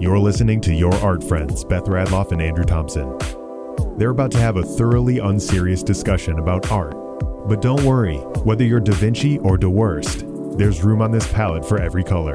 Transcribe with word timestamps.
You're 0.00 0.20
listening 0.20 0.60
to 0.60 0.72
Your 0.72 0.94
Art 0.94 1.24
Friends, 1.24 1.64
Beth 1.64 1.86
Radloff 1.86 2.30
and 2.30 2.40
Andrew 2.40 2.62
Thompson. 2.62 3.18
They're 3.98 4.10
about 4.10 4.30
to 4.30 4.38
have 4.38 4.56
a 4.56 4.62
thoroughly 4.62 5.18
unserious 5.18 5.82
discussion 5.82 6.38
about 6.38 6.70
art. 6.70 6.94
But 7.48 7.60
don't 7.60 7.82
worry, 7.82 8.18
whether 8.44 8.62
you're 8.62 8.78
Da 8.78 8.92
Vinci 8.92 9.38
or 9.40 9.58
De 9.58 9.68
Worst, 9.68 10.24
there's 10.56 10.84
room 10.84 11.02
on 11.02 11.10
this 11.10 11.26
palette 11.32 11.64
for 11.64 11.80
every 11.80 12.04
color. 12.04 12.34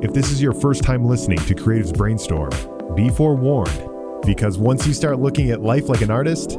If 0.00 0.14
this 0.14 0.30
is 0.30 0.40
your 0.40 0.54
first 0.54 0.82
time 0.82 1.04
listening 1.04 1.40
to 1.40 1.54
Creatives 1.54 1.94
Brainstorm, 1.94 2.52
be 2.94 3.10
forewarned, 3.10 4.22
because 4.24 4.56
once 4.56 4.86
you 4.86 4.94
start 4.94 5.18
looking 5.18 5.50
at 5.50 5.60
life 5.60 5.90
like 5.90 6.00
an 6.00 6.10
artist, 6.10 6.58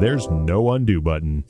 there's 0.00 0.28
no 0.30 0.72
undo 0.72 1.00
button. 1.00 1.44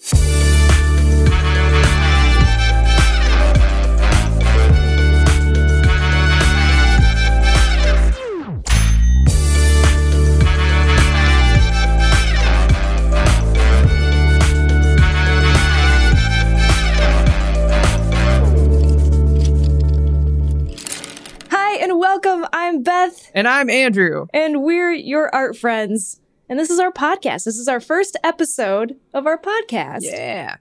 Beth, 23.10 23.30
And 23.34 23.46
I'm 23.48 23.68
Andrew. 23.70 24.26
and 24.32 24.62
we're 24.62 24.92
your 24.92 25.34
art 25.34 25.56
friends. 25.56 26.20
And 26.48 26.58
this 26.58 26.70
is 26.70 26.78
our 26.78 26.92
podcast. 26.92 27.44
This 27.44 27.58
is 27.58 27.68
our 27.68 27.80
first 27.80 28.16
episode 28.22 28.96
of 29.14 29.26
our 29.26 29.38
podcast. 29.38 30.02
Yeah. 30.02 30.56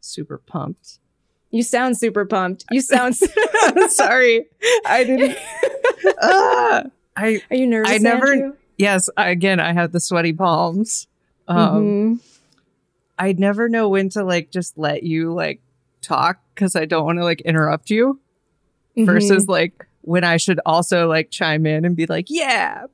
Super 0.00 0.38
pumped. 0.38 0.98
You 1.50 1.62
sound 1.62 1.96
super 1.98 2.24
pumped. 2.24 2.64
You 2.70 2.80
sound. 2.80 3.16
Sorry. 3.88 4.46
I 4.86 5.04
didn't. 5.04 5.36
Ah, 6.20 6.84
I 7.16 7.40
Are 7.50 7.56
you 7.56 7.66
nervous? 7.66 7.92
I 7.92 7.98
never- 7.98 8.32
Andrew? 8.32 8.52
yes, 8.76 9.08
I- 9.16 9.28
again 9.30 9.60
I 9.60 9.72
have 9.72 9.92
the 9.92 10.00
sweaty 10.00 10.32
palms. 10.32 11.06
Um 11.46 12.18
Mhm. 12.18 12.20
I 13.18 13.32
never 13.34 13.68
know 13.68 13.88
when 13.88 14.08
to 14.10 14.24
like 14.24 14.50
just 14.50 14.76
let 14.78 15.02
you 15.04 15.32
like 15.32 15.60
talk 16.00 16.38
cuz 16.56 16.74
I 16.74 16.86
don't 16.86 17.04
want 17.04 17.18
to 17.18 17.24
like 17.24 17.40
interrupt 17.42 17.90
you 17.90 18.18
Mhm. 18.96 19.06
versus 19.06 19.46
like 19.48 19.86
when 20.02 20.24
I 20.24 20.36
should 20.36 20.60
also 20.66 21.08
like 21.08 21.30
chime 21.30 21.66
in 21.66 21.84
and 21.84 21.96
be 21.96 22.06
like, 22.06 22.26
"Yeah." 22.28 22.86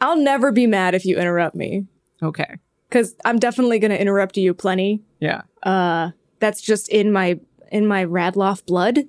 I'll 0.00 0.16
never 0.16 0.52
be 0.52 0.66
mad 0.66 0.94
if 0.94 1.04
you 1.04 1.16
interrupt 1.16 1.54
me 1.56 1.86
Okay. 2.22 2.56
because 2.88 3.14
I'm 3.24 3.38
definitely 3.38 3.78
going 3.78 3.90
to 3.90 4.00
interrupt 4.00 4.36
you 4.36 4.54
plenty. 4.54 5.02
Yeah. 5.20 5.42
Uh, 5.62 6.10
that's 6.40 6.60
just 6.60 6.88
in 6.88 7.12
my 7.12 7.38
in 7.70 7.86
my 7.86 8.04
Radloff 8.04 8.64
blood. 8.66 9.00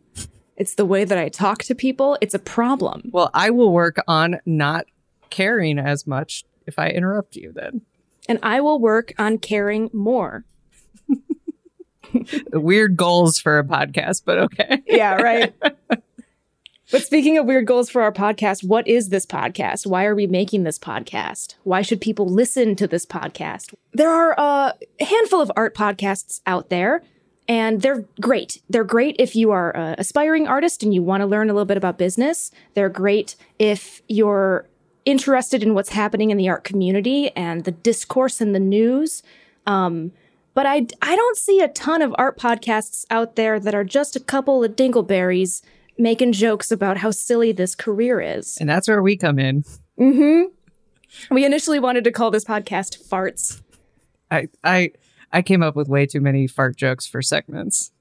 It's 0.58 0.76
the 0.76 0.86
way 0.86 1.06
that 1.06 1.18
I 1.18 1.30
talk 1.30 1.64
to 1.64 1.76
people. 1.76 2.18
It's 2.22 2.34
a 2.34 2.40
problem. 2.40 3.10
Well, 3.14 3.30
I 3.34 3.50
will 3.50 3.72
work 3.72 3.98
on 4.08 4.40
not 4.46 4.86
caring 5.30 5.80
as 5.80 6.06
much 6.06 6.44
if 6.68 6.78
I 6.78 6.90
interrupt 6.90 7.36
you 7.38 7.54
then. 7.56 7.82
And 8.28 8.40
I 8.44 8.60
will 8.62 8.80
work 8.80 9.14
on 9.18 9.38
caring 9.38 9.90
more. 9.94 10.44
Weird 12.54 12.96
goals 12.96 13.40
for 13.40 13.60
a 13.60 13.64
podcast, 13.64 14.24
but 14.26 14.38
okay. 14.38 14.82
Yeah, 14.88 15.16
right. 15.16 15.54
but 16.92 17.04
speaking 17.04 17.38
of 17.38 17.46
weird 17.46 17.66
goals 17.66 17.90
for 17.90 18.02
our 18.02 18.12
podcast, 18.12 18.64
what 18.64 18.88
is 18.88 19.10
this 19.10 19.26
podcast? 19.26 19.86
Why 19.86 20.06
are 20.06 20.16
we 20.16 20.28
making 20.28 20.64
this 20.64 20.80
podcast? 20.80 21.56
Why 21.64 21.82
should 21.82 22.02
people 22.02 22.28
listen 22.28 22.76
to 22.76 22.88
this 22.88 23.06
podcast? 23.06 23.74
There 23.94 24.12
are 24.12 24.34
a 24.38 25.04
handful 25.04 25.42
of 25.42 25.52
art 25.56 25.76
podcasts 25.76 26.42
out 26.46 26.70
there, 26.70 27.04
and 27.48 27.82
they're 27.82 28.06
great. 28.22 28.62
They're 28.70 28.84
great 28.84 29.16
if 29.20 29.36
you 29.36 29.52
are 29.52 29.76
an 29.76 29.96
aspiring 29.98 30.48
artist 30.48 30.84
and 30.84 30.94
you 30.94 31.02
want 31.02 31.22
to 31.22 31.28
learn 31.28 31.50
a 31.50 31.54
little 31.54 31.66
bit 31.66 31.78
about 31.78 31.98
business. 31.98 32.52
They're 32.76 32.90
great 32.90 33.36
if 33.58 34.02
you're 34.08 34.68
interested 35.06 35.64
in 35.64 35.74
what's 35.74 35.90
happening 35.90 36.30
in 36.30 36.38
the 36.38 36.50
art 36.50 36.64
community 36.64 37.32
and 37.36 37.64
the 37.64 37.72
discourse 37.72 38.42
and 38.42 38.54
the 38.54 38.60
news. 38.60 39.24
Um, 39.66 40.12
but 40.54 40.66
I, 40.66 40.88
I 41.02 41.16
don't 41.16 41.38
see 41.38 41.60
a 41.60 41.68
ton 41.68 42.02
of 42.02 42.14
art 42.18 42.38
podcasts 42.38 43.06
out 43.10 43.36
there 43.36 43.60
that 43.60 43.76
are 43.76 43.84
just 43.84 44.16
a 44.16 44.20
couple 44.20 44.64
of 44.64 44.76
dingleberries 44.76 45.62
making 45.98 46.32
jokes 46.32 46.72
about 46.72 46.98
how 46.98 47.12
silly 47.12 47.52
this 47.52 47.76
career 47.76 48.20
is. 48.22 48.58
And 48.58 48.70
that's 48.70 48.88
where 48.88 49.02
we 49.02 49.18
come 49.18 49.38
in. 49.38 49.64
Mm-hmm. 50.00 51.34
We 51.34 51.46
initially 51.46 51.80
wanted 51.80 52.04
to 52.06 52.12
call 52.12 52.32
this 52.32 52.46
podcast 52.46 53.08
Farts. 53.08 53.62
I 54.32 54.48
I 54.64 54.92
I 55.32 55.42
came 55.42 55.62
up 55.62 55.76
with 55.76 55.90
way 55.90 56.06
too 56.06 56.22
many 56.22 56.48
fart 56.48 56.78
jokes 56.78 57.06
for 57.06 57.22
segments. 57.22 57.92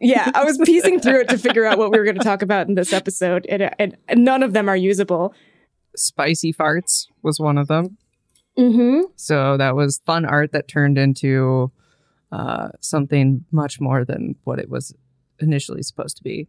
Yeah, 0.00 0.30
I 0.34 0.44
was 0.44 0.58
piecing 0.58 1.00
through 1.00 1.20
it 1.20 1.28
to 1.28 1.38
figure 1.38 1.64
out 1.64 1.78
what 1.78 1.92
we 1.92 1.98
were 1.98 2.04
going 2.04 2.18
to 2.18 2.24
talk 2.24 2.42
about 2.42 2.68
in 2.68 2.74
this 2.74 2.92
episode, 2.92 3.46
and, 3.48 3.70
and, 3.78 3.96
and 4.08 4.24
none 4.24 4.42
of 4.42 4.52
them 4.52 4.68
are 4.68 4.76
usable. 4.76 5.32
Spicy 5.94 6.52
farts 6.52 7.06
was 7.22 7.38
one 7.38 7.56
of 7.56 7.68
them. 7.68 7.98
Mm-hmm. 8.58 9.02
So 9.16 9.56
that 9.56 9.76
was 9.76 10.00
fun 10.04 10.24
art 10.24 10.52
that 10.52 10.66
turned 10.66 10.98
into 10.98 11.70
uh, 12.32 12.70
something 12.80 13.44
much 13.52 13.78
more 13.80 14.04
than 14.04 14.34
what 14.44 14.58
it 14.58 14.68
was 14.68 14.92
initially 15.38 15.82
supposed 15.82 16.16
to 16.16 16.22
be. 16.24 16.48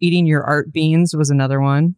Eating 0.00 0.24
your 0.24 0.44
art 0.44 0.72
beans 0.72 1.14
was 1.14 1.28
another 1.30 1.60
one. 1.60 1.96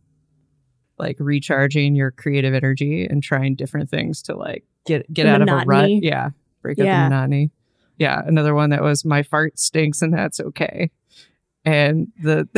Like 0.98 1.16
recharging 1.20 1.94
your 1.94 2.10
creative 2.10 2.54
energy 2.54 3.04
and 3.04 3.22
trying 3.22 3.54
different 3.54 3.88
things 3.90 4.22
to 4.22 4.34
like 4.34 4.64
get 4.86 5.12
get 5.12 5.24
The 5.24 5.30
out 5.30 5.42
of 5.42 5.48
a 5.48 5.64
rut. 5.66 5.90
Yeah. 5.90 6.30
Break 6.62 6.78
up 6.80 6.86
Yeah. 6.86 7.04
the 7.04 7.10
monotony. 7.10 7.50
Yeah. 7.98 8.20
Another 8.26 8.54
one 8.54 8.70
that 8.70 8.82
was 8.82 9.04
my 9.04 9.22
fart 9.22 9.58
stinks 9.58 10.02
and 10.02 10.12
that's 10.12 10.40
okay. 10.40 10.90
And 11.64 12.08
the 12.22 12.48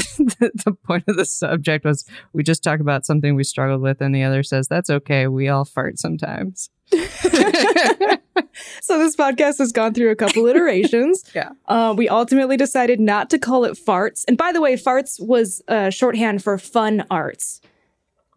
the 0.64 0.76
point 0.86 1.04
of 1.08 1.16
the 1.16 1.24
subject 1.24 1.84
was 1.84 2.04
we 2.32 2.42
just 2.42 2.62
talk 2.62 2.80
about 2.80 3.04
something 3.04 3.34
we 3.34 3.44
struggled 3.44 3.82
with 3.82 4.00
and 4.00 4.14
the 4.14 4.22
other 4.22 4.42
says 4.42 4.68
that's 4.68 4.88
okay. 4.90 5.26
We 5.26 5.48
all 5.48 5.64
fart 5.64 5.98
sometimes. 5.98 6.70
So 8.82 8.98
this 8.98 9.14
podcast 9.16 9.58
has 9.58 9.72
gone 9.72 9.94
through 9.94 10.10
a 10.10 10.16
couple 10.16 10.46
iterations. 10.52 11.24
Yeah. 11.34 11.50
Uh, 11.66 11.94
we 11.96 12.08
ultimately 12.08 12.56
decided 12.56 12.98
not 13.00 13.30
to 13.30 13.38
call 13.38 13.64
it 13.64 13.78
farts. 13.78 14.24
And 14.26 14.36
by 14.36 14.52
the 14.52 14.60
way, 14.60 14.74
farts 14.76 15.24
was 15.24 15.62
uh, 15.68 15.90
shorthand 15.90 16.42
for 16.42 16.58
fun 16.58 17.04
arts. 17.10 17.60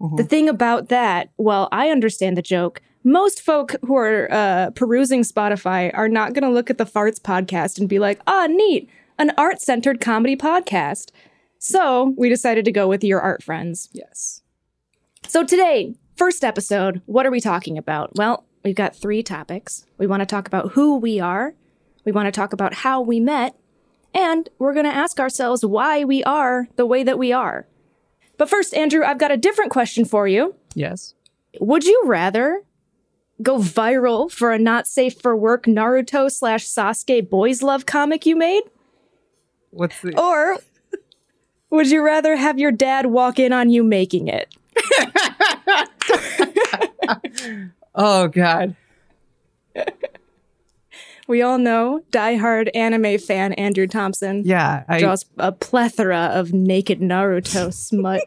Mhm. 0.02 0.18
The 0.18 0.24
thing 0.24 0.50
about 0.50 0.90
that, 0.90 1.30
well, 1.38 1.70
I 1.72 1.90
understand 1.90 2.38
the 2.38 2.42
joke. 2.42 2.82
Most 3.04 3.42
folk 3.42 3.76
who 3.86 3.96
are 3.98 4.28
uh, 4.32 4.70
perusing 4.72 5.24
Spotify 5.24 5.92
are 5.94 6.08
not 6.10 6.34
going 6.34 6.44
to 6.44 6.50
look 6.50 6.70
at 6.70 6.78
the 6.78 6.86
Farts 6.86 7.20
podcast 7.20 7.78
and 7.80 7.90
be 7.90 8.00
like, 8.00 8.22
ah, 8.28 8.48
neat, 8.48 8.90
an 9.18 9.32
art 9.38 9.62
centered 9.62 10.00
comedy 10.00 10.36
podcast. 10.38 11.12
So 11.60 12.14
we 12.18 12.30
decided 12.30 12.66
to 12.66 12.72
go 12.72 12.88
with 12.88 13.04
Your 13.04 13.20
Art 13.22 13.44
Friends. 13.44 13.90
Yes. 13.94 14.42
So 15.28 15.44
today, 15.44 15.96
first 16.16 16.44
episode, 16.44 17.02
what 17.06 17.26
are 17.26 17.32
we 17.32 17.40
talking 17.42 17.78
about? 17.78 18.16
Well, 18.16 18.46
we've 18.64 18.76
got 18.76 18.96
three 18.96 19.24
topics. 19.24 19.86
We 19.98 20.08
want 20.08 20.22
to 20.22 20.26
talk 20.26 20.48
about 20.48 20.72
who 20.74 20.98
we 20.98 21.20
are, 21.20 21.54
we 22.06 22.12
want 22.12 22.28
to 22.28 22.32
talk 22.32 22.54
about 22.54 22.74
how 22.74 23.02
we 23.02 23.20
met, 23.20 23.56
and 24.14 24.50
we're 24.60 24.74
going 24.74 24.86
to 24.86 24.96
ask 24.96 25.20
ourselves 25.20 25.66
why 25.66 26.04
we 26.04 26.24
are 26.24 26.68
the 26.76 26.86
way 26.86 27.04
that 27.04 27.18
we 27.18 27.32
are. 27.32 27.68
But 28.38 28.50
first, 28.50 28.74
Andrew, 28.74 29.04
I've 29.04 29.20
got 29.20 29.32
a 29.32 29.38
different 29.38 29.72
question 29.72 30.06
for 30.06 30.28
you. 30.28 30.56
Yes. 30.76 31.14
Would 31.60 31.86
you 31.86 32.02
rather 32.06 32.64
go 33.42 33.58
viral 33.58 34.32
for 34.32 34.52
a 34.52 34.60
not 34.60 34.88
safe 34.88 35.20
for 35.22 35.36
work 35.36 35.66
Naruto 35.66 36.32
slash 36.32 36.66
Sasuke 36.66 37.30
boys 37.30 37.62
love 37.62 37.86
comic 37.86 38.26
you 38.26 38.36
made? 38.36 38.64
What's 39.72 40.02
the 40.02 40.20
Or 40.20 40.58
would 41.70 41.90
you 41.90 42.04
rather 42.04 42.36
have 42.36 42.60
your 42.60 42.72
dad 42.72 43.08
walk 43.08 43.40
in 43.40 43.54
on 43.54 43.70
you 43.70 43.84
making 43.84 44.28
it? 44.28 44.56
Oh 47.96 48.28
god. 48.28 48.76
We 51.26 51.42
all 51.42 51.58
know 51.58 52.02
diehard 52.12 52.70
anime 52.76 53.18
fan 53.18 53.54
Andrew 53.54 53.88
Thompson 53.88 54.42
Yeah, 54.46 54.84
I 54.90 55.00
draws 55.00 55.26
a 55.38 55.54
plethora 55.54 56.30
of 56.34 56.52
naked 56.52 57.00
Naruto 57.00 57.74
smut. 57.74 58.22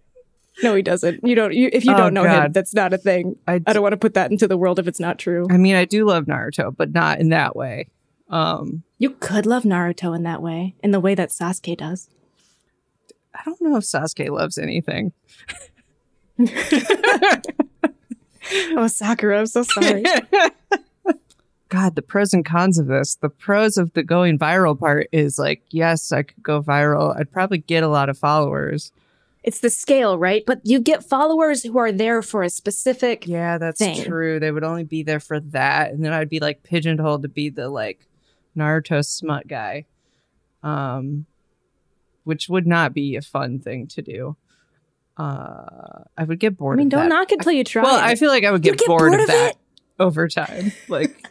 no, 0.62 0.72
he 0.76 0.82
doesn't. 0.82 1.26
You 1.26 1.34
don't. 1.34 1.52
You, 1.52 1.68
if 1.72 1.84
you 1.84 1.94
Oh, 1.94 1.96
don't 1.96 2.14
know 2.14 2.22
him, 2.22 2.52
that's 2.52 2.72
not 2.74 2.92
a 2.92 2.98
thing. 2.98 3.34
I, 3.48 3.54
I 3.66 3.72
don't 3.72 3.82
want 3.82 3.92
to 3.94 3.96
put 3.98 4.14
that 4.14 4.30
into 4.30 4.46
the 4.46 4.56
world 4.56 4.78
if 4.78 4.86
it's 4.86 5.00
not 5.00 5.18
true. 5.18 5.48
I 5.50 5.56
mean 5.56 5.74
I 5.74 5.84
do 5.84 6.06
love 6.06 6.26
Naruto, 6.26 6.74
but 6.74 6.92
not 6.92 7.18
in 7.18 7.30
that 7.30 7.56
way. 7.56 7.88
Um 8.30 8.84
You 8.98 9.10
could 9.10 9.44
love 9.44 9.64
Naruto 9.64 10.14
in 10.14 10.22
that 10.22 10.40
way, 10.40 10.76
in 10.80 10.92
the 10.92 11.00
way 11.00 11.16
that 11.16 11.30
Sasuke 11.30 11.76
does. 11.76 12.08
I 13.34 13.40
don't 13.44 13.60
know 13.60 13.76
if 13.76 13.84
Sasuke 13.84 14.30
loves 14.30 14.58
anything. 14.58 15.12
Oh, 18.76 18.86
Sakura, 18.88 19.40
I'm 19.40 19.46
so 19.46 19.62
sorry. 19.62 20.04
God, 21.68 21.96
the 21.96 22.02
pros 22.02 22.32
and 22.32 22.46
cons 22.46 22.78
of 22.78 22.86
this. 22.86 23.16
The 23.16 23.28
pros 23.28 23.76
of 23.76 23.92
the 23.92 24.02
going 24.02 24.38
viral 24.38 24.78
part 24.78 25.08
is 25.12 25.38
like, 25.38 25.62
yes, 25.70 26.12
I 26.12 26.22
could 26.22 26.42
go 26.42 26.62
viral. 26.62 27.14
I'd 27.18 27.30
probably 27.30 27.58
get 27.58 27.82
a 27.82 27.88
lot 27.88 28.08
of 28.08 28.16
followers. 28.16 28.90
it's 29.42 29.60
the 29.60 29.68
scale, 29.68 30.16
right? 30.18 30.44
But 30.46 30.60
you 30.64 30.80
get 30.80 31.04
followers 31.04 31.62
who 31.62 31.76
are 31.78 31.92
there 31.92 32.22
for 32.22 32.42
a 32.42 32.48
specific. 32.48 33.26
Yeah, 33.26 33.58
that's 33.58 33.78
thing. 33.80 34.02
true. 34.02 34.40
They 34.40 34.50
would 34.50 34.64
only 34.64 34.84
be 34.84 35.02
there 35.02 35.20
for 35.20 35.40
that. 35.40 35.90
And 35.90 36.02
then 36.02 36.14
I'd 36.14 36.30
be 36.30 36.40
like 36.40 36.62
pigeonholed 36.62 37.22
to 37.22 37.28
be 37.28 37.50
the 37.50 37.68
like 37.68 38.06
Naruto 38.56 39.04
smut 39.04 39.46
guy. 39.46 39.84
Um 40.62 41.26
which 42.24 42.48
would 42.48 42.66
not 42.66 42.92
be 42.92 43.16
a 43.16 43.22
fun 43.22 43.58
thing 43.58 43.86
to 43.86 44.02
do. 44.02 44.36
Uh, 45.18 46.04
I 46.16 46.24
would 46.24 46.38
get 46.38 46.56
bored. 46.56 46.76
I 46.76 46.78
mean, 46.78 46.88
don't 46.88 47.08
that. 47.08 47.08
knock 47.08 47.32
it 47.32 47.40
till 47.40 47.52
you 47.52 47.64
try. 47.64 47.82
Well, 47.82 47.98
it. 47.98 48.02
I 48.02 48.14
feel 48.14 48.30
like 48.30 48.44
I 48.44 48.52
would 48.52 48.62
get, 48.62 48.78
get 48.78 48.86
bored, 48.86 49.10
bored 49.10 49.14
of 49.14 49.20
of 49.22 49.26
that 49.26 49.56
over 49.98 50.28
time. 50.28 50.72
Like, 50.88 51.26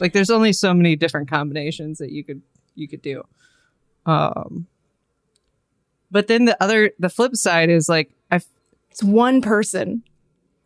like 0.00 0.12
there's 0.12 0.30
only 0.30 0.52
so 0.52 0.74
many 0.74 0.96
different 0.96 1.30
combinations 1.30 1.98
that 1.98 2.10
you 2.10 2.24
could 2.24 2.42
you 2.74 2.88
could 2.88 3.00
do. 3.00 3.22
Um, 4.04 4.66
but 6.10 6.26
then 6.26 6.44
the 6.44 6.62
other 6.62 6.92
the 6.98 7.08
flip 7.08 7.36
side 7.36 7.70
is 7.70 7.88
like 7.88 8.10
I. 8.30 8.40
it's 8.90 9.02
one 9.02 9.40
person. 9.40 10.02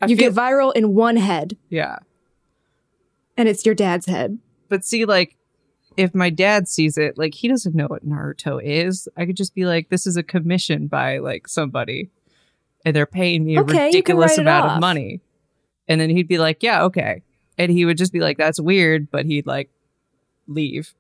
I 0.01 0.07
you 0.07 0.17
feel, 0.17 0.31
get 0.31 0.41
viral 0.41 0.75
in 0.75 0.95
one 0.95 1.17
head, 1.17 1.57
yeah. 1.69 1.99
and 3.37 3.49
it's 3.49 3.67
your 3.67 3.75
dad's 3.75 4.07
head. 4.07 4.39
But 4.69 4.85
see, 4.85 5.05
like 5.05 5.37
if 5.99 6.15
my 6.15 6.31
dad 6.31 6.69
sees 6.69 6.97
it, 6.97 7.19
like 7.19 7.35
he 7.35 7.49
doesn't 7.49 7.75
know 7.75 7.89
what 7.89 8.09
Naruto 8.09 8.63
is. 8.63 9.09
I 9.17 9.27
could 9.27 9.37
just 9.37 9.53
be 9.53 9.67
like, 9.67 9.89
this 9.89 10.07
is 10.07 10.17
a 10.17 10.23
commission 10.23 10.87
by 10.87 11.19
like 11.19 11.49
somebody, 11.49 12.09
and 12.85 12.95
they're 12.95 13.05
paying 13.05 13.45
me 13.45 13.57
a 13.57 13.61
Okay, 13.63 13.73
can 13.73 13.85
ridiculous 13.87 14.39
amount 14.39 14.71
of 14.71 14.81
money. 14.81 15.21
And 15.89 16.01
then 16.01 16.09
he'd 16.09 16.29
be 16.29 16.39
like, 16.39 16.63
yeah, 16.63 16.85
okay. 16.85 17.23
And 17.59 17.73
he 17.73 17.85
would 17.85 17.99
just 17.99 18.13
be 18.13 18.21
like, 18.21 18.39
that's 18.39 18.61
weird, 18.61 19.11
but 19.11 19.27
he'd 19.27 19.47
like 19.47 19.71
leave. 20.47 20.95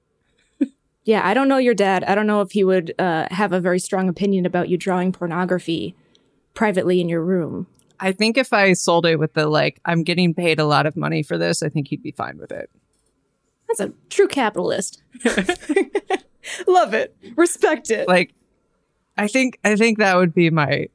Yeah, 1.04 1.26
I 1.26 1.32
don't 1.32 1.48
know 1.48 1.58
your 1.58 1.74
dad. 1.74 2.04
I 2.04 2.14
don't 2.14 2.26
know 2.26 2.40
if 2.40 2.50
he 2.50 2.64
would 2.64 2.92
uh, 2.98 3.28
have 3.30 3.52
a 3.52 3.60
very 3.60 3.78
strong 3.78 4.08
opinion 4.08 4.44
about 4.44 4.68
you 4.68 4.76
drawing 4.76 5.12
pornography 5.12 5.94
privately 6.54 7.00
in 7.00 7.08
your 7.08 7.22
room. 7.22 7.68
I 8.00 8.12
think 8.12 8.36
if 8.36 8.52
I 8.52 8.72
sold 8.72 9.06
it 9.06 9.16
with 9.16 9.34
the 9.34 9.46
like, 9.46 9.80
I'm 9.84 10.02
getting 10.02 10.34
paid 10.34 10.58
a 10.58 10.66
lot 10.66 10.86
of 10.86 10.96
money 10.96 11.22
for 11.22 11.38
this, 11.38 11.62
I 11.62 11.68
think 11.68 11.88
he'd 11.88 12.02
be 12.02 12.10
fine 12.10 12.36
with 12.36 12.50
it. 12.52 12.68
That's 13.68 13.80
a 13.80 13.92
true 14.10 14.28
capitalist. 14.28 15.02
Love 16.66 16.94
it. 16.94 17.14
Respect 17.36 17.90
it. 17.90 18.08
Like, 18.08 18.34
I 19.16 19.28
think 19.28 19.58
I 19.64 19.76
think 19.76 19.98
that 19.98 20.16
would 20.16 20.32
be 20.34 20.50
my, 20.50 20.88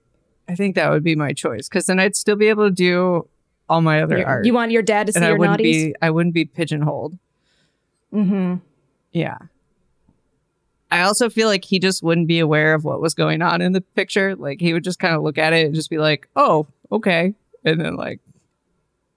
I 0.48 0.56
think 0.56 0.76
that 0.76 0.90
would 0.90 1.04
be 1.04 1.16
my 1.16 1.34
choice 1.34 1.70
because 1.70 1.86
then 1.86 2.00
I'd 2.00 2.16
still 2.16 2.36
be 2.36 2.48
able 2.48 2.68
to 2.68 2.74
do 2.74 3.28
all 3.70 3.82
my 3.82 4.02
other 4.02 4.18
You- 4.20 4.26
art. 4.26 4.46
You 4.46 4.54
want 4.54 4.72
your 4.72 4.82
dad 4.82 5.08
to 5.08 5.14
see 5.14 5.18
and 5.18 5.26
I 5.26 5.30
your 5.30 5.38
wouldn't 5.38 5.60
naughties? 5.60 5.62
be 5.90 5.96
I 6.02 6.10
wouldn't 6.10 6.34
be 6.34 6.46
pigeonholed. 6.46 7.18
mm-hmm. 8.14 8.56
Yeah. 9.12 9.38
I 10.90 11.02
also 11.02 11.30
feel 11.30 11.48
like 11.48 11.66
he 11.66 11.80
just 11.80 12.04
wouldn't 12.04 12.28
be 12.28 12.40
aware 12.40 12.74
of 12.76 12.84
what 12.84 13.02
was 13.02 13.14
going 13.16 13.42
on 13.42 13.62
in 13.62 13.72
the 13.74 13.82
picture. 13.82 14.36
Like 14.36 14.60
he 14.62 14.74
would 14.74 14.84
just 14.84 15.00
kind 15.00 15.16
of 15.16 15.24
look 15.24 15.38
at 15.40 15.54
it 15.54 15.66
and 15.66 15.74
just 15.76 15.90
be 15.90 15.98
like, 15.98 16.28
"Oh, 16.36 16.68
okay," 16.92 17.34
and 17.66 17.82
then 17.82 17.96
like 17.96 18.20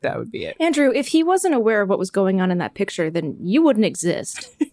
that 0.02 0.19
would 0.19 0.31
be 0.31 0.44
it. 0.44 0.56
Andrew, 0.60 0.93
if 0.94 1.08
he 1.08 1.22
wasn't 1.22 1.54
aware 1.54 1.82
of 1.82 1.88
what 1.88 1.98
was 1.98 2.10
going 2.10 2.40
on 2.40 2.50
in 2.50 2.58
that 2.58 2.75
picture, 2.75 3.10
then 3.10 3.37
you 3.40 3.62
wouldn't 3.62 3.87
exist. 3.87 4.50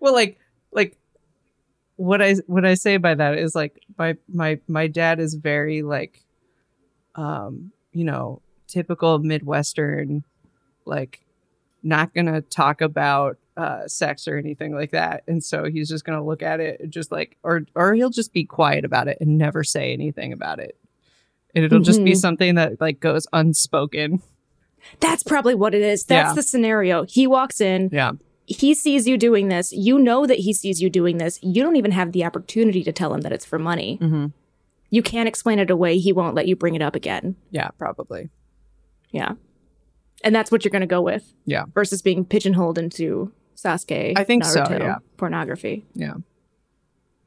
Well, 0.00 0.12
like 0.12 0.38
like 0.72 0.96
what 1.96 2.22
I 2.22 2.34
what 2.46 2.64
I 2.64 2.74
say 2.74 2.96
by 2.96 3.14
that 3.14 3.38
is 3.38 3.54
like 3.54 3.82
my 3.98 4.16
my 4.28 4.60
my 4.68 4.86
dad 4.86 5.20
is 5.20 5.34
very 5.34 5.82
like 5.82 6.24
um 7.14 7.72
you 7.92 8.04
know 8.04 8.40
typical 8.66 9.18
midwestern 9.18 10.24
like 10.86 11.24
not 11.82 12.14
gonna 12.14 12.40
talk 12.40 12.80
about 12.80 13.38
uh 13.56 13.86
sex 13.86 14.28
or 14.28 14.38
anything 14.38 14.72
like 14.72 14.92
that 14.92 15.24
and 15.26 15.42
so 15.42 15.64
he's 15.64 15.88
just 15.88 16.04
gonna 16.04 16.24
look 16.24 16.42
at 16.42 16.60
it 16.60 16.88
just 16.88 17.10
like 17.10 17.36
or 17.42 17.62
or 17.74 17.94
he'll 17.94 18.10
just 18.10 18.32
be 18.32 18.44
quiet 18.44 18.84
about 18.84 19.08
it 19.08 19.18
and 19.20 19.36
never 19.36 19.64
say 19.64 19.92
anything 19.92 20.32
about 20.32 20.60
it 20.60 20.78
and 21.54 21.64
it'll 21.64 21.80
just 21.80 22.02
be 22.04 22.12
Mhm. 22.12 22.16
something 22.16 22.54
that 22.56 22.80
like 22.80 23.00
goes 23.00 23.26
unspoken 23.32 24.22
That's 24.98 25.22
probably 25.22 25.54
what 25.54 25.74
it 25.74 25.82
is. 25.82 26.04
That's 26.04 26.30
Yeah. 26.30 26.34
the 26.34 26.42
scenario. 26.42 27.04
He 27.04 27.26
walks 27.26 27.60
in, 27.60 27.90
yeah 27.92 28.12
he 28.46 28.74
sees 28.74 29.06
you 29.06 29.16
doing 29.16 29.46
this. 29.48 29.70
You 29.72 29.96
know 29.96 30.26
that 30.26 30.38
he 30.40 30.52
sees 30.52 30.82
you 30.82 30.90
doing 30.90 31.18
this. 31.18 31.38
You 31.40 31.62
don't 31.62 31.76
even 31.76 31.92
have 31.92 32.10
the 32.10 32.24
opportunity 32.24 32.82
to 32.82 32.90
tell 32.90 33.14
him 33.14 33.20
that 33.20 33.30
it's 33.30 33.44
for 33.44 33.60
money. 33.60 33.96
mm-hmm. 34.02 34.26
You 34.92 35.02
can't 35.02 35.28
explain 35.28 35.60
it 35.60 35.70
away. 35.70 35.98
He 35.98 36.12
won't 36.12 36.34
let 36.34 36.48
you 36.48 36.56
bring 36.56 36.74
it 36.74 36.82
up 36.82 36.96
again. 36.96 37.36
yeah 37.52 37.68
probably 37.78 38.28
Yeah. 39.12 39.34
And 40.24 40.34
that's 40.34 40.50
what 40.50 40.64
you're 40.64 40.70
going 40.72 40.80
to 40.80 40.86
go 40.88 41.00
with. 41.00 41.32
Yeah. 41.46 41.64
Versus 41.74 42.02
being 42.02 42.24
pigeonholed 42.24 42.76
into 42.76 43.30
Sasuke. 43.56 44.14
I 44.16 44.24
think 44.24 44.44
so, 44.44 44.64
yeah. 44.68 44.96
Pornography. 45.16 45.84
yeah 45.94 46.14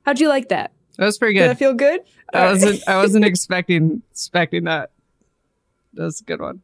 How'd 0.05 0.19
you 0.19 0.27
like 0.27 0.49
that? 0.49 0.73
That 0.97 1.05
was 1.05 1.17
pretty 1.17 1.33
good. 1.33 1.41
Did 1.41 1.49
that 1.51 1.59
feel 1.59 1.73
good? 1.73 2.01
I 2.33 2.45
wasn't 2.45 2.87
I 2.87 2.97
wasn't 2.97 3.25
expecting 3.31 4.01
expecting 4.11 4.65
that. 4.65 4.91
That's 5.93 6.21
a 6.21 6.23
good 6.23 6.41
one. 6.41 6.61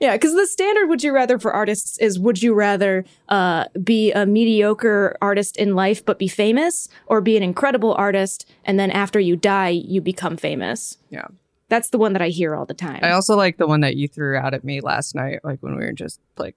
Yeah, 0.00 0.12
because 0.12 0.34
the 0.34 0.46
standard 0.46 0.88
would 0.88 1.02
you 1.02 1.12
rather 1.12 1.38
for 1.38 1.52
artists 1.52 1.98
is 1.98 2.18
would 2.20 2.40
you 2.40 2.54
rather 2.54 3.04
uh, 3.28 3.64
be 3.82 4.12
a 4.12 4.26
mediocre 4.26 5.16
artist 5.20 5.56
in 5.56 5.74
life 5.74 6.04
but 6.04 6.18
be 6.18 6.28
famous, 6.28 6.88
or 7.06 7.20
be 7.20 7.36
an 7.36 7.42
incredible 7.42 7.94
artist 7.94 8.48
and 8.64 8.78
then 8.78 8.90
after 8.90 9.18
you 9.18 9.36
die 9.36 9.70
you 9.70 10.00
become 10.00 10.36
famous? 10.36 10.98
Yeah. 11.10 11.26
That's 11.68 11.90
the 11.90 11.98
one 11.98 12.14
that 12.14 12.22
I 12.22 12.28
hear 12.28 12.54
all 12.54 12.64
the 12.64 12.74
time. 12.74 13.00
I 13.02 13.10
also 13.10 13.36
like 13.36 13.58
the 13.58 13.66
one 13.66 13.80
that 13.80 13.96
you 13.96 14.08
threw 14.08 14.36
out 14.36 14.54
at 14.54 14.64
me 14.64 14.80
last 14.80 15.14
night, 15.14 15.40
like 15.44 15.58
when 15.62 15.76
we 15.76 15.84
were 15.84 15.92
just 15.92 16.18
like 16.38 16.56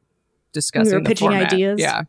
discussing 0.53 1.03
the 1.03 1.07
pitching 1.09 1.29
format. 1.29 1.51
ideas? 1.51 1.81
Yeah. 1.81 2.03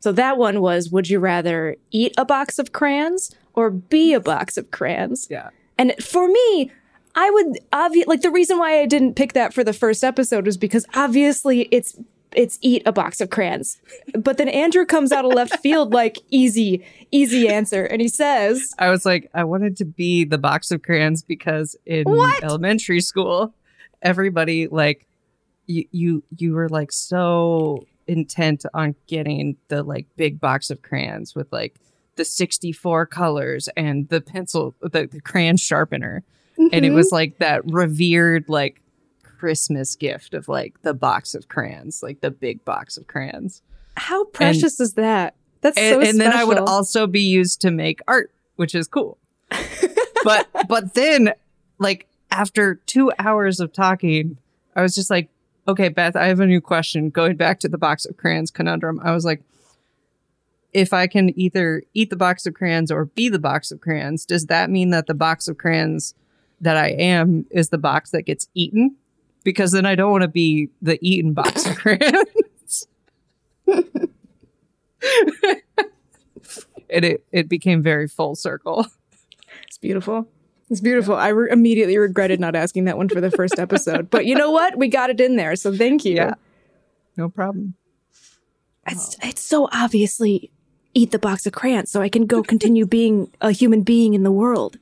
so 0.00 0.12
that 0.12 0.38
one 0.38 0.60
was 0.60 0.90
would 0.90 1.08
you 1.10 1.18
rather 1.18 1.76
eat 1.90 2.14
a 2.16 2.24
box 2.24 2.58
of 2.58 2.72
crayons 2.72 3.34
or 3.54 3.70
be 3.70 4.12
a 4.14 4.20
box 4.20 4.56
of 4.56 4.70
crayons? 4.70 5.26
Yeah. 5.30 5.50
And 5.78 5.94
for 6.02 6.28
me, 6.28 6.70
I 7.14 7.30
would 7.30 7.58
obvi- 7.72 8.06
like 8.06 8.22
the 8.22 8.30
reason 8.30 8.58
why 8.58 8.80
I 8.80 8.86
didn't 8.86 9.14
pick 9.14 9.32
that 9.34 9.54
for 9.54 9.62
the 9.64 9.72
first 9.72 10.02
episode 10.04 10.46
was 10.46 10.56
because 10.56 10.86
obviously 10.94 11.62
it's 11.70 11.96
it's 12.32 12.58
eat 12.62 12.82
a 12.84 12.90
box 12.92 13.20
of 13.20 13.30
crayons. 13.30 13.80
But 14.18 14.38
then 14.38 14.48
Andrew 14.48 14.84
comes 14.84 15.12
out 15.12 15.24
of 15.24 15.32
left 15.32 15.56
field 15.60 15.92
like 15.92 16.18
easy, 16.30 16.84
easy 17.12 17.48
answer, 17.48 17.84
and 17.84 18.00
he 18.02 18.08
says, 18.08 18.74
I 18.78 18.90
was 18.90 19.06
like, 19.06 19.30
I 19.34 19.44
wanted 19.44 19.76
to 19.76 19.84
be 19.84 20.24
the 20.24 20.38
box 20.38 20.72
of 20.72 20.82
crayons 20.82 21.22
because 21.22 21.76
in 21.86 22.02
What? 22.04 22.42
elementary 22.42 23.00
school, 23.00 23.54
everybody 24.02 24.66
like 24.66 25.06
you 25.66 25.84
you 25.92 26.24
you 26.36 26.52
were 26.54 26.68
like 26.68 26.90
so 26.90 27.86
intent 28.08 28.66
on 28.74 28.94
getting 29.06 29.56
the 29.68 29.82
like 29.84 30.06
big 30.16 30.40
box 30.40 30.70
of 30.70 30.82
crayons 30.82 31.34
with 31.36 31.50
like 31.52 31.76
the 32.16 32.24
64 32.24 33.06
colors 33.06 33.68
and 33.76 34.08
the 34.08 34.20
pencil 34.20 34.74
the, 34.80 35.06
the 35.06 35.20
crayon 35.20 35.56
sharpener. 35.56 36.24
And 36.56 36.84
it 36.84 36.90
was 36.90 37.08
mm-hmm. 37.08 37.14
like 37.16 37.38
that 37.38 37.62
revered 37.64 38.48
like 38.48 38.80
christmas 39.22 39.96
gift 39.96 40.32
of 40.32 40.48
like 40.48 40.80
the 40.82 40.94
box 40.94 41.34
of 41.34 41.48
crayons 41.48 42.02
like 42.02 42.20
the 42.20 42.30
big 42.30 42.64
box 42.64 42.96
of 42.96 43.06
crayons. 43.06 43.62
"How 43.96 44.24
precious 44.26 44.80
is 44.80 44.94
that? 44.94 45.34
That's 45.60 45.76
and, 45.76 46.02
so 46.02 46.08
and 46.08 46.20
then 46.20 46.32
i 46.32 46.44
would 46.44 46.58
also 46.58 47.06
be 47.06 47.22
used 47.22 47.60
to 47.62 47.70
make 47.70 48.00
art 48.06 48.32
which 48.56 48.74
is 48.74 48.86
cool. 48.86 49.18
But 50.24 50.48
but 50.68 50.94
then 50.94 51.34
like 51.78 52.06
after 52.30 52.76
two 52.86 53.12
hours 53.18 53.60
of 53.60 53.74
talking 53.74 54.38
i 54.74 54.80
was 54.80 54.94
just 54.94 55.10
like 55.10 55.28
okay 55.68 55.90
beth 55.90 56.16
i 56.16 56.26
have 56.28 56.40
a 56.40 56.46
new 56.46 56.62
question. 56.62 57.10
Going 57.10 57.36
back 57.36 57.60
to 57.60 57.68
the 57.68 57.76
box 57.76 58.06
of 58.06 58.16
crayons 58.16 58.50
conundrum 58.50 59.00
i 59.04 59.12
was 59.12 59.26
like 59.26 59.42
if 60.74 60.92
i 60.92 61.06
can 61.06 61.38
either 61.38 61.82
eat 61.94 62.10
the 62.10 62.16
box 62.16 62.44
of 62.46 62.54
crayons 62.54 62.90
or 62.90 63.06
be 63.06 63.28
the 63.28 63.38
box 63.38 63.70
of 63.70 63.80
crayons 63.80 64.26
does 64.26 64.46
that 64.46 64.68
mean 64.70 64.90
that 64.90 65.06
the 65.06 65.14
box 65.14 65.48
of 65.48 65.56
crayons 65.56 66.14
that 66.60 66.76
i 66.76 66.88
am 66.88 67.46
is 67.50 67.70
the 67.70 67.78
box 67.78 68.10
that 68.10 68.22
gets 68.22 68.48
eaten 68.54 68.94
because 69.42 69.72
then 69.72 69.86
i 69.86 69.94
don't 69.94 70.10
want 70.10 70.22
to 70.22 70.28
be 70.28 70.68
the 70.82 70.98
eaten 71.00 71.32
box 71.32 71.66
of 71.66 71.76
crayons 71.76 72.86
and 76.90 77.04
it, 77.04 77.24
it 77.32 77.48
became 77.48 77.82
very 77.82 78.06
full 78.08 78.34
circle 78.34 78.86
It's 79.66 79.78
beautiful. 79.78 80.28
It's 80.70 80.80
beautiful. 80.80 81.14
I 81.14 81.28
re- 81.28 81.50
immediately 81.50 81.98
regretted 81.98 82.40
not 82.40 82.54
asking 82.56 82.84
that 82.86 82.96
one 82.96 83.08
for 83.08 83.20
the 83.20 83.30
first 83.30 83.58
episode, 83.58 84.08
but 84.10 84.24
you 84.24 84.34
know 84.34 84.50
what? 84.50 84.76
We 84.78 84.88
got 84.88 85.10
it 85.10 85.20
in 85.20 85.36
there, 85.36 85.56
so 85.56 85.76
thank 85.76 86.04
you. 86.04 86.14
Yeah. 86.14 86.34
no 87.16 87.28
problem 87.28 87.74
It's 88.86 89.16
it's 89.22 89.42
so 89.42 89.68
obviously 89.72 90.50
eat 90.94 91.10
the 91.10 91.18
box 91.18 91.46
of 91.46 91.52
crayons 91.52 91.90
so 91.90 92.00
I 92.00 92.08
can 92.08 92.26
go 92.26 92.42
continue 92.42 92.86
being 92.86 93.30
a 93.40 93.50
human 93.52 93.82
being 93.82 94.14
in 94.14 94.22
the 94.22 94.32
world. 94.32 94.78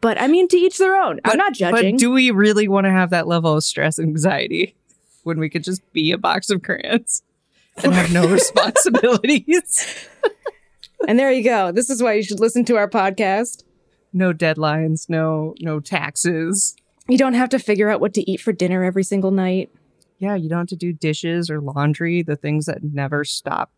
But 0.00 0.20
I 0.20 0.28
mean 0.28 0.48
to 0.48 0.56
each 0.56 0.78
their 0.78 0.96
own. 0.96 1.20
I'm 1.24 1.36
not 1.36 1.52
judging. 1.54 1.96
But 1.96 2.00
do 2.00 2.10
we 2.10 2.30
really 2.30 2.68
want 2.68 2.86
to 2.86 2.90
have 2.90 3.10
that 3.10 3.26
level 3.26 3.56
of 3.56 3.64
stress 3.64 3.98
and 3.98 4.08
anxiety 4.08 4.74
when 5.24 5.38
we 5.38 5.50
could 5.50 5.62
just 5.64 5.82
be 5.92 6.12
a 6.12 6.18
box 6.18 6.48
of 6.48 6.62
crayons 6.62 7.22
and 7.82 7.92
have 7.92 8.10
no 8.12 8.26
responsibilities, 8.94 10.08
and 11.06 11.18
there 11.18 11.30
you 11.30 11.44
go. 11.44 11.72
This 11.72 11.90
is 11.90 12.02
why 12.02 12.14
you 12.14 12.22
should 12.22 12.40
listen 12.40 12.64
to 12.66 12.76
our 12.76 12.88
podcast. 12.88 13.62
no 14.12 14.32
deadlines, 14.32 15.08
no 15.08 15.54
no 15.60 15.80
taxes? 15.80 16.74
You 17.08 17.18
don't 17.18 17.34
have 17.34 17.48
to 17.50 17.58
figure 17.58 17.90
out 17.90 18.00
what 18.00 18.14
to 18.14 18.30
eat 18.30 18.40
for 18.40 18.52
dinner 18.52 18.84
every 18.84 19.04
single 19.04 19.30
night. 19.30 19.70
Yeah, 20.18 20.34
you 20.34 20.48
don't 20.48 20.60
have 20.60 20.66
to 20.68 20.76
do 20.76 20.92
dishes 20.92 21.50
or 21.50 21.60
laundry, 21.60 22.22
the 22.22 22.36
things 22.36 22.66
that 22.66 22.82
never 22.82 23.24
stop 23.24 23.72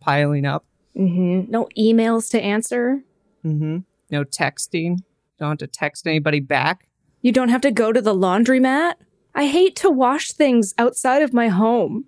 piling 0.00 0.44
up. 0.46 0.64
Hmm 0.98 1.42
No 1.48 1.68
emails 1.78 2.30
to 2.32 2.40
answer. 2.42 3.02
Mm-hmm. 3.44 3.78
No 4.10 4.24
texting. 4.24 4.98
Don't 5.38 5.50
have 5.50 5.58
to 5.58 5.66
text 5.66 6.06
anybody 6.06 6.40
back. 6.40 6.88
You 7.22 7.32
don't 7.32 7.48
have 7.48 7.60
to 7.62 7.70
go 7.70 7.92
to 7.92 8.02
the 8.02 8.14
laundromat. 8.14 8.94
I 9.34 9.46
hate 9.46 9.76
to 9.76 9.90
wash 9.90 10.32
things 10.32 10.74
outside 10.78 11.22
of 11.22 11.32
my 11.32 11.48
home. 11.48 12.04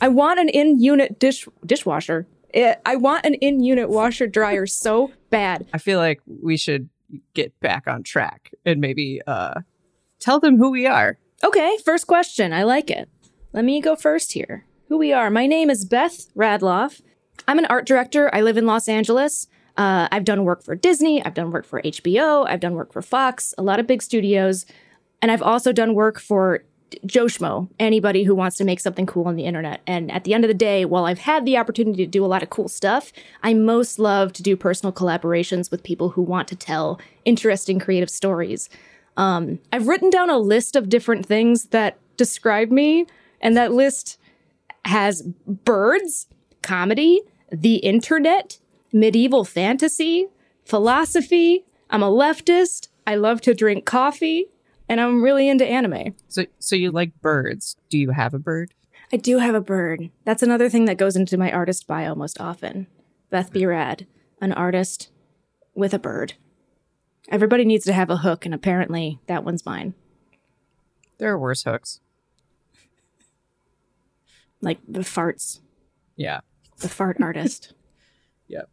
I 0.00 0.08
want 0.08 0.38
an 0.38 0.48
in-unit 0.48 1.18
dish 1.18 1.48
dishwasher. 1.66 2.26
Eh, 2.54 2.76
I 2.86 2.96
want 2.96 3.26
an 3.26 3.34
in-unit 3.34 3.90
washer 3.90 4.26
dryer 4.26 4.66
so 4.84 5.10
bad. 5.30 5.66
I 5.72 5.78
feel 5.78 5.98
like 5.98 6.20
we 6.26 6.56
should 6.56 6.88
get 7.34 7.58
back 7.60 7.88
on 7.88 8.02
track 8.02 8.52
and 8.64 8.80
maybe 8.80 9.20
uh, 9.26 9.60
tell 10.20 10.38
them 10.38 10.56
who 10.58 10.70
we 10.70 10.86
are. 10.86 11.18
Okay, 11.42 11.76
first 11.84 12.06
question. 12.06 12.52
I 12.52 12.62
like 12.62 12.90
it. 12.90 13.08
Let 13.52 13.64
me 13.64 13.80
go 13.80 13.96
first 13.96 14.32
here. 14.32 14.64
Who 14.88 14.98
we 14.98 15.12
are. 15.12 15.30
My 15.30 15.46
name 15.46 15.70
is 15.70 15.84
Beth 15.84 16.32
Radloff. 16.34 17.00
I'm 17.46 17.58
an 17.58 17.66
art 17.66 17.86
director. 17.86 18.34
I 18.34 18.40
live 18.40 18.56
in 18.56 18.66
Los 18.66 18.88
Angeles. 18.88 19.46
Uh, 19.76 20.08
I've 20.10 20.24
done 20.24 20.44
work 20.44 20.62
for 20.62 20.74
Disney. 20.74 21.24
I've 21.24 21.34
done 21.34 21.50
work 21.50 21.64
for 21.64 21.80
HBO. 21.82 22.46
I've 22.48 22.60
done 22.60 22.74
work 22.74 22.92
for 22.92 23.00
Fox, 23.00 23.54
a 23.56 23.62
lot 23.62 23.78
of 23.78 23.86
big 23.86 24.02
studios. 24.02 24.66
And 25.22 25.30
I've 25.30 25.42
also 25.42 25.72
done 25.72 25.94
work 25.94 26.18
for 26.18 26.64
Joe 27.06 27.26
Schmo, 27.26 27.68
anybody 27.78 28.24
who 28.24 28.34
wants 28.34 28.56
to 28.56 28.64
make 28.64 28.80
something 28.80 29.06
cool 29.06 29.26
on 29.26 29.36
the 29.36 29.44
internet. 29.44 29.80
And 29.86 30.10
at 30.10 30.24
the 30.24 30.34
end 30.34 30.44
of 30.44 30.48
the 30.48 30.54
day, 30.54 30.84
while 30.84 31.04
I've 31.04 31.18
had 31.18 31.44
the 31.44 31.56
opportunity 31.56 32.04
to 32.04 32.10
do 32.10 32.24
a 32.24 32.26
lot 32.26 32.42
of 32.42 32.50
cool 32.50 32.68
stuff, 32.68 33.12
I 33.42 33.54
most 33.54 33.98
love 33.98 34.32
to 34.34 34.42
do 34.42 34.56
personal 34.56 34.92
collaborations 34.92 35.70
with 35.70 35.82
people 35.82 36.10
who 36.10 36.22
want 36.22 36.48
to 36.48 36.56
tell 36.56 37.00
interesting 37.24 37.78
creative 37.78 38.10
stories. 38.10 38.68
Um, 39.16 39.58
I've 39.72 39.88
written 39.88 40.10
down 40.10 40.30
a 40.30 40.38
list 40.38 40.76
of 40.76 40.88
different 40.88 41.26
things 41.26 41.66
that 41.66 41.98
describe 42.16 42.70
me, 42.70 43.06
and 43.40 43.56
that 43.56 43.72
list 43.72 44.18
has 44.84 45.22
birds, 45.46 46.26
comedy, 46.68 47.22
the 47.50 47.76
internet, 47.76 48.58
medieval 48.92 49.42
fantasy, 49.42 50.26
philosophy. 50.66 51.64
I'm 51.88 52.02
a 52.02 52.10
leftist. 52.10 52.88
I 53.06 53.14
love 53.14 53.40
to 53.42 53.54
drink 53.54 53.86
coffee, 53.86 54.48
and 54.86 55.00
I'm 55.00 55.22
really 55.22 55.48
into 55.48 55.64
anime. 55.64 56.14
So, 56.28 56.44
so 56.58 56.76
you 56.76 56.90
like 56.90 57.18
birds? 57.22 57.76
Do 57.88 57.96
you 57.96 58.10
have 58.10 58.34
a 58.34 58.38
bird? 58.38 58.74
I 59.10 59.16
do 59.16 59.38
have 59.38 59.54
a 59.54 59.62
bird. 59.62 60.10
That's 60.26 60.42
another 60.42 60.68
thing 60.68 60.84
that 60.84 60.98
goes 60.98 61.16
into 61.16 61.38
my 61.38 61.50
artist 61.50 61.86
bio 61.86 62.14
most 62.14 62.38
often. 62.38 62.86
Beth 63.30 63.50
B. 63.50 63.64
Rad, 63.64 64.06
an 64.42 64.52
artist 64.52 65.08
with 65.74 65.94
a 65.94 65.98
bird. 65.98 66.34
Everybody 67.30 67.64
needs 67.64 67.86
to 67.86 67.94
have 67.94 68.10
a 68.10 68.18
hook, 68.18 68.44
and 68.44 68.54
apparently 68.54 69.20
that 69.26 69.42
one's 69.42 69.64
mine. 69.64 69.94
There 71.16 71.32
are 71.32 71.38
worse 71.38 71.62
hooks. 71.62 72.00
Like 74.60 74.80
the 74.86 75.00
farts, 75.00 75.60
Yeah. 76.16 76.40
The 76.80 76.88
fart 76.88 77.18
artist. 77.20 77.74
Yep. 78.50 78.70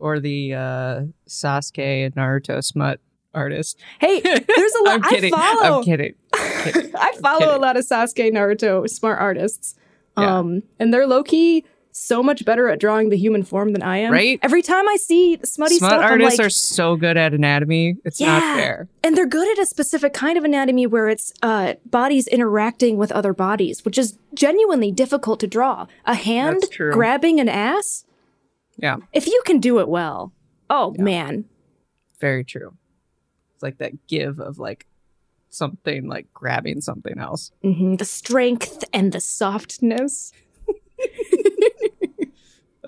Or 0.00 0.18
the 0.18 0.54
uh, 0.54 1.02
Sasuke 1.28 2.04
and 2.06 2.14
Naruto 2.16 2.64
smut 2.64 2.98
artist. 3.32 3.78
Hey, 4.00 4.20
there's 4.20 4.74
a 4.74 4.82
lot. 4.84 4.94
I'm 4.94 5.02
kidding. 5.02 5.32
I 5.32 5.54
follow. 5.54 5.78
I'm 5.78 5.84
kidding. 5.84 6.14
I'm 6.34 6.72
kidding. 6.72 6.96
I 6.96 7.12
follow 7.22 7.56
a 7.56 7.60
lot 7.60 7.76
of 7.76 7.86
Sasuke, 7.86 8.32
Naruto, 8.32 8.90
smart 8.90 9.20
artists. 9.20 9.76
Yeah. 10.18 10.38
Um, 10.38 10.64
and 10.80 10.92
they're 10.92 11.06
low 11.06 11.22
key 11.22 11.64
so 11.98 12.22
much 12.22 12.44
better 12.44 12.68
at 12.68 12.78
drawing 12.80 13.08
the 13.10 13.16
human 13.16 13.42
form 13.42 13.72
than 13.72 13.82
I 13.82 13.98
am. 13.98 14.12
Right? 14.12 14.38
Every 14.42 14.62
time 14.62 14.88
I 14.88 14.96
see 14.96 15.38
smutty 15.44 15.76
Smut 15.78 15.90
stuff, 15.90 16.02
artists 16.04 16.38
like, 16.38 16.46
are 16.46 16.50
so 16.50 16.96
good 16.96 17.16
at 17.16 17.34
anatomy. 17.34 17.96
It's 18.04 18.20
not 18.20 18.42
fair. 18.56 18.88
And 19.02 19.16
they're 19.16 19.26
good 19.26 19.48
at 19.58 19.62
a 19.62 19.66
specific 19.66 20.12
kind 20.12 20.38
of 20.38 20.44
anatomy 20.44 20.86
where 20.86 21.08
it's 21.08 21.32
uh, 21.42 21.74
bodies 21.86 22.26
interacting 22.28 22.96
with 22.96 23.10
other 23.12 23.32
bodies, 23.32 23.84
which 23.84 23.98
is 23.98 24.18
genuinely 24.34 24.92
difficult 24.92 25.40
to 25.40 25.46
draw. 25.46 25.86
A 26.04 26.14
hand 26.14 26.62
grabbing 26.92 27.40
an 27.40 27.48
ass, 27.48 28.04
Yeah, 28.76 28.98
if 29.12 29.26
you 29.26 29.42
can 29.44 29.58
do 29.58 29.78
it 29.80 29.88
well, 29.88 30.32
oh 30.70 30.94
man. 30.98 31.44
very 32.20 32.44
true. 32.44 32.74
It's 33.54 33.62
like 33.62 33.78
that 33.78 34.06
give 34.06 34.38
of 34.38 34.58
like 34.58 34.86
something 35.50 36.06
like 36.06 36.26
grabbing 36.32 36.80
something 36.80 37.18
else. 37.18 37.50
hmm 37.62 37.96
The 37.96 38.04
strength 38.04 38.84
and 38.92 39.12
the 39.12 39.20
softness. 39.20 40.32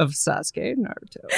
of 0.00 0.12
Sasuke 0.12 0.72
and 0.72 0.86
Naruto. 0.86 1.20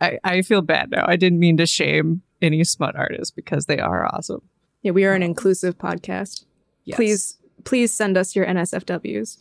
I, 0.00 0.18
I 0.22 0.42
feel 0.42 0.62
bad 0.62 0.90
now. 0.90 1.04
I 1.06 1.16
didn't 1.16 1.38
mean 1.38 1.56
to 1.56 1.66
shame 1.66 2.22
any 2.42 2.64
smut 2.64 2.96
artists 2.96 3.30
because 3.30 3.66
they 3.66 3.78
are 3.78 4.06
awesome. 4.14 4.42
Yeah, 4.82 4.90
we 4.92 5.04
are 5.04 5.14
an 5.14 5.22
um, 5.22 5.30
inclusive 5.30 5.78
podcast. 5.78 6.44
Yes. 6.84 6.96
Please, 6.96 7.38
please 7.64 7.92
send 7.92 8.16
us 8.16 8.36
your 8.36 8.46
NSFWs. 8.46 9.38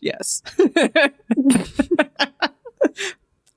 Yes. 0.00 0.42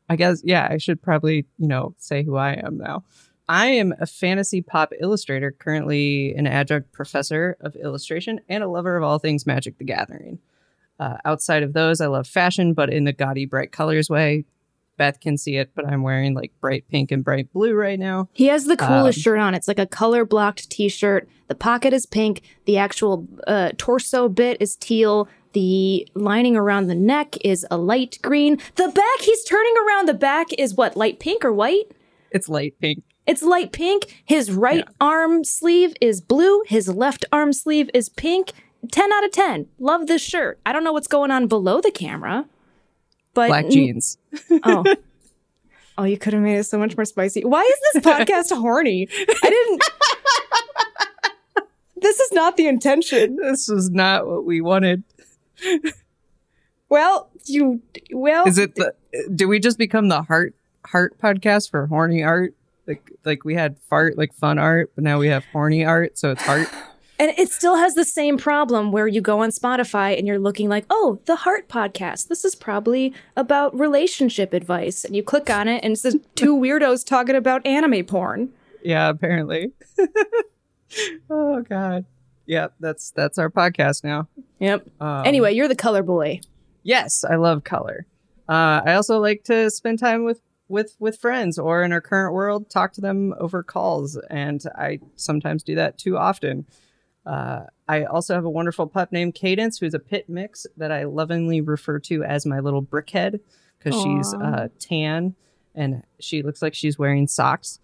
I 0.09 0.15
guess, 0.15 0.41
yeah, 0.43 0.67
I 0.69 0.77
should 0.77 1.01
probably, 1.01 1.45
you 1.59 1.67
know, 1.67 1.95
say 1.99 2.23
who 2.23 2.35
I 2.35 2.53
am 2.53 2.77
now. 2.77 3.03
I 3.49 3.65
am 3.67 3.95
a 3.99 4.05
fantasy 4.05 4.61
pop 4.61 4.93
illustrator, 5.01 5.51
currently 5.51 6.35
an 6.35 6.45
adjunct 6.45 6.91
professor 6.91 7.57
of 7.61 7.75
illustration 7.75 8.39
and 8.47 8.63
a 8.63 8.67
lover 8.67 8.95
of 8.95 9.03
all 9.03 9.17
things 9.17 9.47
Magic 9.47 9.79
the 9.79 9.83
Gathering. 9.83 10.37
Uh, 10.99 11.17
outside 11.25 11.63
of 11.63 11.73
those, 11.73 11.99
I 11.99 12.05
love 12.05 12.27
fashion, 12.27 12.73
but 12.73 12.91
in 12.93 13.05
the 13.05 13.11
gaudy, 13.11 13.45
bright 13.45 13.71
colors 13.71 14.07
way. 14.07 14.45
Beth 14.97 15.19
can 15.19 15.35
see 15.37 15.55
it, 15.55 15.71
but 15.73 15.87
I'm 15.87 16.03
wearing 16.03 16.35
like 16.35 16.51
bright 16.61 16.85
pink 16.89 17.09
and 17.11 17.23
bright 17.23 17.51
blue 17.51 17.73
right 17.73 17.97
now. 17.97 18.29
He 18.33 18.47
has 18.47 18.65
the 18.65 18.77
coolest 18.77 19.17
Um, 19.17 19.21
shirt 19.21 19.39
on. 19.39 19.55
It's 19.55 19.67
like 19.67 19.79
a 19.79 19.87
color 19.87 20.25
blocked 20.25 20.69
t 20.69 20.87
shirt. 20.87 21.27
The 21.47 21.55
pocket 21.55 21.91
is 21.91 22.05
pink. 22.05 22.41
The 22.65 22.77
actual 22.77 23.27
uh, 23.47 23.71
torso 23.77 24.29
bit 24.29 24.57
is 24.61 24.75
teal. 24.75 25.27
The 25.53 26.07
lining 26.13 26.55
around 26.55 26.87
the 26.87 26.95
neck 26.95 27.35
is 27.43 27.65
a 27.71 27.77
light 27.77 28.19
green. 28.21 28.59
The 28.75 28.89
back, 28.89 29.21
he's 29.21 29.43
turning 29.45 29.73
around. 29.87 30.07
The 30.07 30.13
back 30.13 30.53
is 30.53 30.75
what, 30.75 30.95
light 30.95 31.19
pink 31.19 31.43
or 31.43 31.53
white? 31.53 31.85
It's 32.29 32.47
light 32.47 32.75
pink. 32.79 33.01
It's 33.29 33.41
light 33.43 33.71
pink. 33.71 34.21
His 34.25 34.51
right 34.51 34.85
Yeah. 34.87 34.93
arm 34.99 35.43
sleeve 35.43 35.93
is 36.01 36.19
blue. 36.21 36.63
His 36.67 36.87
left 36.89 37.25
arm 37.31 37.53
sleeve 37.53 37.89
is 37.93 38.09
pink. 38.09 38.51
10 38.91 39.11
out 39.13 39.23
of 39.25 39.31
10. 39.31 39.67
Love 39.77 40.07
this 40.07 40.21
shirt. 40.21 40.59
I 40.65 40.71
don't 40.73 40.83
know 40.83 40.93
what's 40.93 41.07
going 41.07 41.31
on 41.31 41.47
below 41.47 41.79
the 41.81 41.91
camera. 41.91 42.45
But 43.33 43.47
Black 43.49 43.69
jeans. 43.69 44.17
Oh. 44.63 44.83
Oh, 45.97 46.03
you 46.05 46.17
could 46.17 46.31
have 46.33 46.41
made 46.41 46.57
it 46.57 46.63
so 46.63 46.79
much 46.79 46.95
more 46.95 47.03
spicy. 47.05 47.43
Why 47.43 47.61
is 47.61 47.79
this 47.93 48.03
podcast 48.03 48.55
horny? 48.57 49.07
I 49.11 49.49
didn't. 49.49 49.83
this 52.01 52.19
is 52.21 52.31
not 52.31 52.55
the 52.55 52.67
intention. 52.67 53.35
This 53.35 53.67
was 53.67 53.89
not 53.89 54.25
what 54.25 54.45
we 54.45 54.61
wanted. 54.61 55.03
Well, 56.87 57.29
you. 57.45 57.81
Well, 58.13 58.47
Is 58.47 58.57
it 58.57 58.75
the 58.75 58.93
do 59.35 59.47
we 59.49 59.59
just 59.59 59.77
become 59.77 60.07
the 60.07 60.21
heart 60.21 60.55
heart 60.85 61.19
podcast 61.19 61.69
for 61.69 61.85
horny 61.87 62.23
art? 62.23 62.55
Like 62.89 63.11
like 63.23 63.45
we 63.45 63.53
had 63.53 63.77
fart 63.89 64.17
like 64.17 64.33
fun 64.33 64.57
art, 64.57 64.91
but 64.95 65.03
now 65.03 65.19
we 65.19 65.27
have 65.27 65.45
horny 65.53 65.85
art, 65.85 66.17
so 66.17 66.31
it's 66.31 66.41
heart. 66.41 66.67
and 67.19 67.31
it 67.37 67.51
still 67.51 67.75
has 67.75 67.93
the 67.93 68.03
same 68.03 68.37
problem 68.37 68.91
where 68.91 69.07
you 69.07 69.21
go 69.21 69.41
on 69.41 69.51
Spotify 69.51 70.17
and 70.17 70.25
you're 70.25 70.39
looking 70.39 70.67
like, 70.69 70.85
oh, 70.89 71.19
the 71.25 71.35
Heart 71.35 71.69
Podcast. 71.69 72.29
This 72.29 72.43
is 72.43 72.55
probably 72.55 73.13
about 73.37 73.77
relationship 73.77 74.53
advice, 74.53 75.05
and 75.05 75.15
you 75.15 75.21
click 75.21 75.49
on 75.51 75.67
it 75.67 75.83
and 75.83 75.93
it 75.93 75.97
says 75.97 76.17
two 76.35 76.57
weirdos 76.57 77.05
talking 77.05 77.35
about 77.35 77.65
anime 77.65 78.03
porn. 78.05 78.49
yeah, 78.83 79.07
apparently. 79.07 79.71
oh 81.29 81.61
god. 81.61 82.05
Yeah, 82.47 82.69
that's 82.79 83.11
that's 83.11 83.37
our 83.37 83.51
podcast 83.51 84.03
now. 84.03 84.27
Yep. 84.57 84.87
Um, 84.99 85.25
anyway, 85.25 85.53
you're 85.53 85.67
the 85.67 85.75
color 85.75 86.01
boy. 86.01 86.41
Yes, 86.81 87.23
I 87.23 87.35
love 87.35 87.63
color. 87.63 88.07
Uh, 88.47 88.81
I 88.83 88.93
also 88.95 89.19
like 89.19 89.43
to 89.43 89.69
spend 89.69 89.99
time 89.99 90.23
with 90.23 90.41
with 90.69 90.95
with 90.99 91.19
friends, 91.19 91.59
or 91.59 91.83
in 91.83 91.91
our 91.91 91.99
current 91.99 92.33
world, 92.33 92.69
talk 92.69 92.93
to 92.93 93.01
them 93.01 93.33
over 93.39 93.63
calls, 93.63 94.17
and 94.29 94.63
I 94.75 94.99
sometimes 95.15 95.63
do 95.63 95.75
that 95.75 95.97
too 95.97 96.17
often. 96.17 96.65
Uh, 97.25 97.65
I 97.87 98.05
also 98.05 98.33
have 98.33 98.45
a 98.45 98.49
wonderful 98.49 98.87
pup 98.87 99.11
named 99.11 99.35
Cadence, 99.35 99.79
who's 99.79 99.93
a 99.93 99.99
pit 99.99 100.29
mix 100.29 100.65
that 100.77 100.91
I 100.91 101.03
lovingly 101.03 101.59
refer 101.59 101.99
to 101.99 102.23
as 102.23 102.45
my 102.45 102.59
little 102.59 102.81
brickhead 102.81 103.39
because 103.77 104.01
she's 104.01 104.33
uh, 104.33 104.69
tan 104.79 105.35
and 105.75 106.03
she 106.19 106.41
looks 106.41 106.61
like 106.61 106.73
she's 106.73 106.97
wearing 106.97 107.27
socks. 107.27 107.79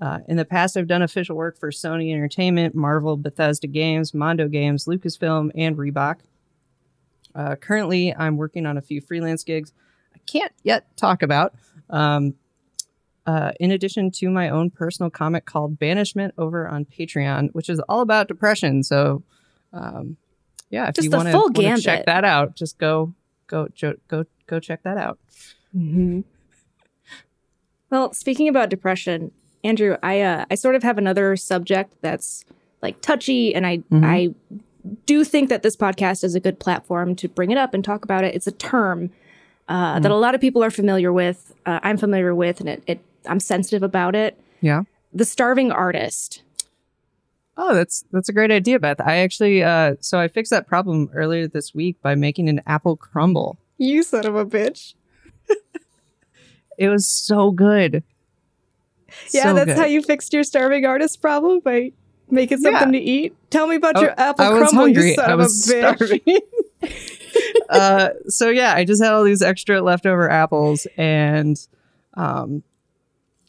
Uh, 0.00 0.20
in 0.28 0.36
the 0.36 0.44
past, 0.44 0.76
I've 0.76 0.86
done 0.86 1.02
official 1.02 1.36
work 1.36 1.58
for 1.58 1.70
Sony 1.70 2.12
Entertainment, 2.12 2.74
Marvel, 2.74 3.16
Bethesda 3.16 3.66
Games, 3.66 4.14
Mondo 4.14 4.48
Games, 4.48 4.86
Lucasfilm, 4.86 5.50
and 5.54 5.76
Reebok. 5.76 6.20
Uh, 7.34 7.56
currently, 7.56 8.14
I'm 8.14 8.36
working 8.36 8.66
on 8.66 8.76
a 8.76 8.82
few 8.82 9.00
freelance 9.00 9.44
gigs 9.44 9.72
can't 10.26 10.52
yet 10.62 10.84
talk 10.96 11.22
about. 11.22 11.54
Um, 11.88 12.34
uh, 13.26 13.52
in 13.60 13.70
addition 13.70 14.10
to 14.10 14.30
my 14.30 14.48
own 14.48 14.70
personal 14.70 15.10
comic 15.10 15.44
called 15.44 15.78
Banishment 15.78 16.34
over 16.38 16.66
on 16.66 16.84
Patreon, 16.84 17.50
which 17.52 17.68
is 17.68 17.78
all 17.88 18.00
about 18.00 18.28
depression. 18.28 18.82
So, 18.82 19.22
um, 19.72 20.16
yeah, 20.70 20.88
if 20.88 20.94
Just 20.94 21.04
you 21.04 21.10
the 21.10 21.16
want 21.16 21.28
full 21.30 21.50
to 21.50 21.80
check 21.80 22.06
that 22.06 22.24
out, 22.24 22.56
just 22.56 22.78
go 22.78 23.14
go 23.46 23.68
jo- 23.74 23.96
go 24.08 24.24
go 24.46 24.58
check 24.58 24.82
that 24.84 24.96
out. 24.96 25.18
Mm-hmm. 25.76 26.20
Well, 27.90 28.12
speaking 28.12 28.48
about 28.48 28.70
depression, 28.70 29.32
Andrew, 29.62 29.96
I 30.02 30.20
uh, 30.22 30.44
I 30.50 30.54
sort 30.54 30.74
of 30.74 30.82
have 30.82 30.96
another 30.98 31.36
subject 31.36 31.94
that's 32.00 32.44
like 32.82 33.00
touchy, 33.00 33.54
and 33.54 33.66
I 33.66 33.78
Mhm. 33.78 34.04
I 34.04 34.34
do 35.06 35.24
think 35.24 35.50
that 35.50 35.62
this 35.62 35.76
podcast 35.76 36.24
is 36.24 36.34
a 36.34 36.40
good 36.40 36.58
platform 36.58 37.14
to 37.16 37.28
bring 37.28 37.50
it 37.50 37.58
up 37.58 37.74
and 37.74 37.84
talk 37.84 38.04
about 38.04 38.24
it. 38.24 38.34
It's 38.34 38.46
a 38.46 38.52
term 38.52 39.10
uh, 39.70 39.98
that 40.00 40.10
a 40.10 40.16
lot 40.16 40.34
of 40.34 40.40
people 40.40 40.62
are 40.62 40.70
familiar 40.70 41.12
with. 41.12 41.54
Uh, 41.64 41.80
I'm 41.82 41.96
familiar 41.96 42.34
with, 42.34 42.60
and 42.60 42.68
it, 42.68 42.82
it 42.86 43.00
I'm 43.26 43.40
sensitive 43.40 43.82
about 43.82 44.14
it. 44.14 44.38
Yeah. 44.60 44.82
The 45.14 45.24
starving 45.24 45.72
artist. 45.72 46.42
Oh, 47.56 47.74
that's 47.74 48.04
that's 48.12 48.28
a 48.28 48.32
great 48.32 48.50
idea, 48.50 48.78
Beth. 48.78 49.00
I 49.00 49.16
actually 49.18 49.62
uh, 49.62 49.94
so 50.00 50.18
I 50.18 50.28
fixed 50.28 50.50
that 50.50 50.66
problem 50.66 51.08
earlier 51.14 51.46
this 51.46 51.74
week 51.74 51.96
by 52.02 52.14
making 52.14 52.48
an 52.48 52.60
apple 52.66 52.96
crumble. 52.96 53.58
You 53.78 54.02
son 54.02 54.26
of 54.26 54.34
a 54.36 54.44
bitch. 54.44 54.94
it 56.78 56.88
was 56.88 57.06
so 57.06 57.50
good. 57.50 58.02
Yeah, 59.30 59.42
So 59.44 59.54
that's 59.54 59.66
good. 59.66 59.78
how 59.78 59.86
you 59.86 60.02
fixed 60.02 60.32
your 60.32 60.44
starving 60.44 60.86
artist 60.86 61.20
problem 61.20 61.60
by 61.60 61.92
making 62.30 62.58
something 62.58 62.92
to 62.92 62.98
eat. 62.98 63.34
Tell 63.50 63.66
me 63.66 63.76
about 63.76 63.96
I- 63.96 64.00
your 64.02 64.14
apple 64.20 64.44
I 64.44 64.48
was 64.50 64.58
crumble, 64.70 64.82
hungry. 64.84 65.08
you 65.10 65.14
son 65.14 65.28
I 65.30 65.32
of 65.32 65.38
was 65.38 65.70
a 65.70 65.74
bitch. 65.74 65.96
starving. 65.96 66.40
uh, 67.70 68.08
so 68.28 68.48
yeah, 68.48 68.74
I 68.74 68.84
just 68.84 69.02
had 69.02 69.12
all 69.12 69.24
these 69.24 69.42
extra 69.42 69.80
leftover 69.80 70.30
apples, 70.30 70.86
and 70.96 71.56
um, 72.14 72.62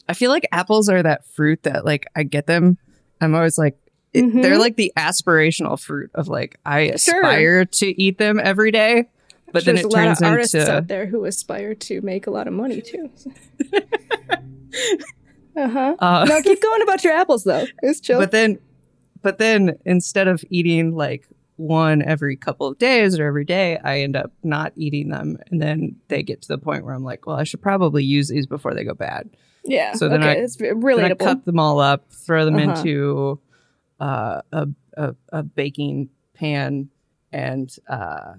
I 0.10 0.14
feel 0.14 0.30
like 0.32 0.48
apples 0.52 0.90
are 0.90 1.02
that 1.04 1.26
fruit 1.26 1.64
that 1.64 1.86
like 1.86 2.06
I 2.16 2.24
get 2.24 2.46
them. 2.48 2.78
I'm 3.22 3.36
always 3.36 3.58
like, 3.58 3.78
it- 4.14 4.24
Mhm. 4.26 4.42
they're 4.42 4.58
like 4.58 4.76
the 4.76 4.92
aspirational 4.98 5.80
fruit 5.80 6.12
of 6.16 6.28
like 6.28 6.58
I 6.66 6.96
Sure. 6.98 7.22
aspire 7.22 7.66
to 7.66 8.02
eat 8.02 8.18
them 8.18 8.40
every 8.44 8.72
day, 8.72 9.06
but 9.54 9.64
then 9.66 9.76
There's 9.76 9.86
it 9.86 9.94
a 9.94 9.96
lot 9.96 10.04
turns 10.06 10.22
of 10.22 10.28
artists 10.28 10.54
into 10.56 10.72
out 10.74 10.88
there 10.88 11.06
who 11.06 11.24
aspire 11.26 11.76
to 11.76 12.02
make 12.02 12.28
a 12.28 12.32
lot 12.32 12.48
of 12.48 12.54
money 12.54 12.82
too. 12.82 13.10
uh 15.56 15.68
huh. 15.68 15.96
uh, 16.00 16.26
No, 16.28 16.42
keep 16.42 16.62
going 16.62 16.82
about 16.82 17.04
your 17.04 17.14
apples 17.14 17.44
though. 17.44 17.66
It's 17.82 18.00
chill. 18.00 18.20
but 18.20 18.32
then 18.32 18.60
but 19.22 19.38
then 19.38 19.78
instead 19.86 20.28
of 20.28 20.44
eating 20.50 20.96
like 20.96 21.28
one 21.58 22.01
every 22.01 22.36
couple 22.36 22.66
of 22.68 22.78
days 22.80 23.20
or 23.20 23.25
every 23.28 23.46
day 23.46 23.78
i 23.84 24.00
end 24.00 24.16
up 24.16 24.32
not 24.44 24.74
eating 24.75 25.10
them 25.10 25.38
and 25.51 25.62
then 25.62 25.96
they 26.08 26.24
get 26.24 26.42
to 26.42 26.48
the 26.48 26.58
point 26.58 26.84
where 26.84 26.94
i'm 26.96 27.04
like 27.04 27.28
well 27.28 27.36
i 27.38 27.44
should 27.44 27.62
probably 27.62 28.04
use 28.04 28.30
these 28.30 28.48
before 28.48 28.74
they 28.74 28.84
go 28.84 28.94
bad 28.96 29.30
yeah. 29.63 29.94
so 29.94 30.10
then 30.10 30.22
okay, 30.24 30.32
I- 30.40 30.44
it's 30.44 30.56
then 30.56 30.84
i 30.84 31.13
cut 31.13 31.46
them 31.46 31.60
all 31.60 31.80
up 31.80 32.12
throw 32.12 32.46
them 32.46 32.56
Uh-huh. 32.56 32.72
into 32.80 33.40
uh, 34.00 34.42
a, 34.51 34.68
a, 34.98 35.16
a 35.32 35.44
baking 35.44 36.10
pan 36.34 36.90
and 37.32 37.75
uh, 37.88 38.34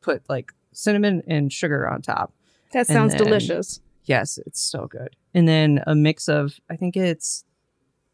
put 0.00 0.22
like 0.30 0.52
cinnamon 0.72 1.22
and 1.26 1.52
sugar 1.52 1.86
on 1.86 2.00
top 2.00 2.32
that 2.72 2.86
sounds 2.86 3.12
then- 3.14 3.24
delicious. 3.24 3.80
Yes, 4.06 4.38
it's 4.44 4.60
so 4.60 4.86
good. 4.86 5.16
And 5.32 5.46
then 5.48 5.82
a 5.86 5.94
mix 5.94 6.28
of 6.28 6.58
I 6.68 6.76
think 6.76 6.94
it's 6.96 7.44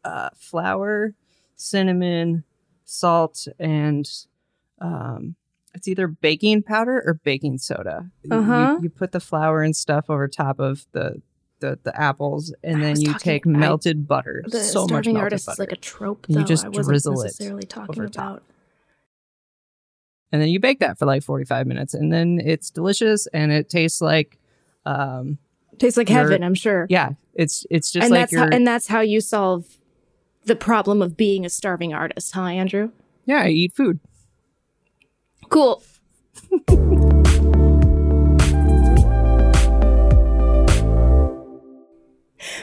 uh, 0.05 0.29
flour, 0.37 1.14
cinnamon, 1.61 2.45
salt, 2.85 3.47
and 3.59 4.09
um, 4.81 5.37
it's 5.75 5.87
either 5.87 6.09
baking 6.09 6.62
powder 6.62 7.02
or 7.07 7.14
baking 7.14 7.59
soda. 7.59 8.11
You- 8.25 8.35
Uh-huh. 8.37 8.76
You, 8.79 8.85
you 8.85 8.90
put 8.90 9.12
the 9.12 9.21
flour 9.21 9.62
and 9.62 9.76
stuff 9.76 10.07
over 10.09 10.26
top 10.29 10.59
of 10.61 10.87
the 10.93 11.21
the, 11.61 11.79
the 11.83 11.95
apples, 12.00 12.55
and 12.64 12.79
I 12.79 12.81
then 12.81 13.00
you 13.02 13.07
talking- 13.12 13.21
take 13.21 13.47
I- 13.47 13.50
melted 13.50 14.09
butter. 14.09 14.43
The 14.47 14.61
so 14.61 14.83
much 14.85 15.05
melted 15.05 15.17
artist 15.17 15.45
butter. 15.47 15.55
is 15.57 15.59
like 15.59 15.73
a 15.73 15.76
trope 15.76 16.26
though. 16.26 16.40
you 16.40 16.45
just 16.47 16.64
I 16.64 16.71
drizzle 16.71 17.21
it 17.23 17.69
talking 17.69 18.00
over 18.00 18.09
top. 18.09 18.25
about. 18.31 18.43
and 20.33 20.40
then 20.40 20.49
you 20.49 20.59
bake 20.61 20.79
that 20.81 20.99
for 20.99 21.05
like 21.07 21.23
45 21.23 21.67
minutes 21.67 21.93
and 21.93 22.12
then 22.12 22.40
it's 22.43 22.71
delicious 22.71 23.26
and 23.29 23.52
it 23.52 23.69
tastes 23.69 24.00
like 24.00 24.38
um 24.87 25.38
Tastes 25.79 25.97
like 25.97 26.09
heaven, 26.09 26.43
I'm 26.45 26.55
sure. 26.55 26.87
yeah 26.90 27.11
it's 27.35 27.67
it's 27.71 27.90
just 27.93 28.05
and 28.05 28.11
like 28.11 28.21
that's 28.23 28.33
your 28.33 28.40
how, 28.43 28.49
and 28.49 28.67
that's 28.67 28.87
how 28.87 29.00
you 29.00 29.21
solve 29.21 29.67
the 30.50 30.57
problem 30.57 31.00
of 31.00 31.16
being 31.16 31.47
a 31.47 31.49
starving 31.49 31.95
artist, 31.95 32.33
huh, 32.35 32.42
Andrew? 32.47 32.90
yeah 33.25 33.42
i 33.42 33.49
eat 33.49 33.73
food 33.73 34.00
Cool. 35.49 35.80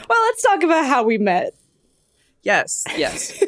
well, 0.08 0.22
let's 0.26 0.42
talk 0.42 0.62
about 0.62 0.86
how 0.86 1.02
we 1.04 1.18
met. 1.18 1.54
yes 2.42 2.84
yes 2.96 3.42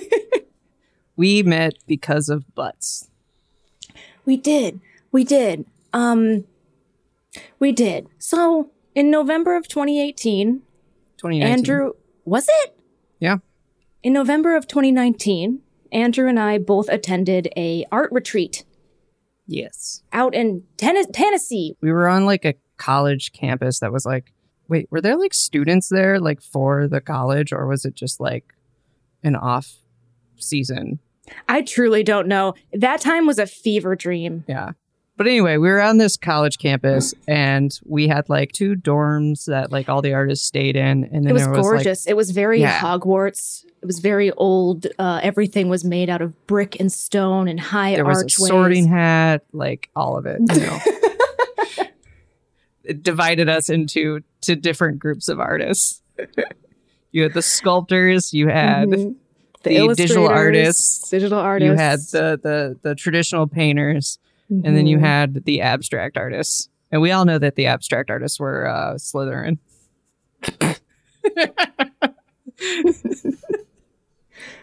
we 1.17 1.43
met 1.43 1.75
because 1.87 2.29
of 2.29 2.53
butts 2.55 3.09
We 4.25 4.37
did. 4.37 4.81
We 5.13 5.25
did. 5.25 5.65
Um 5.93 6.45
we 7.59 7.73
did. 7.73 8.09
So, 8.19 8.71
in 8.95 9.11
November 9.11 9.55
of 9.57 9.69
2018, 9.69 10.63
2019 11.19 11.43
Andrew 11.43 11.93
was 12.25 12.47
it? 12.63 12.77
yeah 13.19 13.39
In 14.03 14.13
November 14.13 14.57
of 14.57 14.67
2019, 14.67 15.61
Andrew 15.93 16.29
and 16.29 16.39
I 16.39 16.59
both 16.59 16.89
attended 16.89 17.53
a 17.57 17.85
art 17.91 18.11
retreat 18.13 18.65
yes 19.47 20.05
out 20.13 20.33
in 20.33 20.63
Tenn- 20.77 21.11
Tennessee. 21.11 21.77
we 21.81 21.91
were 21.91 22.09
on 22.09 22.25
like 22.25 22.45
a 22.45 22.55
college 22.77 23.33
campus 23.33 23.81
that 23.81 23.93
was 23.93 24.07
like 24.07 24.33
wait 24.69 24.87
were 24.93 25.01
there 25.01 25.17
like 25.17 25.35
students 25.35 25.89
there 25.89 26.21
like 26.21 26.41
for 26.41 26.87
the 26.87 27.01
college 27.01 27.53
or 27.53 27.67
was 27.67 27.85
it 27.85 27.95
just 27.97 28.21
like 28.21 28.55
an 29.25 29.35
off 29.35 29.79
season 30.37 31.01
I 31.49 31.63
truly 31.63 32.03
don't 32.03 32.27
know. 32.27 32.55
That 32.73 33.01
time 33.01 33.25
was 33.25 33.39
a 33.39 33.47
fever 33.47 33.95
dream. 33.95 34.45
Yeah. 34.49 34.73
But 35.21 35.27
anyway, 35.27 35.59
we 35.59 35.69
were 35.69 35.83
on 35.83 35.99
this 35.99 36.17
college 36.17 36.57
campus 36.57 37.13
and 37.29 37.79
we 37.85 38.09
had 38.09 38.31
like 38.31 38.53
two 38.53 38.75
dorms 38.75 39.45
that 39.45 39.71
like 39.71 39.87
all 39.91 40.01
the 40.01 40.15
artists 40.15 40.47
stayed 40.47 40.77
in. 40.77 41.05
And 41.13 41.25
then 41.27 41.27
It 41.27 41.33
was 41.35 41.47
was 41.47 41.57
like, 41.59 41.63
gorgeous. 41.63 42.07
it 42.07 42.17
was 42.17 42.31
very 42.31 42.63
Yeah. 42.63 42.81
Hogwarts. 42.81 43.67
It 43.83 43.85
was 43.85 43.99
very 43.99 44.31
old. 44.33 44.87
Uh, 44.99 45.21
everything 45.23 45.69
was 45.69 45.85
made 45.85 46.09
out 46.09 46.23
of 46.23 46.47
brick 46.47 46.81
and 46.81 46.91
stone 46.91 47.49
and 47.49 47.61
high 47.61 47.97
there 47.97 48.07
was 48.07 48.17
archways. 48.17 48.41
a 48.41 48.47
sorting 48.47 48.89
hat, 48.89 49.45
like 49.53 49.91
all 49.95 50.17
of 50.17 50.25
it, 50.25 50.41
you 50.55 50.61
know. 50.61 50.79
it 52.85 53.03
divided 53.03 53.47
us 53.51 53.69
into 53.69 54.21
to 54.41 54.57
different 54.57 55.01
groups 55.01 55.29
of 55.29 55.39
artists. 55.39 56.01
you 57.13 57.25
had 57.25 57.35
the 57.35 57.43
sculptors, 57.43 58.33
you 58.33 58.49
had 58.49 58.89
Mhm. 58.89 59.17
the 59.65 59.71
digital 59.95 60.25
illustrators, 60.25 60.29
artists, 60.29 61.11
digital 61.11 61.39
artists. 61.39 61.71
you 61.71 61.77
had 61.77 61.99
the 62.01 62.41
the 62.43 62.79
the 62.89 62.95
traditional 62.95 63.47
painters, 63.47 64.19
and 64.51 64.77
then 64.77 64.87
you 64.87 64.99
Mhm. 64.99 65.01
had 65.01 65.45
the 65.45 65.61
abstract 65.61 66.17
artists. 66.17 66.69
And 66.93 67.01
we 67.01 67.13
all 67.13 67.25
know 67.25 67.39
that 67.39 67.55
the 67.55 67.67
abstract 67.67 68.11
artists 68.11 68.39
were 68.41 68.67
uh, 68.67 68.95
Slytherin. 68.95 69.59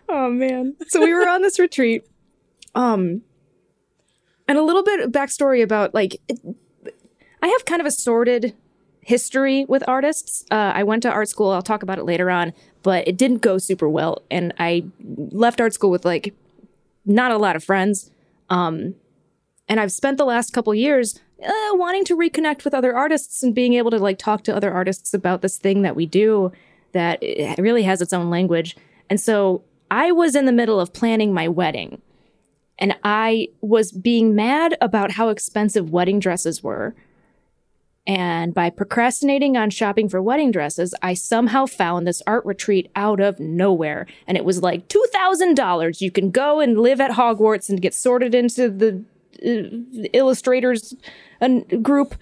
Oh 0.09 0.29
man. 0.29 0.75
So 0.87 1.01
we 1.01 1.13
were 1.13 1.27
on 1.27 1.41
this 1.41 1.59
retreat. 1.59 2.03
Um 2.75 3.21
and 4.47 4.57
a 4.57 4.63
little 4.63 4.83
bit 4.83 5.01
of 5.01 5.11
backstory 5.11 5.61
about 5.61 5.93
like 5.93 6.15
it, 6.29 6.39
I 7.41 7.47
have 7.47 7.65
kind 7.65 7.81
of 7.81 7.85
a 7.85 7.91
sordid 7.91 8.55
history 9.01 9.65
with 9.65 9.83
artists. 9.87 10.45
Uh, 10.49 10.71
I 10.73 10.83
went 10.83 11.03
to 11.03 11.09
art 11.09 11.27
school. 11.29 11.51
I'll 11.51 11.61
talk 11.61 11.83
about 11.83 11.97
it 11.99 12.05
later 12.05 12.31
on, 12.31 12.53
but 12.83 13.05
it 13.07 13.17
didn't 13.17 13.39
go 13.41 13.57
super 13.57 13.87
well, 13.89 14.21
and 14.31 14.53
I 14.59 14.85
left 14.99 15.59
art 15.61 15.73
school 15.73 15.91
with 15.91 16.05
like 16.05 16.33
not 17.05 17.31
a 17.31 17.37
lot 17.37 17.55
of 17.57 17.63
friends. 17.63 18.09
Um, 18.49 18.95
and 19.67 19.79
I've 19.79 19.91
spent 19.91 20.17
the 20.17 20.25
last 20.25 20.53
couple 20.53 20.73
years 20.73 21.19
uh, 21.43 21.51
wanting 21.73 22.05
to 22.05 22.15
reconnect 22.15 22.63
with 22.63 22.73
other 22.73 22.95
artists 22.95 23.43
and 23.43 23.53
being 23.53 23.73
able 23.73 23.91
to 23.91 23.99
like 23.99 24.17
talk 24.17 24.43
to 24.43 24.55
other 24.55 24.73
artists 24.73 25.13
about 25.13 25.41
this 25.41 25.57
thing 25.57 25.81
that 25.83 25.95
we 25.95 26.05
do 26.05 26.51
that 26.93 27.21
it 27.21 27.59
really 27.59 27.83
has 27.83 28.01
its 28.01 28.13
own 28.13 28.29
language. 28.29 28.75
And 29.09 29.19
so 29.19 29.63
I 29.91 30.11
was 30.11 30.35
in 30.35 30.45
the 30.45 30.51
middle 30.51 30.79
of 30.79 30.93
planning 30.93 31.33
my 31.33 31.47
wedding 31.47 32.01
and 32.79 32.95
I 33.03 33.49
was 33.61 33.91
being 33.91 34.35
mad 34.35 34.77
about 34.81 35.11
how 35.11 35.29
expensive 35.29 35.91
wedding 35.91 36.19
dresses 36.19 36.63
were. 36.63 36.95
And 38.05 38.53
by 38.53 38.69
procrastinating 38.69 39.57
on 39.57 39.69
shopping 39.69 40.07
for 40.07 40.21
wedding 40.21 40.51
dresses, 40.51 40.95
I 41.01 41.13
somehow 41.13 41.65
found 41.65 42.07
this 42.07 42.21
art 42.25 42.45
retreat 42.45 42.89
out 42.95 43.19
of 43.19 43.39
nowhere. 43.39 44.07
And 44.27 44.37
it 44.37 44.45
was 44.45 44.61
like 44.61 44.87
$2,000. 44.87 45.99
You 45.99 46.11
can 46.11 46.31
go 46.31 46.61
and 46.61 46.79
live 46.79 47.01
at 47.01 47.11
Hogwarts 47.11 47.69
and 47.69 47.81
get 47.81 47.93
sorted 47.93 48.33
into 48.33 48.69
the 48.69 49.03
illustrators 50.13 50.93
uh, 51.41 51.59
group. 51.81 52.15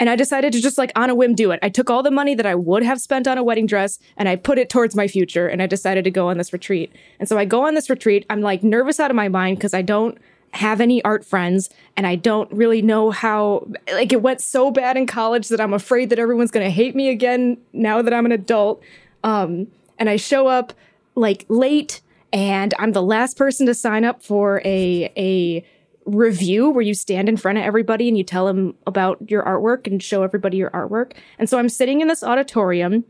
And 0.00 0.10
I 0.10 0.16
decided 0.16 0.52
to 0.54 0.60
just 0.60 0.76
like 0.76 0.90
on 0.96 1.08
a 1.08 1.14
whim 1.14 1.34
do 1.34 1.52
it. 1.52 1.60
I 1.62 1.68
took 1.68 1.88
all 1.88 2.02
the 2.02 2.10
money 2.10 2.34
that 2.34 2.46
I 2.46 2.54
would 2.54 2.82
have 2.82 3.00
spent 3.00 3.28
on 3.28 3.38
a 3.38 3.44
wedding 3.44 3.66
dress 3.66 4.00
and 4.16 4.28
I 4.28 4.34
put 4.36 4.58
it 4.58 4.68
towards 4.68 4.96
my 4.96 5.06
future. 5.06 5.46
And 5.46 5.62
I 5.62 5.66
decided 5.66 6.02
to 6.04 6.10
go 6.10 6.28
on 6.28 6.36
this 6.36 6.52
retreat. 6.52 6.92
And 7.20 7.28
so 7.28 7.38
I 7.38 7.44
go 7.44 7.64
on 7.66 7.74
this 7.74 7.88
retreat. 7.88 8.26
I'm 8.28 8.40
like 8.40 8.64
nervous 8.64 8.98
out 8.98 9.10
of 9.10 9.16
my 9.16 9.28
mind 9.28 9.58
because 9.58 9.72
I 9.72 9.82
don't 9.82 10.18
have 10.54 10.80
any 10.80 11.02
art 11.04 11.24
friends 11.24 11.68
and 11.96 12.06
I 12.06 12.14
don't 12.14 12.50
really 12.52 12.80
know 12.80 13.10
how 13.10 13.66
like 13.92 14.12
it 14.12 14.22
went 14.22 14.40
so 14.40 14.70
bad 14.70 14.96
in 14.96 15.06
college 15.06 15.48
that 15.48 15.60
I'm 15.60 15.74
afraid 15.74 16.10
that 16.10 16.18
everyone's 16.18 16.52
going 16.52 16.64
to 16.64 16.70
hate 16.70 16.94
me 16.94 17.08
again 17.08 17.58
now 17.72 18.02
that 18.02 18.14
I'm 18.14 18.24
an 18.24 18.32
adult. 18.32 18.80
Um 19.24 19.66
and 19.98 20.08
I 20.08 20.16
show 20.16 20.46
up 20.46 20.72
like 21.16 21.44
late 21.48 22.02
and 22.32 22.72
I'm 22.78 22.92
the 22.92 23.02
last 23.02 23.36
person 23.36 23.66
to 23.66 23.74
sign 23.74 24.04
up 24.04 24.22
for 24.22 24.60
a 24.64 25.12
a 25.16 25.64
review 26.06 26.70
where 26.70 26.82
you 26.82 26.94
stand 26.94 27.28
in 27.28 27.36
front 27.36 27.58
of 27.58 27.64
everybody 27.64 28.08
and 28.08 28.16
you 28.18 28.24
tell 28.24 28.46
them 28.46 28.74
about 28.86 29.30
your 29.30 29.42
artwork 29.42 29.86
and 29.86 30.02
show 30.02 30.22
everybody 30.22 30.56
your 30.58 30.70
artwork. 30.70 31.12
And 31.38 31.48
so 31.48 31.58
I'm 31.58 31.68
sitting 31.68 32.00
in 32.00 32.08
this 32.08 32.22
auditorium 32.22 33.04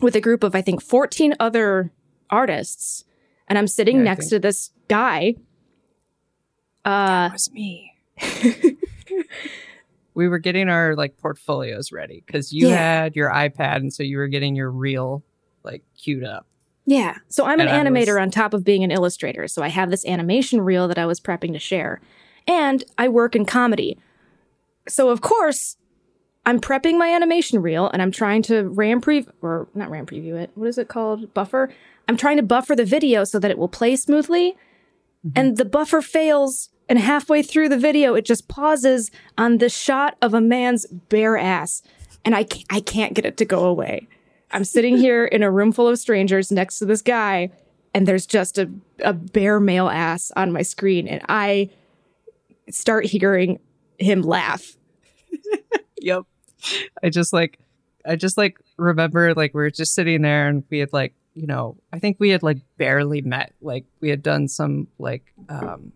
with 0.00 0.16
a 0.16 0.20
group 0.20 0.42
of 0.42 0.54
I 0.54 0.62
think 0.62 0.82
14 0.82 1.34
other 1.40 1.92
artists 2.30 3.04
and 3.48 3.58
I'm 3.58 3.66
sitting 3.66 3.98
Yeah, 3.98 4.02
next 4.04 4.24
think- 4.30 4.42
to 4.42 4.48
this 4.48 4.70
guy 4.88 5.34
uh 6.84 7.28
That 7.28 7.32
was 7.32 7.50
me. 7.52 7.92
we 10.14 10.26
were 10.28 10.38
getting 10.38 10.68
our 10.68 10.96
like 10.96 11.16
portfolios 11.18 11.92
ready 11.92 12.22
because 12.26 12.52
you 12.52 12.68
Yeah. 12.68 12.74
had 13.02 13.16
your 13.16 13.30
iPad, 13.30 13.76
and 13.76 13.92
so 13.92 14.02
you 14.02 14.18
were 14.18 14.26
getting 14.28 14.56
your 14.56 14.70
reel 14.70 15.22
like 15.62 15.82
queued 15.96 16.24
up. 16.24 16.46
Yeah. 16.88 17.18
So 17.28 17.44
I'm 17.44 17.60
an 17.60 17.68
And 17.68 17.86
I 17.86 17.90
animator 17.90 18.14
was- 18.14 18.22
on 18.22 18.30
top 18.30 18.54
of 18.54 18.64
being 18.64 18.82
an 18.82 18.90
illustrator. 18.90 19.46
So 19.46 19.62
I 19.62 19.68
have 19.68 19.90
this 19.90 20.06
animation 20.06 20.62
reel 20.62 20.88
that 20.88 20.96
I 20.96 21.04
was 21.04 21.20
prepping 21.20 21.52
to 21.52 21.58
share. 21.58 22.00
And 22.46 22.82
I 22.96 23.08
work 23.08 23.36
in 23.36 23.44
comedy. 23.44 23.98
So 24.88 25.10
of 25.10 25.20
course, 25.20 25.76
I'm 26.46 26.58
prepping 26.58 26.96
my 26.96 27.08
animation 27.14 27.60
reel 27.60 27.90
and 27.90 28.00
I'm 28.00 28.10
trying 28.10 28.40
to 28.44 28.70
RAM 28.70 29.02
preview 29.02 29.30
or 29.42 29.68
not 29.74 29.90
RAM 29.90 30.06
preview 30.06 30.34
it. 30.36 30.50
What 30.54 30.66
is 30.68 30.78
it 30.78 30.88
called? 30.88 31.34
Buffer. 31.34 31.68
I'm 32.08 32.16
trying 32.16 32.38
to 32.38 32.42
buffer 32.42 32.74
the 32.74 32.86
video 32.86 33.24
so 33.24 33.38
that 33.38 33.50
it 33.50 33.58
will 33.58 33.68
play 33.68 33.94
smoothly. 33.94 34.52
Mm-hmm. 35.26 35.28
And 35.36 35.56
the 35.58 35.66
buffer 35.66 36.00
fails 36.00 36.70
and 36.88 36.98
halfway 36.98 37.42
through 37.42 37.68
the 37.68 37.76
video 37.76 38.14
it 38.14 38.24
just 38.24 38.48
pauses 38.48 39.10
on 39.36 39.58
the 39.58 39.68
shot 39.68 40.16
of 40.22 40.32
a 40.32 40.40
man's 40.40 40.86
bare 40.86 41.36
ass 41.36 41.82
and 42.24 42.34
I 42.34 42.44
can't 42.44 43.12
get 43.12 43.26
it 43.26 43.36
to 43.36 43.44
go 43.44 43.66
away. 43.66 44.08
I'm 44.50 44.64
sitting 44.64 44.96
here 44.96 45.24
in 45.24 45.42
a 45.42 45.50
room 45.50 45.72
full 45.72 45.88
of 45.88 45.98
strangers 45.98 46.50
next 46.50 46.78
to 46.78 46.86
this 46.86 47.02
guy 47.02 47.50
and 47.94 48.06
there's 48.06 48.26
just 48.26 48.58
a 48.58 48.70
a 49.00 49.12
bare 49.12 49.60
male 49.60 49.88
ass 49.88 50.30
on 50.36 50.52
my 50.52 50.62
screen 50.62 51.08
and 51.08 51.22
I 51.28 51.70
start 52.70 53.06
hearing 53.06 53.60
him 53.98 54.22
laugh. 54.22 54.76
Yep. 56.00 56.22
I 57.02 57.10
just 57.10 57.32
like 57.32 57.58
I 58.06 58.14
just 58.14 58.38
like 58.38 58.58
remember 58.76 59.34
like 59.34 59.52
we 59.52 59.62
were 59.62 59.70
just 59.70 59.94
sitting 59.94 60.22
there 60.22 60.46
and 60.46 60.62
we 60.70 60.78
had 60.78 60.92
like, 60.92 61.12
you 61.34 61.48
know, 61.48 61.76
I 61.92 61.98
think 61.98 62.18
we 62.20 62.30
had 62.30 62.44
like 62.44 62.58
barely 62.76 63.20
met. 63.20 63.52
Like 63.60 63.84
we 64.00 64.08
had 64.08 64.22
done 64.22 64.46
some 64.46 64.86
like 65.00 65.32
um 65.48 65.92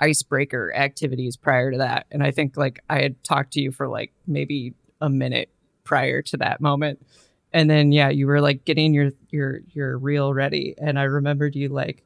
icebreaker 0.00 0.72
activities 0.74 1.36
prior 1.36 1.70
to 1.72 1.78
that. 1.78 2.06
And 2.10 2.22
I 2.22 2.30
think 2.30 2.56
like 2.56 2.80
I 2.88 3.02
had 3.02 3.22
talked 3.22 3.52
to 3.52 3.60
you 3.60 3.70
for 3.70 3.86
like 3.86 4.12
maybe 4.26 4.72
a 5.00 5.10
minute 5.10 5.50
prior 5.90 6.22
to 6.22 6.36
that 6.36 6.60
moment. 6.60 7.04
And 7.52 7.68
then 7.68 7.90
yeah, 7.90 8.10
you 8.10 8.28
were 8.28 8.40
like 8.40 8.64
getting 8.64 8.94
your 8.94 9.10
your 9.30 9.58
your 9.72 9.98
reel 9.98 10.32
ready. 10.32 10.76
And 10.78 11.00
I 11.00 11.02
remembered 11.02 11.56
you 11.56 11.68
like 11.68 12.04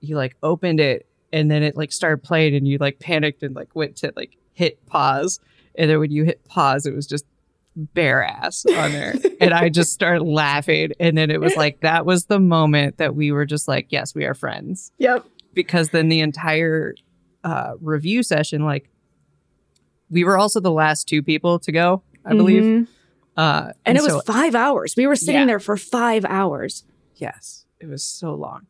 you 0.00 0.16
like 0.16 0.36
opened 0.42 0.80
it 0.80 1.06
and 1.32 1.48
then 1.48 1.62
it 1.62 1.76
like 1.76 1.92
started 1.92 2.24
playing 2.24 2.56
and 2.56 2.66
you 2.66 2.76
like 2.78 2.98
panicked 2.98 3.44
and 3.44 3.54
like 3.54 3.76
went 3.76 3.94
to 3.98 4.12
like 4.16 4.36
hit 4.52 4.84
pause. 4.86 5.38
And 5.76 5.88
then 5.88 6.00
when 6.00 6.10
you 6.10 6.24
hit 6.24 6.44
pause 6.48 6.86
it 6.86 6.94
was 6.94 7.06
just 7.06 7.24
bare 7.76 8.24
ass 8.24 8.66
on 8.66 8.90
there. 8.90 9.14
And 9.40 9.54
i 9.54 9.68
just 9.68 9.92
started 9.92 10.24
laughing. 10.24 10.90
And 10.98 11.16
then 11.16 11.30
it 11.30 11.40
was 11.40 11.54
like 11.54 11.82
that 11.82 12.04
was 12.04 12.24
the 12.24 12.40
moment 12.40 12.98
that 12.98 13.14
we 13.14 13.30
were 13.30 13.46
just 13.46 13.68
like 13.68 13.86
yes 13.90 14.12
we 14.12 14.24
are 14.24 14.34
friends. 14.34 14.90
Yep. 14.98 15.24
because 15.54 15.90
then 15.90 16.08
the 16.08 16.18
entire 16.18 16.96
uh 17.44 17.74
review 17.80 18.24
session 18.24 18.64
like 18.64 18.90
we 20.10 20.24
were 20.24 20.36
also 20.38 20.58
the 20.58 20.72
last 20.72 21.06
two 21.06 21.22
people 21.22 21.58
to 21.60 21.70
go 21.70 22.02
i 22.28 22.34
believe 22.34 22.62
Mhm. 22.62 22.86
uh 23.36 23.72
And 23.86 23.98
it 23.98 24.02
was 24.02 24.22
five 24.24 24.54
hours. 24.54 24.94
We 24.96 25.06
were 25.06 25.16
sitting 25.16 25.40
Yeah. 25.40 25.46
there 25.46 25.60
for 25.60 25.76
five 25.76 26.24
hours. 26.24 26.84
Yes, 27.16 27.64
it 27.80 27.86
was 27.86 28.04
so 28.04 28.34
long. 28.34 28.66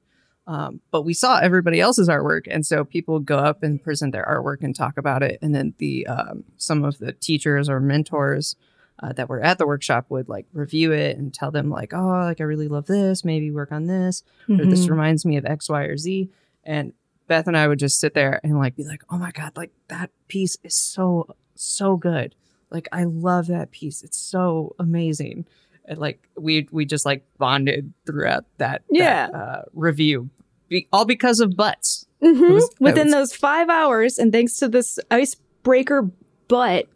Um, 0.47 0.81
but 0.91 1.03
we 1.03 1.13
saw 1.13 1.39
everybody 1.41 1.79
else's 1.79 2.09
artwork, 2.09 2.47
and 2.51 2.65
so 2.65 2.83
people 2.85 3.21
go 3.21 3.37
up 3.37 3.63
and 3.63 3.83
present 3.83 4.13
their 4.13 4.25
artwork 4.25 4.63
and 4.65 4.75
talk 4.75 4.97
about 4.97 5.23
it. 5.23 5.39
And 5.43 5.55
then 5.55 5.75
the 5.79 6.07
um, 6.07 6.45
some 6.57 6.85
of 6.85 6.97
the 6.99 7.13
teachers 7.13 7.69
or 7.69 7.81
mentors 7.81 8.57
uh, 9.03 9.13
that 9.13 9.29
were 9.29 9.43
at 9.43 9.59
the 9.59 9.67
workshop 9.67 10.07
would 10.09 10.29
like 10.29 10.47
review 10.55 10.91
it 10.93 11.19
and 11.19 11.33
tell 11.35 11.51
them 11.51 11.69
like, 11.71 11.93
"Oh, 11.95 12.07
like 12.31 12.41
I 12.41 12.45
really 12.45 12.69
love 12.69 12.87
this. 12.87 13.25
Maybe 13.27 13.51
work 13.51 13.73
on 13.73 13.87
this, 13.89 14.23
or 14.49 14.65
this 14.65 14.87
Mhm. 14.87 14.91
reminds 14.91 15.25
me 15.27 15.37
of 15.37 15.45
X, 15.45 15.69
Y, 15.69 15.83
or 15.85 15.97
Z." 15.99 16.31
And 16.65 16.93
Beth 17.27 17.47
and 17.47 17.57
I 17.57 17.69
would 17.69 17.79
just 17.79 18.01
sit 18.01 18.15
there 18.15 18.41
and 18.43 18.59
like 18.59 18.75
be 18.75 18.85
like, 18.85 19.03
"Oh 19.11 19.19
my 19.19 19.31
god, 19.33 19.55
like 19.57 19.73
that 19.89 20.11
piece 20.29 20.57
is 20.65 20.75
so 20.75 21.29
so 21.55 21.97
good. 21.97 22.35
Like 22.71 22.89
I 22.93 23.05
love 23.05 23.47
that 23.49 23.71
piece. 23.71 24.03
It's 24.03 24.19
so 24.19 24.75
amazing." 24.79 25.47
And 25.85 25.99
like 25.99 26.29
we 26.37 26.69
we 26.71 26.85
just 26.85 27.07
like 27.07 27.25
bonded 27.39 27.93
throughout 28.07 28.45
that, 28.59 28.83
that, 28.91 28.91
Yeah. 28.91 29.27
uh, 29.29 29.63
review, 29.73 30.29
Be- 30.69 30.87
all 30.93 31.05
because 31.07 31.41
of 31.41 31.57
butts. 31.57 32.07
Mhm. 32.23 32.53
was- 32.55 32.71
Within 32.81 33.07
was- 33.07 33.15
those 33.15 33.33
five 33.35 33.69
hours, 33.71 34.19
and 34.19 34.31
thanks 34.33 34.57
to 34.59 34.69
this 34.69 34.99
icebreaker 35.11 36.11
butt, 36.49 36.87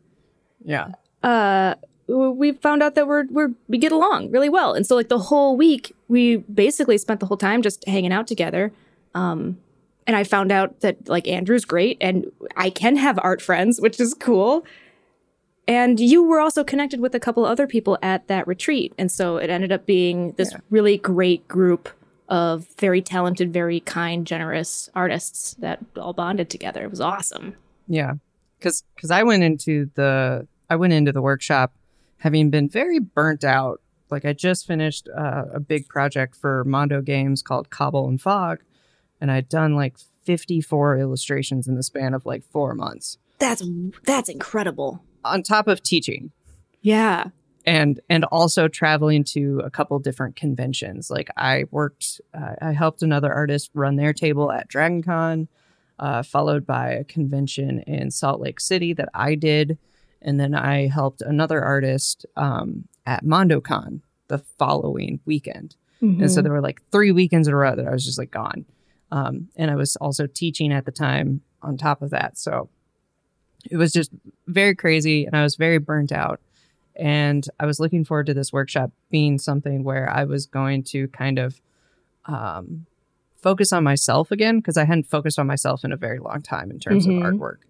Yeah, 0.65 0.89
uh, 1.23 1.75
we 2.07 2.53
found 2.53 2.83
out 2.83 2.95
that 2.97 3.07
we're 3.07 3.25
we're 3.31 3.53
we 3.69 3.79
get 3.79 3.93
along 3.93 4.31
really 4.31 4.49
well. 4.51 4.75
And 4.75 4.87
so 4.87 4.95
like 4.95 5.09
the 5.09 5.19
whole 5.19 5.57
week, 5.57 5.95
we 6.09 6.37
basically 6.37 6.99
spent 6.99 7.21
the 7.21 7.27
whole 7.27 7.37
time 7.39 7.63
just 7.63 7.87
hanging 7.89 8.13
out 8.13 8.27
together. 8.27 8.73
Um, 9.15 9.59
and 10.07 10.17
I 10.17 10.25
found 10.25 10.51
out 10.53 10.81
that 10.81 11.09
like 11.09 11.27
Andrew's 11.29 11.65
great, 11.65 11.97
and 12.01 12.31
I 12.57 12.69
can 12.71 12.97
have 12.97 13.19
art 13.23 13.41
friends, 13.41 13.81
which 13.81 13.99
is 14.01 14.13
cool. 14.15 14.65
And 15.69 16.01
you 16.01 16.25
were 16.25 16.41
also 16.41 16.65
connected 16.65 17.01
with 17.01 17.15
a 17.15 17.21
couple 17.21 17.45
other 17.45 17.67
people 17.67 17.97
at 18.03 18.27
that 18.29 18.47
retreat, 18.49 18.93
and 18.99 19.11
so 19.13 19.37
it 19.37 19.49
ended 19.49 19.71
up 19.73 19.87
being 19.87 20.33
this 20.33 20.51
Yeah. 20.53 20.59
really 20.71 20.99
great 20.99 21.47
group 21.47 21.89
of 22.29 22.67
very 22.79 23.01
talented, 23.03 23.53
very 23.53 23.81
kind, 23.81 24.27
generous 24.27 24.91
artists 24.95 25.55
that 25.61 25.79
all 25.97 26.13
bonded 26.15 26.49
together. 26.51 26.83
It 26.85 26.91
was 26.91 27.01
awesome. 27.01 27.55
yeah. 27.87 28.15
Because 28.59 28.85
because 28.95 29.11
I 29.11 29.23
went 29.25 29.43
into 29.43 29.91
the 29.95 30.47
I 30.71 30.77
went 30.77 30.93
into 30.93 31.11
the 31.13 31.21
workshop 31.23 31.73
having 32.19 32.49
been 32.51 32.69
very 32.69 33.01
burnt 33.01 33.43
out. 33.45 33.81
Like 34.09 34.25
I 34.25 34.33
just 34.33 34.67
finished 34.69 35.09
uh, 35.17 35.45
a 35.53 35.59
big 35.61 35.89
project 35.89 36.37
for 36.37 36.63
Mondo 36.65 37.01
Games 37.03 37.43
called 37.43 37.71
Cobble 37.71 38.07
and 38.09 38.21
Fog, 38.21 38.61
and 39.21 39.31
I'd 39.33 39.49
done 39.49 39.75
like 39.75 39.97
54 40.25 40.99
illustrations 40.99 41.67
in 41.67 41.75
the 41.75 41.83
span 41.83 42.15
of 42.15 42.25
like 42.25 42.45
four 42.53 42.75
months, 42.75 43.19
That's 43.39 43.63
that's 44.05 44.29
incredible. 44.29 45.03
On 45.25 45.43
top 45.43 45.69
of 45.69 45.83
teaching. 45.83 46.31
Yeah. 46.81 47.27
and 47.65 48.01
and 48.09 48.25
also 48.25 48.67
traveling 48.69 49.23
to 49.23 49.61
a 49.65 49.71
couple 49.71 49.99
different 49.99 50.37
conventions. 50.37 51.11
Like 51.11 51.31
i 51.37 51.65
worked 51.71 52.21
uh, 52.35 52.55
i 52.61 52.73
helped 52.73 53.03
another 53.03 53.33
artist 53.33 53.71
run 53.75 53.97
their 53.97 54.13
table 54.13 54.51
at 54.51 54.69
dragoncon 54.69 55.49
uh, 55.99 56.23
followed 56.23 56.67
by 56.67 56.91
a 56.91 57.05
convention 57.05 57.81
in 57.87 58.11
salt 58.11 58.41
lake 58.41 58.59
city 58.61 58.93
that 58.95 59.09
i 59.15 59.35
did. 59.35 59.79
And 60.21 60.41
then 60.41 60.55
i 60.55 60.89
helped 60.89 61.23
another 61.23 61.63
artist 61.63 62.27
um, 62.37 62.89
at 63.07 63.25
mondocon 63.25 64.01
the 64.29 64.39
following 64.39 65.21
weekend. 65.25 65.77
And 66.21 66.33
so 66.33 66.43
there 66.43 66.51
were 66.53 66.61
like 66.61 66.83
three 66.91 67.13
weekends 67.13 67.47
in 67.47 67.55
a 67.55 67.57
row 67.57 67.77
that 67.77 67.87
i 67.87 67.93
was 67.93 68.05
just 68.05 68.19
like 68.19 68.33
gone. 68.33 68.65
Um, 69.13 69.49
and 69.57 69.71
i 69.71 69.77
was 69.77 69.95
also 69.97 70.27
teaching 70.27 70.73
at 70.73 70.85
the 70.85 70.91
time 70.93 71.43
on 71.63 71.77
top 71.77 72.03
of 72.03 72.11
that. 72.11 72.39
So 72.39 72.71
it 73.71 73.77
was 73.77 73.93
just 73.93 74.11
very 74.47 74.75
crazy 74.75 75.25
and 75.25 75.37
i 75.37 75.43
was 75.43 75.57
very 75.57 75.79
burnt 75.79 76.13
out 76.13 76.41
and 76.95 77.49
I 77.59 77.65
was 77.65 77.81
looking 77.81 78.05
forward 78.05 78.27
to 78.27 78.35
this 78.35 78.53
workshop 78.53 78.91
being 79.11 79.39
something 79.39 79.83
where 79.83 80.11
I 80.11 80.25
was 80.25 80.45
going 80.45 80.83
to 80.93 81.09
kind 81.09 81.39
of 81.39 81.59
um, 82.27 82.85
focus 83.41 83.73
on 83.73 83.83
myself 83.83 84.31
again 84.31 84.59
because 84.59 84.77
I 84.77 84.85
hadn't 84.85 85.05
focused 85.07 85.39
on 85.39 85.47
myself 85.47 85.85
in 85.85 85.93
a 85.93 85.97
very 85.97 86.19
long 86.19 86.43
time 86.43 86.71
in 86.71 86.79
terms 86.79 87.07
Mhm. 87.07 87.17
of 87.17 87.33
artwork. 87.33 87.61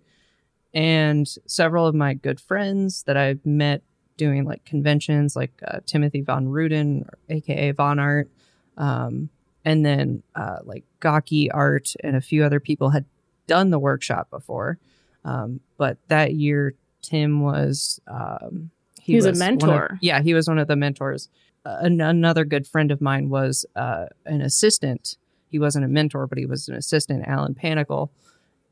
And 0.75 1.29
several 1.47 1.87
of 1.87 1.95
my 1.95 2.15
good 2.15 2.41
friends 2.41 3.05
that 3.05 3.17
I've 3.17 3.47
met 3.47 3.83
doing 4.17 4.45
like 4.45 4.65
conventions, 4.65 5.37
like 5.37 5.53
uh, 5.67 5.79
Timothy 5.87 6.23
Von 6.23 6.49
Rueden, 6.49 7.09
aka 7.29 7.71
Von 7.71 8.01
Art, 8.01 8.29
um, 8.77 9.29
and 9.65 9.87
then 9.87 10.25
uh, 10.35 10.59
like 10.65 10.83
Gaki 10.99 11.49
Art 11.53 11.95
and 12.03 12.17
a 12.17 12.21
few 12.21 12.43
other 12.43 12.59
people 12.59 12.91
had 12.91 13.05
done 13.47 13.71
the 13.71 13.79
workshop 13.79 14.31
before. 14.31 14.79
Um, 15.25 15.61
but 15.79 15.99
that 16.09 16.35
year, 16.35 16.75
Tim 17.03 17.41
was 17.41 18.01
um, 18.07 18.71
He 19.01 19.15
was 19.17 19.25
a 19.25 19.29
one 19.29 19.33
of- 19.35 19.39
mentor. 19.39 19.99
yeah, 20.01 20.21
he 20.23 20.35
was 20.35 20.49
one 20.49 20.59
of 20.59 20.69
the 20.69 20.77
mentors. 20.77 21.29
Uh, 21.65 21.77
an- 21.81 22.01
another 22.01 22.45
good 22.45 22.67
friend 22.67 22.91
of 22.91 23.01
mine 23.01 23.29
was 23.29 23.65
uh, 23.77 24.07
an 24.27 24.41
assistant. 24.41 25.17
He 25.49 25.59
wasn't 25.59 25.85
a 25.85 25.89
mentor, 25.89 26.27
but 26.27 26.39
he 26.39 26.47
was 26.47 26.69
an 26.69 26.75
assistant, 26.75 27.27
Alan 27.29 27.55
Panicle. 27.55 28.11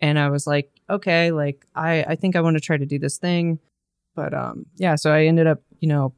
And 0.00 0.18
I 0.18 0.30
was 0.30 0.46
like, 0.46 0.70
okay, 0.88 1.30
like 1.30 1.66
I, 1.74 2.02
I 2.08 2.14
think 2.16 2.34
I 2.34 2.40
want 2.40 2.56
to 2.56 2.60
try 2.60 2.76
to 2.76 2.86
do 2.86 2.98
this 2.98 3.18
thing. 3.18 3.58
But 4.16 4.34
um, 4.34 4.66
yeah, 4.76 4.94
so 4.96 5.12
I 5.12 5.26
ended 5.26 5.46
up, 5.46 5.60
you 5.78 5.88
know, 5.88 6.14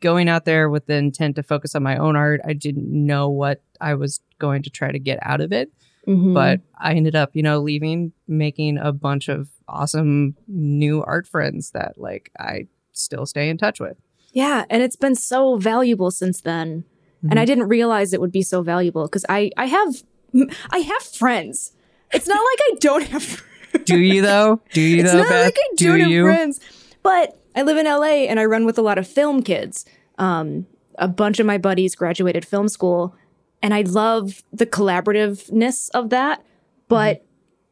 going 0.00 0.28
out 0.28 0.44
there 0.44 0.68
with 0.70 0.86
the 0.86 0.94
intent 0.94 1.36
to 1.36 1.42
focus 1.42 1.74
on 1.74 1.82
my 1.82 1.96
own 1.96 2.16
art. 2.16 2.40
I 2.44 2.52
didn't 2.54 2.88
know 2.90 3.28
what 3.28 3.60
I 3.80 3.94
was 3.94 4.20
going 4.38 4.62
to 4.62 4.70
try 4.70 4.90
to 4.90 4.98
get 4.98 5.18
out 5.22 5.40
of 5.40 5.52
it 5.52 5.70
Mhm. 6.08 6.32
but 6.34 6.60
I 6.78 6.94
ended 6.94 7.14
up, 7.14 7.30
you 7.34 7.42
know, 7.42 7.60
leaving, 7.60 8.12
making 8.26 8.78
a 8.78 8.92
bunch 8.92 9.28
of 9.28 9.48
awesome 9.68 10.34
new 10.48 11.02
art 11.04 11.26
friends 11.26 11.72
that 11.72 11.98
like 11.98 12.30
I 12.38 12.66
still 12.92 13.26
stay 13.26 13.48
in 13.50 13.58
touch 13.58 13.78
with. 13.80 13.96
yeah, 14.32 14.64
and 14.70 14.82
it's 14.82 14.96
been 14.96 15.14
so 15.14 15.56
valuable 15.56 16.10
since 16.10 16.40
then. 16.40 16.84
And 17.22 17.32
Mhm. 17.32 17.38
I 17.38 17.44
didn't 17.44 17.68
realize 17.68 18.12
it 18.12 18.20
would 18.20 18.30
be 18.32 18.42
so 18.42 18.62
valuable 18.62 19.04
because 19.06 19.24
I 19.28 19.50
I 19.56 19.66
have 19.66 20.02
I 20.70 20.78
have 20.78 21.02
friends. 21.02 21.72
It's 22.12 22.26
not 22.28 22.38
like 22.38 22.60
I 22.60 22.76
don't 22.80 23.04
have. 23.08 23.42
Do 23.84 23.98
you 23.98 24.22
though? 24.22 24.60
Do 24.72 24.80
you 24.80 25.00
it's 25.02 25.12
though, 25.12 25.18
not 25.18 25.28
Beth? 25.28 25.44
like 25.46 25.58
I 25.58 25.68
Do 25.76 25.92
have 25.92 26.10
you? 26.10 26.24
friends. 26.24 26.60
But 27.02 27.38
I 27.56 27.62
live 27.62 27.76
in 27.76 27.86
LA 27.86 28.26
and 28.28 28.38
I 28.40 28.44
run 28.44 28.64
with 28.66 28.78
a 28.78 28.82
lot 28.82 28.98
of 28.98 29.06
film 29.06 29.42
kids. 29.42 29.84
Um, 30.18 30.66
a 30.98 31.08
bunch 31.08 31.38
of 31.40 31.46
my 31.46 31.58
buddies 31.58 31.94
graduated 31.94 32.44
film 32.44 32.68
school, 32.68 33.14
and 33.62 33.74
I 33.74 33.82
love 33.82 34.42
the 34.52 34.66
collaborativeness 34.66 35.90
of 35.90 36.10
that. 36.10 36.44
But 36.88 37.24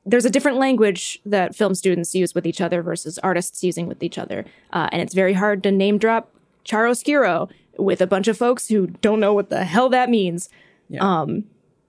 there's 0.05 0.25
a 0.25 0.31
different 0.31 0.59
language 0.59 1.21
that 1.25 1.55
film 1.55 1.75
students 1.75 2.15
use 2.15 2.35
with 2.35 2.47
each 2.47 2.61
other 2.61 2.83
versus 2.83 3.19
artists 3.23 3.65
using 3.65 3.87
with 3.87 4.03
each 4.03 4.19
other, 4.19 4.45
uh, 4.73 4.89
and 4.93 5.03
it's 5.03 5.15
very 5.15 5.33
hard 5.33 5.63
to 5.63 5.71
name 5.73 5.99
drop 5.99 6.31
chiaroscuro 6.65 7.49
with 7.79 8.01
a 8.01 8.07
bunch 8.07 8.29
of 8.29 8.37
folks 8.37 8.69
who 8.69 8.87
don't 8.87 9.21
know 9.21 9.35
what 9.35 9.51
the 9.51 9.65
hell 9.65 9.89
that 9.89 10.09
means. 10.11 10.49
Yeah. 10.89 11.01
Um, 11.03 11.45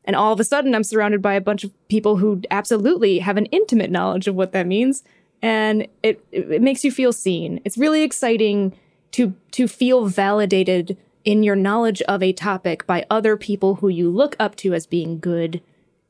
and 0.06 0.16
all 0.16 0.32
of 0.34 0.40
a 0.40 0.44
sudden, 0.44 0.74
I'm 0.74 0.84
surrounded 0.84 1.22
by 1.22 1.34
a 1.34 1.42
bunch 1.42 1.64
of 1.64 1.72
people 1.90 2.18
who 2.18 2.42
absolutely 2.50 3.20
have 3.20 3.38
an 3.38 3.46
intimate 3.48 3.92
knowledge 3.92 4.28
of 4.28 4.36
what 4.36 4.52
that 4.54 4.66
means. 4.68 5.04
and 5.42 5.88
it, 6.04 6.24
it 6.32 6.50
it 6.52 6.62
makes 6.62 6.84
you 6.84 6.92
feel 6.92 7.14
seen. 7.14 7.60
It's 7.66 7.78
really 7.78 8.04
exciting 8.04 8.74
to 9.12 9.34
to 9.52 9.68
feel 9.68 10.06
validated 10.06 10.98
in 11.28 11.44
your 11.44 11.58
knowledge 11.58 12.02
of 12.04 12.24
a 12.24 12.32
topic 12.32 12.88
by 12.88 13.06
other 13.10 13.36
people 13.36 13.76
who 13.76 13.90
you 13.90 14.10
look 14.10 14.38
up 14.40 14.56
to 14.56 14.74
as 14.74 14.88
being 14.88 15.20
good 15.20 15.62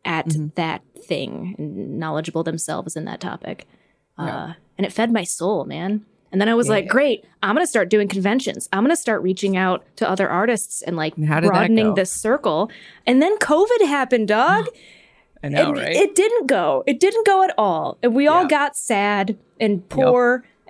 at 0.05 0.27
that 0.53 0.83
thing 0.95 1.55
and 1.57 1.97
knowledgeable 1.97 2.43
themselves 2.43 2.95
in 2.95 3.05
that 3.05 3.19
topic. 3.19 3.67
Uh, 4.15 4.53
and 4.77 4.85
it 4.85 4.93
fed 4.93 5.11
my 5.11 5.23
soul, 5.23 5.65
man. 5.65 6.05
And 6.31 6.39
then 6.39 6.47
I 6.49 6.53
was 6.53 6.69
like, 6.69 6.85
Yeah. 6.85 6.91
great, 6.91 7.25
I'm 7.41 7.55
going 7.55 7.65
to 7.65 7.69
start 7.69 7.89
doing 7.89 8.07
conventions. 8.07 8.69
I'm 8.71 8.83
going 8.83 8.95
to 8.95 9.01
start 9.01 9.23
reaching 9.23 9.57
out 9.57 9.83
to 9.95 10.07
other 10.07 10.29
artists 10.29 10.83
and 10.83 10.95
like 10.95 11.17
And 11.17 11.25
how 11.25 11.39
did 11.39 11.47
that 11.49 11.53
broadening 11.53 11.95
this 11.95 12.11
circle. 12.11 12.69
And 13.07 13.19
then 13.19 13.39
COVID 13.39 13.87
happened, 13.87 14.27
dog. 14.27 14.67
I 15.43 15.49
know, 15.49 15.71
it, 15.73 15.81
right? 15.81 15.95
it 15.95 16.13
didn't 16.13 16.45
go. 16.45 16.83
It 16.85 16.99
didn't 16.99 17.25
go 17.25 17.41
at 17.43 17.55
all. 17.57 17.97
And 18.03 18.13
we 18.13 18.27
all 18.27 18.45
got 18.47 18.77
sad 18.77 19.35
and 19.59 19.87
poor. 19.89 20.45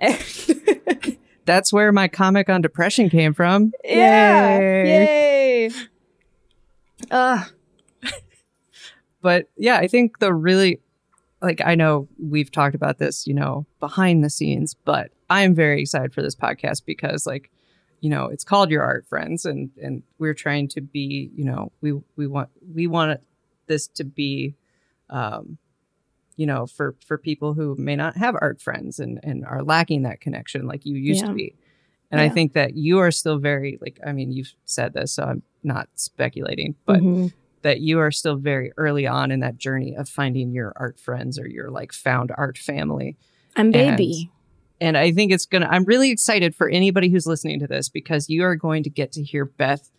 That's 1.48 1.72
where 1.72 1.92
my 1.92 2.08
comic 2.08 2.50
on 2.50 2.60
depression 2.60 3.08
came 3.08 3.32
from. 3.32 3.72
yeah. 3.82 4.58
Yay. 4.58 5.68
Yay. 5.68 5.70
Uh, 7.10 7.44
But 9.20 9.48
yeah, 9.56 9.78
I 9.78 9.88
think 9.88 10.18
the 10.18 10.32
really 10.32 10.80
like 11.40 11.60
I 11.64 11.74
know 11.74 12.08
we've 12.22 12.50
talked 12.50 12.74
about 12.74 12.98
this, 12.98 13.26
you 13.26 13.34
know, 13.34 13.66
behind 13.80 14.22
the 14.22 14.30
scenes, 14.30 14.74
but 14.74 15.10
I'm 15.30 15.54
very 15.54 15.80
excited 15.80 16.12
for 16.12 16.22
this 16.22 16.34
podcast 16.34 16.84
because 16.84 17.26
like, 17.26 17.50
you 18.00 18.10
know, 18.10 18.26
it's 18.26 18.44
called 18.44 18.70
Your 18.70 18.82
Art 18.82 19.06
Friends 19.06 19.44
and 19.44 19.70
and 19.82 20.02
we're 20.18 20.34
trying 20.34 20.68
to 20.68 20.80
be, 20.80 21.30
you 21.34 21.44
know, 21.44 21.72
we 21.80 21.92
we 22.16 22.26
want 22.26 22.50
we 22.74 22.86
want 22.86 23.20
this 23.66 23.86
to 23.88 24.04
be 24.04 24.54
um 25.10 25.58
you 26.38 26.46
know, 26.46 26.66
for 26.66 26.94
for 27.04 27.18
people 27.18 27.52
who 27.52 27.74
may 27.76 27.96
not 27.96 28.16
have 28.16 28.36
art 28.40 28.62
friends 28.62 28.98
and 29.00 29.20
and 29.22 29.44
are 29.44 29.62
lacking 29.62 30.02
that 30.02 30.20
connection 30.20 30.66
like 30.66 30.86
you 30.86 30.96
used 30.96 31.22
Yeah. 31.22 31.28
to 31.28 31.34
be. 31.34 31.54
And 32.10 32.22
I 32.22 32.30
think 32.30 32.54
that 32.54 32.74
you 32.74 33.00
are 33.00 33.10
still 33.10 33.36
very 33.38 33.76
like 33.82 33.98
I 34.06 34.12
mean, 34.12 34.32
you've 34.32 34.54
said 34.64 34.94
this, 34.94 35.12
so 35.12 35.24
I'm 35.24 35.42
not 35.62 35.88
speculating, 35.96 36.76
but 36.86 37.00
mhm. 37.00 37.32
that 37.62 37.80
you 37.80 37.98
are 37.98 38.12
still 38.12 38.36
very 38.36 38.72
early 38.78 39.06
on 39.06 39.30
in 39.30 39.40
that 39.40 39.58
journey 39.58 39.94
of 39.94 40.08
finding 40.08 40.52
your 40.52 40.72
art 40.76 40.98
friends 40.98 41.38
or 41.38 41.46
your 41.48 41.70
like 41.70 41.92
found 41.92 42.32
art 42.38 42.56
family. 42.56 43.16
I'm 43.56 43.72
baby. 43.72 44.30
And 44.80 44.96
I 44.96 45.10
think 45.10 45.32
it's 45.32 45.44
to, 45.46 45.68
I'm 45.68 45.84
really 45.84 46.10
excited 46.10 46.54
for 46.54 46.68
anybody 46.68 47.08
who's 47.08 47.26
listening 47.26 47.58
to 47.58 47.66
this 47.66 47.88
because 47.88 48.30
you 48.30 48.44
are 48.44 48.54
going 48.54 48.84
to 48.84 48.90
get 48.90 49.10
to 49.12 49.24
hear 49.24 49.44
Beth 49.44 49.90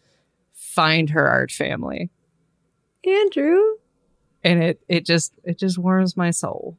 find 0.53 1.09
her 1.09 1.27
art 1.27 1.51
family. 1.51 2.09
Andrew, 3.05 3.59
And 4.43 4.63
it, 4.63 4.81
it 4.87 5.05
just, 5.05 5.33
it 5.43 5.57
just 5.59 5.77
warms 5.77 6.15
my 6.15 6.31
soul. 6.31 6.77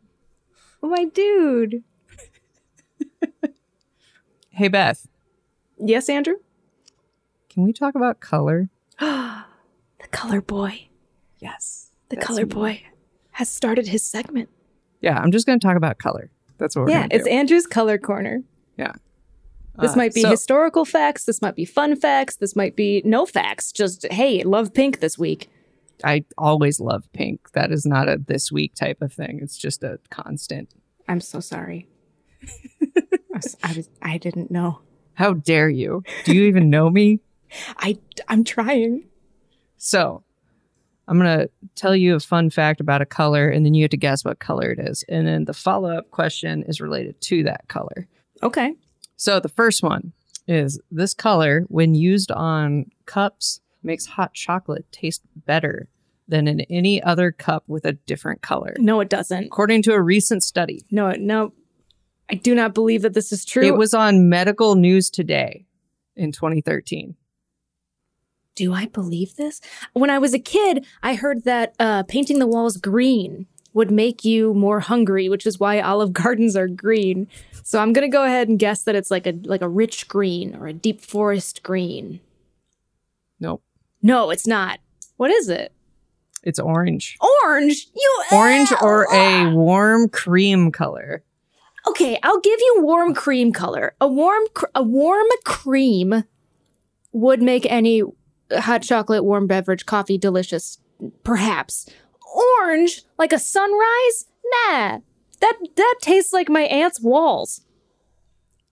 my 0.83 1.05
dude. 1.07 1.83
Hey, 4.53 4.69
Beth, 4.69 5.07
Yes, 5.79 6.09
Andrew? 6.11 6.35
can 7.49 7.63
we 7.65 7.73
talk 7.73 7.95
about 7.95 8.21
color? 8.21 8.69
the 8.99 9.45
color 10.11 10.41
boy. 10.43 10.89
Yes. 11.39 11.91
The 12.11 12.17
color 12.17 12.43
me. 12.43 12.53
boy 12.55 12.83
has 13.33 13.49
started 13.49 13.89
his 13.89 14.05
segment. 14.05 14.49
Yeah. 15.01 15.19
I'm 15.19 15.33
just 15.33 15.47
going 15.47 15.59
to 15.59 15.67
talk 15.67 15.77
about 15.77 15.99
color. 15.99 16.31
That's 16.59 16.77
what 16.77 16.85
we're 16.87 16.91
yeah, 16.91 17.07
it's 17.11 17.25
do. 17.25 17.31
Andrew's 17.31 17.67
color 17.67 17.97
corner. 17.97 18.43
Yeah. 18.77 18.93
This 19.79 19.93
Uh, 19.93 19.97
might 19.97 20.13
be 20.15 20.23
so- 20.23 20.31
historical 20.31 20.85
facts. 20.85 21.25
This 21.25 21.41
might 21.41 21.55
be 21.57 21.65
fun 21.65 21.97
facts. 21.97 22.37
This 22.37 22.55
might 22.55 22.77
be 22.77 23.01
no 23.05 23.25
facts. 23.25 23.73
Just, 23.73 24.05
hey, 24.11 24.43
love 24.43 24.75
pink 24.75 25.01
this 25.01 25.17
week. 25.19 25.51
I 26.05 26.25
always 26.39 26.81
love 26.81 27.05
pink. 27.13 27.53
That 27.53 27.73
is 27.73 27.87
not 27.87 28.09
a 28.09 28.19
this 28.19 28.51
week 28.51 28.75
type 28.75 29.03
of 29.03 29.13
thing. 29.13 29.41
It's 29.43 29.59
just 29.59 29.83
a 29.83 29.99
constant. 30.11 30.71
I'm 31.09 31.21
so 31.21 31.41
sorry. 31.41 31.89
I, 32.83 33.19
was, 33.33 33.57
I, 33.63 33.73
was, 33.75 33.89
I 34.03 34.19
didn't 34.19 34.51
know. 34.51 34.81
How 35.15 35.35
dare 35.35 35.69
you? 35.69 36.03
Do 36.25 36.35
you 36.35 36.45
even 36.45 36.71
know 36.71 36.89
me? 36.89 37.21
I, 37.79 37.99
I'm 38.29 38.45
trying. 38.45 39.05
So, 39.77 40.25
I'm 41.09 41.19
going 41.19 41.41
to 41.41 41.51
tell 41.75 41.97
you 41.97 42.15
a 42.15 42.21
fun 42.21 42.51
fact 42.51 42.81
about 42.81 43.03
a 43.03 43.07
color, 43.07 43.49
and 43.49 43.67
then 43.67 43.75
you 43.75 43.83
have 43.83 43.91
to 43.91 43.97
guess 43.97 44.25
what 44.25 44.39
color 44.39 44.71
it 44.71 44.79
is. 44.79 45.05
And 45.09 45.27
then 45.27 45.45
the 45.45 45.53
follow 45.53 45.91
up 45.91 46.11
question 46.11 46.63
is 46.69 46.81
related 46.81 47.21
to 47.23 47.43
that 47.43 47.67
color. 47.69 48.07
Okay. 48.43 48.75
So, 49.17 49.41
the 49.41 49.49
first 49.49 49.83
one 49.83 50.13
is 50.47 50.81
this 50.91 51.13
color, 51.13 51.65
when 51.69 51.95
used 51.95 52.31
on 52.31 52.87
cups, 53.07 53.61
makes 53.83 54.07
hot 54.07 54.35
chocolate 54.35 54.91
taste 54.93 55.23
better 55.35 55.89
than 56.31 56.49
in 56.49 56.61
any 56.63 57.03
other 57.03 57.31
cup 57.33 57.65
with 57.67 57.85
a 57.85 57.93
different 57.93 58.41
color. 58.43 58.75
No, 58.79 59.01
it 59.01 59.09
doesn't. 59.11 59.45
According 59.45 59.83
to 59.83 59.93
a 59.93 60.01
recent 60.01 60.43
study, 60.43 60.85
No, 60.91 61.13
no. 61.13 61.53
I 62.31 62.35
do 62.37 62.55
not 62.55 62.75
believe 62.75 63.03
that 63.03 63.13
this 63.15 63.33
is 63.33 63.45
true. 63.45 63.65
it 63.65 63.77
was 63.77 63.93
on 63.93 64.29
Medical 64.29 64.77
News 64.77 65.11
Today 65.11 65.67
in 66.17 66.31
2013. 66.33 67.17
do 68.55 68.73
I 68.73 68.87
believe 68.87 69.37
this? 69.37 69.61
When 69.95 70.11
I 70.11 70.19
was 70.19 70.33
a 70.35 70.39
kid, 70.39 70.85
I 71.03 71.15
heard 71.15 71.45
that 71.45 71.75
uh, 71.81 72.03
painting 72.05 72.39
the 72.39 72.47
walls 72.47 72.77
green 72.77 73.47
would 73.73 73.91
make 73.91 74.25
you 74.25 74.53
more 74.55 74.81
hungry, 74.81 75.29
which 75.29 75.47
is 75.47 75.59
why 75.59 75.81
Olive 75.81 76.13
Gardens 76.21 76.57
are 76.57 76.69
green. 76.69 77.27
So 77.65 77.79
I'm 77.81 77.93
gonna 77.93 78.09
go 78.09 78.25
ahead 78.25 78.49
and 78.49 78.59
guess 78.59 78.83
that 78.85 78.95
it's 78.95 79.11
like 79.11 79.27
a 79.27 79.33
like 79.45 79.63
a 79.63 79.69
rich 79.69 80.09
green 80.09 80.55
or 80.57 80.67
a 80.67 80.73
deep 80.73 81.01
forest 81.01 81.63
green. 81.63 82.21
Nope, 83.39 83.63
No, 84.03 84.31
it's 84.31 84.47
not. 84.47 84.79
What 85.17 85.31
is 85.31 85.49
it? 85.49 85.73
It's 86.43 86.59
orange. 86.59 87.17
Orange. 87.45 87.87
You 87.95 88.23
Orange 88.33 88.71
or 88.83 89.07
Ah! 89.11 89.49
a 89.51 89.55
warm 89.55 90.09
cream 90.09 90.71
color. 90.73 91.23
Okay, 91.89 92.19
I'll 92.23 92.41
give 92.41 92.61
you 92.61 92.77
warm 92.81 93.15
cream 93.15 93.53
color. 93.53 93.95
A 94.01 94.07
warm 94.09 94.45
cr- 94.55 94.67
a 94.75 94.83
warm 94.83 95.27
cream 95.45 96.25
would 97.13 97.43
make 97.43 97.65
any 97.71 98.03
hot 98.53 98.83
chocolate, 98.83 99.25
warm 99.25 99.47
beverage, 99.47 99.87
coffee 99.87 100.19
delicious. 100.19 100.79
Perhaps 101.25 101.89
orange, 102.59 103.03
like 103.19 103.33
a 103.33 103.39
sunrise. 103.39 104.27
Nah, 104.69 104.99
that 105.41 105.57
that 105.77 105.95
tastes 106.03 106.33
like 106.33 106.49
my 106.49 106.63
aunt's 106.63 107.01
walls. 107.01 107.63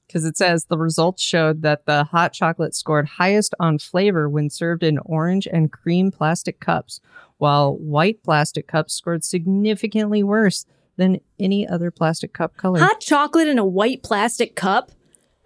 because 0.06 0.24
it 0.24 0.36
says 0.38 0.64
the 0.66 0.78
results 0.78 1.22
showed 1.22 1.60
that 1.62 1.84
the 1.86 2.04
hot 2.04 2.32
chocolate 2.32 2.74
scored 2.74 3.06
highest 3.06 3.54
on 3.60 3.78
flavor 3.78 4.26
when 4.28 4.48
served 4.50 4.82
in 4.82 4.98
orange 5.00 5.46
and 5.46 5.70
cream 5.72 6.10
plastic 6.10 6.60
cups, 6.60 7.00
while 7.38 7.74
white 7.76 8.22
plastic 8.22 8.66
cups 8.68 8.94
scored 8.94 9.24
significantly 9.24 10.22
worse 10.22 10.66
than 10.96 11.20
any 11.38 11.66
other 11.66 11.90
plastic 11.90 12.32
cup 12.32 12.56
color. 12.56 12.80
Hot 12.80 13.00
chocolate 13.00 13.48
in 13.48 13.58
a 13.58 13.64
white 13.64 14.02
plastic 14.02 14.54
cup. 14.56 14.92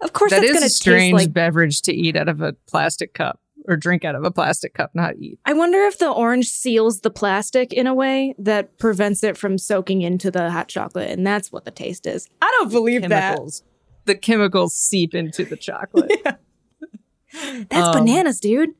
Of 0.01 0.11
course, 0.13 0.31
that 0.31 0.41
that's 0.41 0.57
is 0.57 0.63
a 0.63 0.69
strange 0.69 1.13
like. 1.13 1.33
beverage 1.33 1.81
to 1.83 1.93
eat 1.93 2.15
out 2.17 2.27
of 2.27 2.41
a 2.41 2.53
plastic 2.67 3.13
cup 3.13 3.39
or 3.65 3.77
drink 3.77 4.03
out 4.03 4.15
of 4.15 4.25
a 4.25 4.31
plastic 4.31 4.73
cup, 4.73 4.91
not 4.93 5.15
eat. 5.17 5.39
I 5.45 5.53
wonder 5.53 5.77
if 5.83 5.97
the 5.97 6.09
orange 6.09 6.47
seals 6.49 6.99
the 6.99 7.09
plastic 7.09 7.71
in 7.71 7.87
a 7.87 7.93
way 7.93 8.35
that 8.37 8.77
prevents 8.77 9.23
it 9.23 9.37
from 9.37 9.57
soaking 9.57 10.01
into 10.01 10.29
the 10.31 10.51
hot 10.51 10.67
chocolate, 10.67 11.09
and 11.11 11.25
that's 11.25 11.49
what 11.51 11.63
the 11.63 11.71
taste 11.71 12.05
is. 12.05 12.27
I 12.41 12.53
don't 12.59 12.71
believe 12.71 13.07
that. 13.07 13.39
The 14.05 14.15
chemicals 14.15 14.75
seep 14.75 15.15
into 15.15 15.45
the 15.45 15.55
chocolate. 15.55 16.11
That's 17.33 17.87
Um, 17.87 17.93
bananas, 18.05 18.39
dude. 18.39 18.71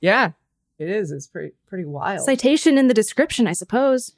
yeah, 0.00 0.30
it 0.78 0.88
is. 0.88 1.10
It's 1.10 1.26
pretty 1.26 1.52
pretty 1.66 1.84
wild. 1.84 2.20
Citation 2.20 2.78
in 2.78 2.88
the 2.88 2.94
description, 2.94 3.46
I 3.46 3.52
suppose. 3.52 4.14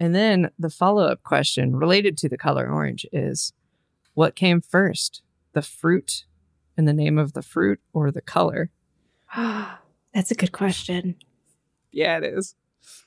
And 0.00 0.14
then 0.14 0.50
the 0.58 0.70
follow 0.70 1.04
up 1.04 1.22
question 1.22 1.76
related 1.76 2.18
to 2.18 2.28
the 2.28 2.38
color 2.38 2.68
orange 2.68 3.06
is 3.12 3.52
what 4.14 4.34
came 4.34 4.60
first, 4.60 5.22
the 5.52 5.62
fruit 5.62 6.24
and 6.76 6.88
the 6.88 6.92
name 6.92 7.18
of 7.18 7.34
the 7.34 7.42
fruit 7.42 7.80
or 7.92 8.10
the 8.10 8.20
color? 8.20 8.70
That's 9.36 10.30
a 10.30 10.34
good 10.34 10.52
question. 10.52 11.16
Yeah, 11.90 12.18
it 12.18 12.24
is. 12.24 12.54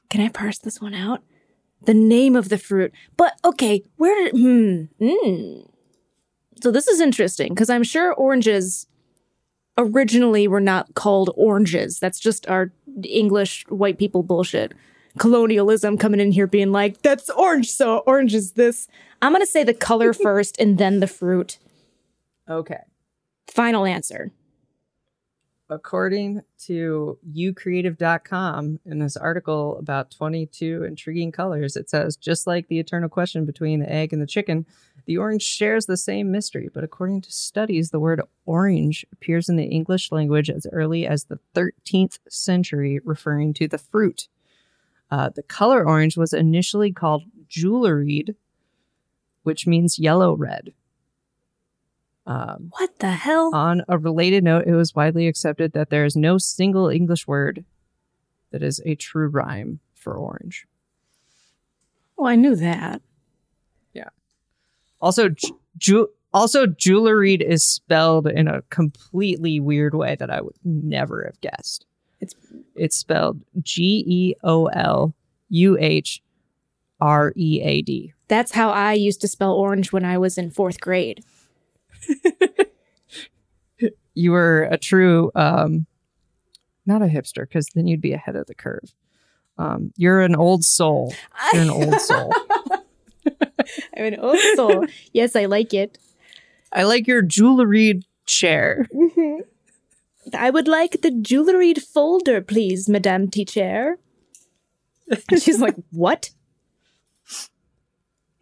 Can 0.10 0.22
I 0.22 0.30
parse 0.30 0.60
this 0.60 0.80
one 0.80 0.94
out? 0.94 1.22
The 1.84 1.94
name 1.94 2.36
of 2.36 2.50
the 2.50 2.58
fruit. 2.58 2.94
But 3.18 3.34
okay, 3.44 3.84
where 3.98 4.24
did 4.24 4.32
hmm. 4.32 4.84
Mm. 5.02 5.70
So 6.62 6.72
this 6.72 6.88
is 6.88 7.02
interesting 7.02 7.50
because 7.50 7.70
I'm 7.70 7.84
sure 7.84 8.14
oranges 8.14 8.88
originally 9.78 10.48
were 10.48 10.62
not 10.62 10.94
called 10.96 11.32
oranges. 11.36 12.00
That's 12.00 12.20
just 12.20 12.48
our 12.48 12.72
English 13.04 13.66
white 13.70 13.98
people 13.98 14.24
bullshit. 14.24 14.74
Colonialism 15.18 15.98
coming 15.98 16.20
in 16.20 16.32
here 16.32 16.48
being 16.48 16.72
like, 16.72 17.02
that's 17.02 17.30
orange, 17.30 17.72
so 17.72 18.00
orange 18.00 18.34
is 18.34 18.54
this. 18.54 18.88
I'm 19.22 19.32
gonna 19.32 19.46
say 19.46 19.64
the 19.64 19.74
color 19.74 20.14
first 20.28 20.60
and 20.60 20.78
then 20.78 21.00
the 21.00 21.08
fruit. 21.08 21.58
Okay. 22.50 22.82
Final 23.48 23.86
answer. 23.86 24.32
According 25.68 26.42
to 26.66 27.18
ucreative.com, 27.36 28.80
in 28.86 29.00
this 29.00 29.18
article 29.18 29.78
about 29.80 30.12
22 30.12 30.84
intriguing 30.84 31.32
colors, 31.32 31.76
it 31.76 31.90
says 31.90 32.16
just 32.18 32.46
like 32.46 32.68
the 32.68 32.78
eternal 32.78 33.10
question 33.10 33.46
between 33.46 33.80
the 33.80 33.92
egg 33.92 34.14
and 34.14 34.22
the 34.22 34.28
chicken, 34.28 34.68
the 35.06 35.18
orange 35.18 35.44
shares 35.44 35.86
the 35.86 35.98
same 35.98 36.32
mystery. 36.32 36.70
But 36.74 36.84
according 36.84 37.22
to 37.22 37.32
studies, 37.32 37.90
the 37.92 38.00
word 38.00 38.22
orange 38.46 39.06
appears 39.12 39.50
in 39.50 39.56
the 39.56 39.66
English 39.66 40.12
language 40.12 40.50
as 40.50 40.68
early 40.72 41.06
as 41.06 41.26
the 41.26 41.40
13th 41.56 42.20
century, 42.30 43.00
referring 43.04 43.54
to 43.56 43.68
the 43.68 43.78
fruit. 43.78 44.28
Uh, 45.12 45.30
the 45.30 45.44
color 45.44 45.88
orange 45.88 46.18
was 46.18 46.34
initially 46.34 46.92
called 46.92 47.24
geoluhread 47.50 48.36
which 49.46 49.68
means 49.68 50.00
yellow 50.00 50.34
red. 50.36 50.74
Um, 52.26 52.72
What 52.72 52.98
the 52.98 53.12
hell? 53.12 53.52
on 53.54 53.84
a 53.88 53.96
related 53.98 54.44
note, 54.44 54.66
it 54.66 54.74
was 54.74 54.96
widely 54.96 55.28
accepted 55.28 55.74
that 55.74 55.92
there 55.92 56.04
is 56.04 56.16
no 56.16 56.40
single 56.40 56.90
English 56.90 57.28
word 57.28 57.64
that 58.50 58.64
is 58.64 58.82
a 58.86 58.96
true 58.96 59.28
rhyme 59.28 59.80
for 59.94 60.16
orange. 60.16 60.66
Well, 62.18 62.28
I 62.28 62.36
knew 62.36 62.56
that. 62.56 63.04
Also, 65.06 65.30
ju- 65.78 66.10
also 66.34 66.66
jewelry 66.66 67.36
is 67.36 67.64
spelled 67.64 68.28
in 68.28 68.48
a 68.48 68.64
completely 68.64 69.60
weird 69.60 69.94
way 69.94 70.16
that 70.16 70.32
I 70.32 70.42
would 70.42 70.56
never 70.64 71.24
have 71.26 71.40
guessed. 71.42 71.86
It's- 72.20 72.36
it's 72.76 72.98
spelled 72.98 73.40
G 73.62 74.04
E 74.08 74.34
O 74.44 74.66
L 74.66 75.14
U 75.50 75.78
H 75.80 76.24
R 77.00 77.32
E 77.36 77.62
A 77.64 77.82
D. 77.84 78.14
That's 78.28 78.54
how 78.54 78.72
I 78.72 78.94
used 78.94 79.22
to 79.22 79.28
spell 79.28 79.54
orange 79.54 79.92
when 79.92 80.04
I 80.04 80.18
was 80.18 80.38
in 80.40 80.50
fourth 80.50 80.80
grade. 80.82 81.24
You 84.18 84.32
were 84.32 84.64
a 84.72 84.78
true, 84.78 85.30
um, 85.36 85.88
not 86.86 87.02
a 87.02 87.06
hipster, 87.08 87.42
because 87.42 87.68
then 87.76 87.86
you'd 87.86 88.00
be 88.00 88.14
ahead 88.14 88.38
of 88.38 88.46
the 88.48 88.56
curve. 88.56 88.94
Um, 89.58 89.92
you're 89.98 90.22
an 90.22 90.38
old 90.38 90.64
soul. 90.64 91.14
You're 91.54 91.64
an 91.64 91.70
old 91.70 92.00
soul. 92.00 92.32
I'm 93.98 94.06
an 94.06 94.20
old 94.20 94.40
soul. 94.56 94.86
yes, 95.14 95.36
I 95.36 95.46
like 95.46 95.74
it. 95.74 95.98
I 96.72 96.84
like 96.84 97.08
your 97.08 97.22
jewelry 97.22 98.04
chair. 98.26 98.88
Mm-hmm. 98.94 99.42
I 100.34 100.50
would 100.50 100.68
like 100.68 101.02
the 101.02 101.12
jewelried 101.12 101.82
folder, 101.84 102.42
please, 102.42 102.90
Madame 102.90 103.30
Teacher. 103.30 103.98
And 105.30 105.42
she's 105.42 105.62
like, 105.62 105.76
What? 105.92 106.32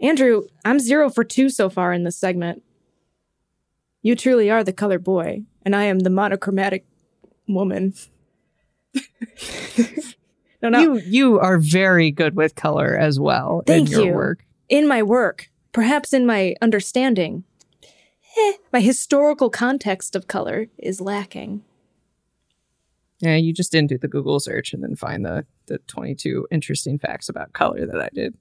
Andrew, 0.02 0.44
I'm 0.66 0.80
zero 0.80 1.10
for 1.10 1.24
two 1.24 1.50
so 1.50 1.70
far 1.70 1.94
in 1.94 2.04
this 2.04 2.18
segment. 2.18 2.64
You 4.02 4.16
truly 4.16 4.52
are 4.52 4.64
the 4.64 4.74
color 4.74 5.00
boy, 5.00 5.44
and 5.66 5.74
I 5.76 5.84
am 5.84 6.00
the 6.00 6.10
monochromatic 6.10 6.86
woman. 7.48 7.94
no, 10.62 10.70
no. 10.70 10.80
You 10.82 11.00
you 11.00 11.40
are 11.40 11.58
very 11.58 12.12
good 12.12 12.36
with 12.36 12.56
color 12.56 12.98
as 12.98 13.18
well 13.18 13.64
Thank 13.66 13.88
in 13.88 13.92
your 13.94 14.06
you. 14.06 14.14
work. 14.14 14.46
In 14.70 14.88
my 14.88 15.04
work, 15.04 15.50
perhaps 15.72 16.14
in 16.14 16.26
my 16.26 16.56
understanding, 16.62 17.44
eh, 18.38 18.54
my 18.72 18.80
historical 18.80 19.50
context 19.50 20.16
of 20.16 20.28
color 20.28 20.68
is 20.78 21.02
lacking. 21.02 21.64
Yeah, 23.20 23.36
you 23.36 23.54
just 23.54 23.72
didn't 23.72 23.90
do 23.90 23.98
the 23.98 24.08
Google 24.08 24.40
search 24.40 24.74
and 24.74 24.84
then 24.84 24.96
find 24.96 25.26
the 25.26 25.46
the 25.68 25.78
22 25.88 26.48
interesting 26.52 26.98
facts 26.98 27.30
about 27.30 27.54
color 27.54 27.86
that 27.86 28.02
I 28.02 28.10
did. 28.14 28.36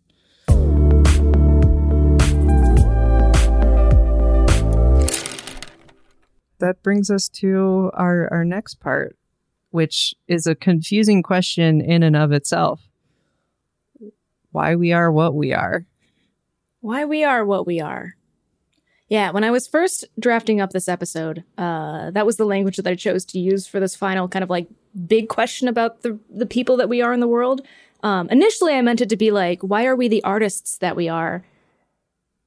That 6.58 6.82
brings 6.82 7.10
us 7.10 7.28
to 7.28 7.90
our 7.94 8.28
our 8.32 8.44
next 8.44 8.80
part, 8.80 9.16
which 9.70 10.14
is 10.26 10.46
a 10.46 10.54
confusing 10.54 11.22
question 11.22 11.80
in 11.80 12.02
and 12.02 12.16
of 12.16 12.32
itself. 12.32 12.88
Why 14.50 14.74
we 14.74 14.92
are 14.92 15.10
what 15.12 15.34
we 15.34 15.52
are. 15.52 15.86
Why 16.82 17.04
we 17.04 17.22
are 17.22 17.46
what 17.46 17.64
we 17.64 17.80
are. 17.80 18.16
Yeah, 19.08 19.30
when 19.30 19.44
I 19.44 19.52
was 19.52 19.68
first 19.68 20.04
drafting 20.18 20.60
up 20.60 20.70
this 20.70 20.88
episode, 20.88 21.44
uh, 21.56 22.10
that 22.10 22.26
was 22.26 22.38
the 22.38 22.44
language 22.44 22.76
that 22.76 22.88
I 22.88 22.96
chose 22.96 23.24
to 23.26 23.38
use 23.38 23.68
for 23.68 23.78
this 23.78 23.94
final 23.94 24.26
kind 24.26 24.42
of 24.42 24.50
like 24.50 24.66
big 25.06 25.28
question 25.28 25.68
about 25.68 26.02
the 26.02 26.18
the 26.28 26.44
people 26.44 26.76
that 26.78 26.88
we 26.88 27.00
are 27.00 27.12
in 27.12 27.20
the 27.20 27.28
world. 27.28 27.60
Um, 28.02 28.28
initially, 28.30 28.74
I 28.74 28.82
meant 28.82 29.00
it 29.00 29.08
to 29.10 29.16
be 29.16 29.30
like, 29.30 29.62
why 29.62 29.86
are 29.86 29.94
we 29.94 30.08
the 30.08 30.24
artists 30.24 30.76
that 30.78 30.96
we 30.96 31.08
are? 31.08 31.44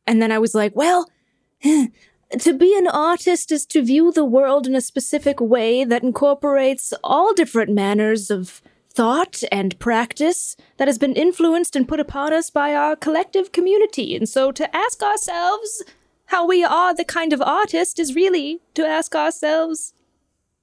And 0.06 0.22
then 0.22 0.34
I 0.34 0.40
was 0.40 0.54
like, 0.54 0.76
well, 0.76 1.10
to 1.64 2.54
be 2.54 2.78
an 2.78 2.88
artist 2.88 3.54
is 3.54 3.66
to 3.68 3.82
view 3.82 4.12
the 4.12 4.26
world 4.26 4.68
in 4.68 4.76
a 4.76 4.82
specific 4.82 5.40
way 5.40 5.86
that 5.86 6.04
incorporates 6.04 6.94
all 7.06 7.34
different 7.34 7.72
manners 7.72 8.30
of 8.30 8.62
thought 8.96 9.44
and 9.52 9.78
practice 9.78 10.56
that 10.78 10.88
has 10.88 10.98
been 10.98 11.14
influenced 11.14 11.76
and 11.76 11.88
put 11.88 12.00
upon 12.00 12.34
us 12.34 12.50
by 12.50 12.74
our 12.74 12.96
collective 12.96 13.52
community. 13.52 14.16
And 14.16 14.28
so 14.28 14.52
to 14.54 14.74
ask 14.76 15.04
ourselves 15.04 15.84
how 16.28 16.48
we 16.48 16.64
are 16.64 16.96
the 16.96 17.04
kind 17.04 17.34
of 17.34 17.42
artist 17.42 18.00
is 18.00 18.16
really 18.16 18.62
to 18.74 18.86
ask 18.86 19.14
ourselves 19.14 19.94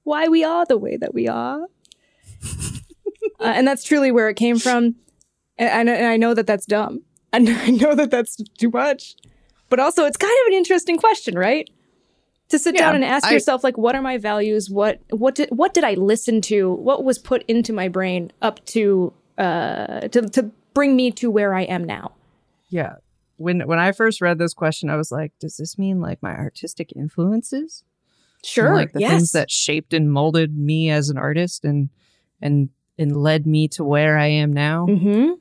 why 0.03 0.27
we 0.27 0.43
are 0.43 0.65
the 0.65 0.77
way 0.77 0.97
that 0.97 1.13
we 1.13 1.27
are. 1.27 1.67
Uh, 3.39 3.51
and 3.55 3.67
that's 3.67 3.83
truly 3.83 4.09
where 4.09 4.29
it 4.29 4.35
came 4.35 4.57
from. 4.57 4.95
And 5.57 5.89
and 5.89 6.05
I 6.05 6.15
know 6.15 6.33
that 6.33 6.47
that's 6.47 6.65
dumb. 6.65 7.01
And 7.33 7.49
I 7.65 7.71
know 7.71 7.93
that 7.93 8.09
that's 8.09 8.37
too 8.57 8.69
much. 8.69 9.15
But 9.69 9.79
also, 9.79 10.05
it's 10.05 10.17
kind 10.17 10.37
of 10.43 10.47
an 10.47 10.53
interesting 10.53 10.97
question, 10.97 11.35
right? 11.35 11.69
To 12.53 12.59
sit 12.59 12.75
Yeah, 12.75 12.81
down 12.81 12.95
and 12.97 13.03
ask 13.03 13.25
I- 13.25 13.33
yourself, 13.33 13.63
like, 13.63 13.79
what 13.79 13.95
are 13.95 14.01
my 14.03 14.19
values? 14.19 14.69
What 14.69 14.99
what 15.09 15.33
did 15.33 15.49
what 15.49 15.73
did 15.73 15.83
I 15.83 15.95
listen 15.95 16.39
to? 16.41 16.71
What 16.71 17.03
was 17.03 17.17
put 17.17 17.41
into 17.47 17.73
my 17.73 17.87
brain 17.87 18.31
up 18.43 18.63
to 18.67 19.11
uh 19.39 20.01
to 20.09 20.21
to 20.29 20.51
bring 20.75 20.95
me 20.95 21.09
to 21.13 21.31
where 21.31 21.55
I 21.55 21.61
am 21.63 21.83
now? 21.83 22.11
Yeah. 22.69 22.97
When 23.37 23.61
when 23.67 23.79
I 23.79 23.91
first 23.91 24.21
read 24.21 24.37
this 24.37 24.53
question, 24.53 24.91
I 24.91 24.97
was 24.97 25.11
like, 25.11 25.31
does 25.39 25.57
this 25.57 25.79
mean 25.79 25.99
like 25.99 26.21
my 26.21 26.35
artistic 26.37 26.93
influences? 26.95 27.83
And, 28.43 28.45
Sure, 28.45 28.75
like 28.75 28.91
the 28.93 28.99
yes. 28.99 29.09
things 29.11 29.31
that 29.31 29.49
shaped 29.49 29.91
and 29.93 30.11
molded 30.11 30.55
me 30.55 30.91
as 30.91 31.09
an 31.09 31.17
artist 31.17 31.65
and 31.65 31.89
and 32.39 32.69
and 32.99 33.17
led 33.17 33.47
me 33.47 33.67
to 33.69 33.83
where 33.83 34.15
I 34.19 34.27
am 34.27 34.53
now. 34.53 34.85
hmm 34.85 35.31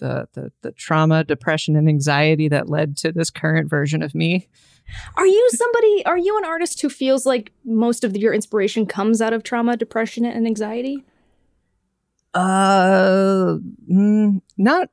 The 0.00 0.28
the 0.32 0.52
the 0.62 0.72
trauma, 0.72 1.22
depression, 1.24 1.76
and 1.76 1.88
anxiety 1.88 2.48
that 2.48 2.68
led 2.68 2.96
to 2.98 3.12
this 3.12 3.30
current 3.30 3.70
version 3.70 4.02
of 4.02 4.14
me. 4.14 4.48
Are 5.16 5.26
you 5.26 5.48
somebody? 5.52 6.04
Are 6.06 6.18
you 6.18 6.36
an 6.38 6.44
artist 6.44 6.80
who 6.80 6.88
feels 6.88 7.24
like 7.26 7.52
most 7.64 8.02
of 8.02 8.16
your 8.16 8.32
inspiration 8.34 8.86
comes 8.86 9.20
out 9.22 9.32
of 9.32 9.42
trauma, 9.44 9.76
depression, 9.76 10.24
and 10.24 10.46
anxiety? 10.46 11.04
Uh, 12.34 13.58
mm, 13.90 14.40
not. 14.56 14.88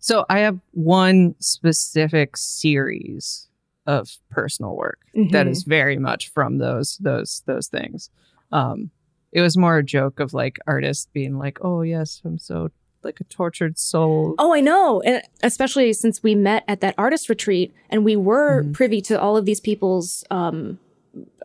So 0.00 0.24
I 0.28 0.40
have 0.40 0.60
one 0.72 1.34
specific 1.38 2.36
series 2.36 3.48
of 3.86 4.08
personal 4.30 4.76
work 4.76 5.00
that 5.30 5.46
Mhm. 5.46 5.50
is 5.50 5.64
very 5.64 5.98
much 5.98 6.28
from 6.30 6.58
those 6.58 6.96
those 6.98 7.42
those 7.46 7.68
things. 7.68 8.10
Um, 8.52 8.90
it 9.32 9.40
was 9.42 9.56
more 9.56 9.78
a 9.78 9.84
joke 9.84 10.20
of 10.20 10.32
like 10.32 10.58
artists 10.66 11.06
being 11.12 11.36
like, 11.38 11.58
"Oh 11.62 11.82
yes, 11.82 12.22
I'm 12.24 12.38
so 12.38 12.70
like 13.04 13.20
a 13.20 13.24
tortured 13.24 13.78
soul." 13.78 14.34
Oh, 14.38 14.52
I 14.54 14.60
know. 14.60 15.00
And 15.02 15.22
especially 15.42 15.92
since 15.92 16.22
we 16.22 16.34
met 16.34 16.64
at 16.68 16.80
that 16.80 16.94
artist 16.98 17.28
retreat 17.28 17.72
and 17.90 18.04
we 18.04 18.16
were 18.16 18.62
Mhm. 18.64 18.72
privy 18.74 19.00
to 19.02 19.20
all 19.20 19.36
of 19.36 19.44
these 19.44 19.60
people's 19.60 20.24
um, 20.30 20.78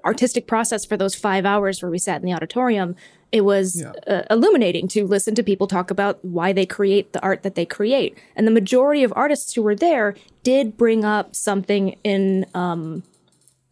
artistic 0.06 0.48
process 0.48 0.86
for 0.86 0.98
those 0.98 1.16
five 1.16 1.46
hours 1.46 1.82
where 1.82 1.90
we 1.90 1.98
sat 1.98 2.20
in 2.22 2.26
the 2.26 2.34
auditorium, 2.34 2.96
it 3.32 3.42
was 3.46 3.82
Yeah. 3.82 3.94
uh, 4.06 4.24
illuminating 4.30 4.88
to 4.90 5.08
listen 5.08 5.34
to 5.36 5.44
people 5.44 5.66
talk 5.66 5.90
about 5.90 6.24
why 6.24 6.52
they 6.54 6.66
create 6.66 7.14
the 7.14 7.22
art 7.22 7.44
that 7.44 7.56
they 7.56 7.66
create. 7.66 8.16
And 8.36 8.46
the 8.46 8.52
majority 8.52 9.04
of 9.04 9.14
artists 9.16 9.54
who 9.54 9.62
were 9.64 9.76
there 9.76 10.14
did 10.44 10.76
bring 10.78 11.06
up 11.06 11.36
something 11.36 11.96
in. 12.04 12.46
Um, 12.54 13.04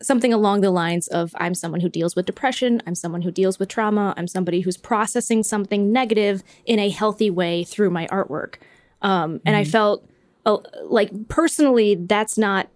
something 0.02 0.34
along 0.34 0.62
the 0.62 0.72
lines 0.72 1.08
of 1.08 1.34
I'm 1.38 1.54
someone 1.56 1.82
who 1.82 1.90
deals 1.90 2.16
with 2.16 2.26
depression, 2.26 2.82
I'm 2.86 2.96
someone 2.96 3.22
who 3.22 3.32
deals 3.32 3.60
with 3.60 3.70
trauma, 3.70 4.14
I'm 4.18 4.28
somebody 4.28 4.62
who's 4.62 4.78
processing 4.78 5.44
something 5.44 5.92
negative 5.92 6.44
in 6.66 6.80
a 6.80 6.90
healthy 6.90 7.30
way 7.30 7.64
through 7.64 7.90
my 7.92 8.08
artwork. 8.08 8.56
Um, 9.02 9.42
and 9.46 9.56
I 9.56 9.64
felt 9.64 10.08
uh, 10.46 10.58
like 10.86 11.12
personally, 11.28 11.96
that's 11.96 12.38
not 12.38 12.70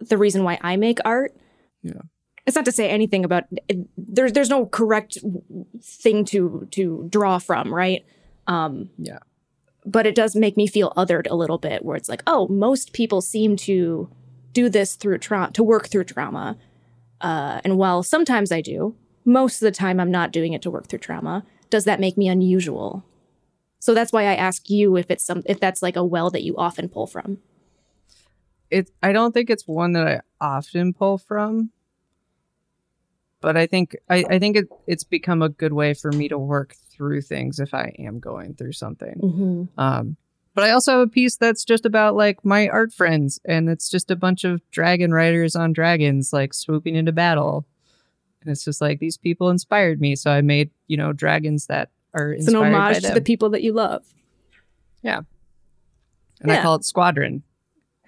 the 0.00 0.18
reason 0.18 0.44
why 0.44 0.58
I 0.62 0.76
make 0.76 0.98
art. 1.04 1.34
Yeah. 1.82 2.02
It's 2.46 2.54
not 2.54 2.64
to 2.66 2.72
say 2.72 2.88
anything 2.88 3.24
about 3.24 3.44
it, 3.68 3.88
there's 3.96 4.32
there's 4.32 4.50
no 4.50 4.66
correct 4.66 5.18
thing 5.82 6.24
to 6.26 6.68
to 6.72 7.06
draw 7.10 7.38
from, 7.38 7.74
right? 7.74 8.04
Um, 8.46 8.90
Yeah. 8.98 9.18
but 9.84 10.06
it 10.06 10.14
does 10.14 10.36
make 10.36 10.56
me 10.56 10.66
feel 10.68 10.92
othered 10.96 11.28
a 11.28 11.34
little 11.34 11.58
bit 11.58 11.84
where 11.84 11.96
it's 11.96 12.08
like 12.08 12.22
oh 12.28 12.46
most 12.48 12.92
people 12.92 13.20
seem 13.20 13.56
to 13.56 14.08
do 14.56 14.68
this 14.68 14.96
through 14.96 15.18
trauma 15.18 15.50
to 15.52 15.62
work 15.62 15.88
through 15.88 16.04
trauma 16.04 16.56
uh, 17.20 17.60
and 17.64 17.78
while 17.78 18.02
sometimes 18.02 18.50
i 18.50 18.60
do 18.60 18.94
most 19.24 19.56
of 19.56 19.66
the 19.66 19.78
time 19.84 20.00
i'm 20.00 20.10
not 20.10 20.32
doing 20.32 20.52
it 20.52 20.62
to 20.62 20.70
work 20.70 20.86
through 20.88 20.98
trauma 20.98 21.44
does 21.70 21.84
that 21.84 22.00
make 22.00 22.16
me 22.16 22.28
unusual 22.28 23.04
so 23.78 23.94
that's 23.94 24.12
why 24.12 24.22
i 24.22 24.34
ask 24.34 24.70
you 24.70 24.96
if 24.96 25.10
it's 25.10 25.24
some 25.24 25.42
if 25.46 25.60
that's 25.60 25.82
like 25.82 25.96
a 25.96 26.04
well 26.04 26.30
that 26.30 26.42
you 26.42 26.56
often 26.56 26.88
pull 26.88 27.06
from 27.06 27.38
it 28.70 28.90
I 29.02 29.12
don't 29.12 29.32
think 29.32 29.50
it's 29.50 29.66
one 29.66 29.92
that 29.92 30.06
I 30.06 30.20
often 30.40 30.92
pull 30.92 31.18
from. 31.18 31.70
But 33.40 33.56
I 33.56 33.66
think 33.66 33.96
I, 34.08 34.24
I 34.28 34.38
think 34.38 34.56
it, 34.56 34.68
it's 34.86 35.04
become 35.04 35.42
a 35.42 35.48
good 35.48 35.72
way 35.72 35.94
for 35.94 36.10
me 36.10 36.28
to 36.28 36.38
work 36.38 36.74
through 36.90 37.20
things 37.22 37.60
if 37.60 37.74
I 37.74 37.94
am 37.98 38.18
going 38.18 38.54
through 38.54 38.72
something. 38.72 39.20
mm-hmm. 39.22 39.80
Um, 39.80 40.16
but 40.56 40.64
I 40.64 40.70
also 40.70 40.92
have 40.92 41.08
a 41.08 41.10
piece 41.10 41.36
that's 41.36 41.64
just 41.64 41.84
about 41.84 42.16
like 42.16 42.42
my 42.44 42.68
art 42.68 42.92
friends, 42.92 43.38
and 43.44 43.68
it's 43.68 43.90
just 43.90 44.10
a 44.10 44.16
bunch 44.16 44.42
of 44.42 44.60
dragon 44.70 45.12
riders 45.12 45.54
on 45.54 45.72
dragons 45.74 46.32
like 46.32 46.54
swooping 46.54 46.96
into 46.96 47.12
battle. 47.12 47.66
And 48.40 48.50
it's 48.50 48.64
just 48.64 48.80
like 48.80 48.98
these 48.98 49.18
people 49.18 49.50
inspired 49.50 50.00
me, 50.00 50.16
so 50.16 50.30
I 50.30 50.40
made 50.40 50.70
you 50.86 50.96
know 50.96 51.12
dragons 51.12 51.66
that 51.66 51.90
are 52.14 52.32
it's 52.32 52.48
an 52.48 52.56
homage 52.56 53.02
by 53.02 53.08
to 53.08 53.14
the 53.14 53.20
people 53.20 53.50
that 53.50 53.62
you 53.62 53.74
love 53.74 54.02
Yeah, 55.02 55.18
and 56.40 56.50
Yeah. 56.50 56.60
I 56.60 56.62
call 56.62 56.76
it 56.76 56.84
Squadron. 56.84 57.42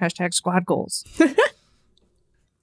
Hashtag 0.00 0.32
squad 0.32 0.64
goals. 0.64 1.04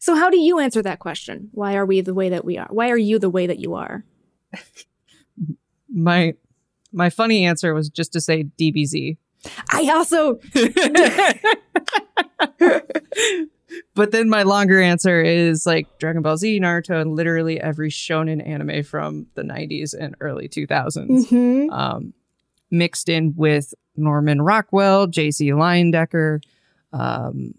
So 0.06 0.14
how 0.14 0.30
do 0.30 0.38
you 0.38 0.60
answer 0.60 0.84
that 0.84 1.00
question? 1.00 1.50
Why 1.52 1.76
are 1.76 1.86
we 1.86 2.00
the 2.02 2.14
way 2.14 2.30
that 2.30 2.46
we 2.46 2.60
are? 2.60 2.68
Why 2.70 2.92
are 2.92 2.98
you 2.98 3.18
the 3.18 3.28
way 3.28 3.48
that 3.48 3.58
you 3.58 3.74
are? 3.74 4.06
My 5.90 6.36
my 6.94 7.10
funny 7.10 7.44
answer 7.44 7.74
was 7.74 7.90
just 7.90 8.14
to 8.14 8.22
say 8.22 8.44
DBZ. 8.44 9.18
I 9.72 9.90
also 9.90 10.40
But 13.94 14.12
then 14.12 14.30
my 14.30 14.44
longer 14.44 14.80
answer 14.80 15.22
is 15.22 15.66
like 15.66 15.98
Dragon 15.98 16.22
Ball 16.22 16.38
Z, 16.38 16.60
Naruto, 16.60 17.02
and 17.02 17.16
literally 17.16 17.60
every 17.60 17.90
shonen 17.90 18.46
anime 18.46 18.84
from 18.84 19.26
the 19.34 19.42
90s 19.42 19.94
and 19.98 20.16
early 20.22 20.48
2000s. 20.48 21.28
Mhm. 21.30 21.72
Um, 21.72 22.14
mixed 22.72 23.10
in 23.10 23.34
with 23.36 23.74
Norman 23.96 24.42
Rockwell, 24.42 25.08
J.C. 25.08 25.50
Leyendecker, 25.50 26.42
um, 26.94 27.56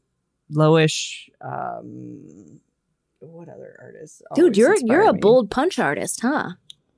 Loish. 0.52 1.28
Um, 1.40 2.60
what 3.18 3.48
other 3.48 3.76
artists? 3.82 4.22
Dude, 4.34 4.56
you're 4.56 4.76
you're 4.78 5.08
a 5.08 5.12
me? 5.12 5.20
bold 5.20 5.50
punch 5.50 5.78
artist, 5.78 6.20
huh? 6.20 6.50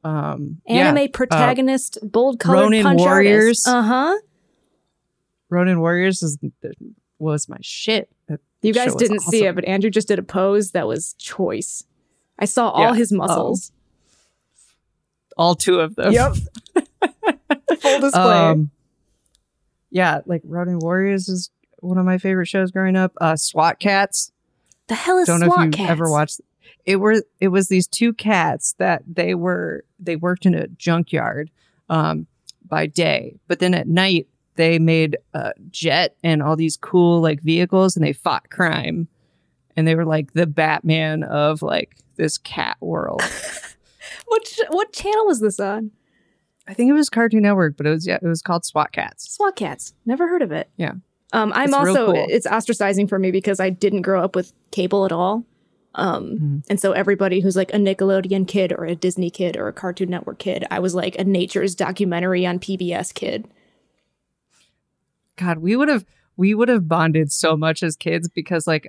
um, 0.04 0.60
yeah, 0.66 0.90
Anime 0.90 1.10
protagonist, 1.10 1.98
bold 2.02 2.40
colored 2.40 2.60
Ronin 2.62 2.82
punch 2.82 3.00
Warriors. 3.00 3.64
Uh 3.66 3.82
huh. 3.82 4.18
Ronin 5.50 5.80
Warriors 5.80 6.22
is, 6.22 6.38
was 7.18 7.48
my 7.48 7.56
shit. 7.60 8.10
That 8.28 8.40
You 8.62 8.72
guys 8.72 8.94
didn't 8.94 9.20
see 9.20 9.44
it, 9.44 9.54
but 9.54 9.64
Andrew 9.64 9.90
just 9.90 10.08
did 10.08 10.18
a 10.18 10.22
pose 10.22 10.72
that 10.72 10.86
was 10.86 11.14
choice. 11.14 11.84
I 12.38 12.44
saw 12.44 12.70
all 12.70 12.82
Yeah. 12.90 12.94
his 12.94 13.12
muscles. 13.12 13.72
all 15.36 15.54
two 15.54 15.80
of 15.80 15.94
them. 15.96 16.12
Yep. 16.12 16.34
Full 17.80 18.00
display. 18.00 18.20
Um, 18.22 18.70
yeah, 19.90 20.20
like 20.26 20.42
Ronin 20.44 20.78
Warriors 20.80 21.28
is 21.28 21.50
one 21.80 21.96
of 21.98 22.04
my 22.04 22.18
favorite 22.18 22.46
shows 22.46 22.70
growing 22.70 22.96
up. 22.96 23.12
Uh, 23.20 23.36
SWAT 23.36 23.78
Kats. 23.78 24.32
the 24.88 24.94
hell 24.94 25.18
is 25.18 25.26
Don't 25.26 25.40
know 25.40 25.46
SWAT 25.46 25.58
if 25.60 25.64
you've 25.66 25.74
cats? 25.74 25.90
ever 25.90 26.10
watched. 26.10 26.40
It 26.84 26.96
were 26.96 27.22
it 27.40 27.48
was 27.48 27.68
these 27.68 27.86
two 27.86 28.12
cats 28.12 28.74
that 28.78 29.02
they 29.06 29.34
were 29.34 29.84
they 30.00 30.16
worked 30.16 30.44
in 30.46 30.54
a 30.54 30.66
junkyard 30.68 31.50
um, 31.88 32.26
by 32.66 32.86
day, 32.86 33.36
but 33.46 33.58
then 33.60 33.74
at 33.74 33.86
night 33.88 34.26
they 34.58 34.78
made 34.78 35.16
a 35.32 35.52
jet 35.70 36.14
and 36.22 36.42
all 36.42 36.54
these 36.56 36.76
cool 36.76 37.22
like 37.22 37.40
vehicles 37.40 37.96
and 37.96 38.04
they 38.04 38.12
fought 38.12 38.50
crime, 38.50 39.08
and 39.76 39.88
they 39.88 39.94
were 39.94 40.04
like 40.04 40.34
the 40.34 40.46
Batman 40.46 41.22
of 41.22 41.62
like 41.62 41.96
this 42.16 42.36
cat 42.36 42.76
world. 42.80 43.22
What 44.26 44.44
ch- 44.44 44.60
what 44.70 44.92
channel 44.92 45.26
was 45.26 45.40
this 45.40 45.58
on? 45.58 45.90
I 46.66 46.74
think 46.74 46.90
it 46.90 46.92
was 46.92 47.08
Cartoon 47.08 47.42
Network, 47.42 47.76
but 47.78 47.86
it 47.86 47.90
was 47.90 48.06
yeah, 48.06 48.18
it 48.20 48.26
was 48.26 48.42
called 48.42 48.64
SWAT 48.64 48.92
Kats. 48.92 49.30
SWAT 49.32 49.56
Kats. 49.56 49.94
Never 50.04 50.28
heard 50.28 50.42
of 50.42 50.52
it. 50.52 50.68
Yeah. 50.76 50.92
Um, 51.32 51.50
I'm 51.54 51.66
It's 51.68 51.74
also 51.74 52.12
cool. 52.12 52.26
it's 52.28 52.46
ostracizing 52.46 53.08
for 53.08 53.18
me 53.18 53.30
because 53.30 53.58
I 53.60 53.70
didn't 53.70 54.02
grow 54.02 54.22
up 54.22 54.36
with 54.36 54.52
cable 54.70 55.04
at 55.06 55.12
all. 55.12 55.44
Um, 55.94 56.38
Mhm. 56.38 56.62
and 56.70 56.80
so 56.80 56.92
everybody 56.92 57.40
who's 57.40 57.56
like 57.56 57.72
a 57.72 57.78
Nickelodeon 57.78 58.46
kid 58.46 58.72
or 58.72 58.84
a 58.84 58.94
Disney 58.94 59.30
kid 59.30 59.56
or 59.56 59.66
a 59.68 59.72
Cartoon 59.72 60.10
Network 60.10 60.38
kid, 60.38 60.66
I 60.70 60.78
was 60.78 60.94
like 60.94 61.18
a 61.18 61.24
Nature's 61.24 61.74
documentary 61.74 62.44
on 62.46 62.58
PBS 62.58 63.12
kid. 63.14 63.48
God, 65.38 65.58
we 65.58 65.76
would 65.76 65.88
have 65.88 66.04
we 66.36 66.54
would 66.54 66.68
have 66.68 66.86
bonded 66.88 67.32
so 67.32 67.56
much 67.56 67.82
as 67.82 67.96
kids 67.96 68.28
because 68.28 68.66
like 68.66 68.86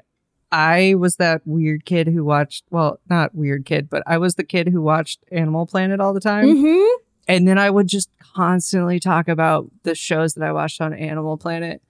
I 0.52 0.96
was 0.98 1.16
that 1.18 1.42
weird 1.46 1.86
kid 1.86 2.08
who 2.08 2.24
watched 2.26 2.66
well, 2.72 3.00
not 3.10 3.34
weird 3.36 3.66
kid, 3.66 3.90
but 3.90 4.04
I 4.08 4.18
was 4.18 4.36
the 4.36 4.44
kid 4.44 4.68
who 4.68 4.82
watched 4.82 5.24
Animal 5.32 5.66
Planet 5.66 6.00
all 6.00 6.14
the 6.14 6.20
time. 6.20 6.46
Mm-hmm. 6.48 7.02
And 7.28 7.48
then 7.48 7.60
I 7.60 7.70
would 7.70 7.88
just 7.88 8.10
constantly 8.36 9.00
talk 9.00 9.28
about 9.28 9.70
the 9.84 9.94
shows 9.94 10.34
that 10.34 10.44
I 10.44 10.52
watched 10.52 10.82
on 10.82 10.94
Animal 10.94 11.38
Planet. 11.38 11.82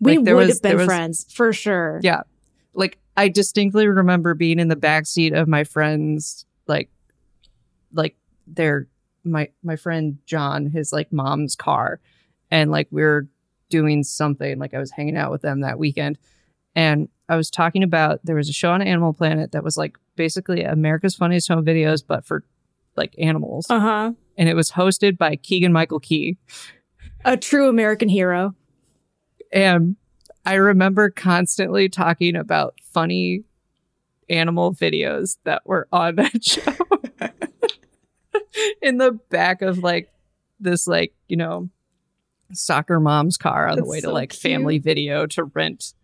We 0.00 0.16
Like, 0.16 0.24
there 0.24 0.36
would 0.36 0.46
was- 0.46 0.56
have 0.56 0.62
been 0.62 0.76
was- 0.76 0.86
friends 0.86 1.26
for 1.32 1.52
sure. 1.52 2.00
Yeah. 2.02 2.22
Like 2.74 2.98
I 3.16 3.28
distinctly 3.28 3.86
remember 3.88 4.34
being 4.34 4.58
in 4.60 4.68
the 4.68 4.76
back 4.76 5.06
seat 5.06 5.32
of 5.32 5.48
my 5.48 5.64
friend's 5.64 6.46
like 6.66 6.90
like 7.92 8.16
their 8.46 8.86
my 9.24 9.48
my 9.62 9.76
friend 9.76 10.18
John, 10.26 10.66
his 10.66 10.92
like 10.92 11.12
mom's 11.12 11.56
car. 11.56 12.00
And 12.50 12.70
like 12.70 12.88
we 12.90 13.02
were 13.02 13.26
doing 13.74 14.04
something, 14.04 14.60
like 14.60 14.72
I 14.72 14.78
was 14.78 14.92
hanging 14.92 15.16
out 15.16 15.32
with 15.32 15.42
them 15.42 15.62
that 15.62 15.80
weekend. 15.80 16.16
And 16.76 17.08
I 17.28 17.34
was 17.34 17.50
talking 17.50 17.82
about 17.82 18.20
there 18.22 18.36
was 18.36 18.48
a 18.48 18.52
show 18.52 18.70
on 18.70 18.80
Animal 18.80 19.12
Planet 19.12 19.50
that 19.50 19.64
was 19.64 19.76
like 19.76 19.98
basically 20.14 20.62
America's 20.62 21.16
Funniest 21.16 21.48
Home 21.48 21.64
Videos, 21.64 22.04
but 22.06 22.24
for 22.24 22.44
like 22.96 23.16
animals. 23.18 23.66
Uh 23.68 23.80
huh. 23.80 24.12
and 24.38 24.48
it 24.48 24.54
was 24.54 24.70
hosted 24.70 25.18
by 25.18 25.34
Keegan 25.34 25.72
Michael 25.72 25.98
Key. 25.98 26.38
A 27.24 27.36
true 27.36 27.68
American 27.68 28.08
hero. 28.08 28.54
And 29.52 29.96
I 30.46 30.54
remember 30.54 31.10
constantly 31.10 31.88
talking 31.88 32.36
about 32.36 32.78
funny 32.80 33.42
animal 34.28 34.72
videos 34.72 35.38
that 35.42 35.62
were 35.66 35.88
on 35.90 36.14
that 36.14 36.44
show 36.44 36.62
in 38.82 38.98
the 38.98 39.18
back 39.30 39.62
of 39.62 39.78
like 39.78 40.12
this, 40.60 40.86
like, 40.86 41.12
you 41.26 41.36
know, 41.36 41.70
soccer 42.56 43.00
mom's 43.00 43.36
car 43.36 43.66
on 43.66 43.76
the 43.76 43.82
That's 43.82 43.90
way 43.90 44.00
to 44.00 44.10
like 44.10 44.30
cute. 44.30 44.40
family 44.40 44.78
video 44.78 45.26
to 45.26 45.44
rent 45.44 45.94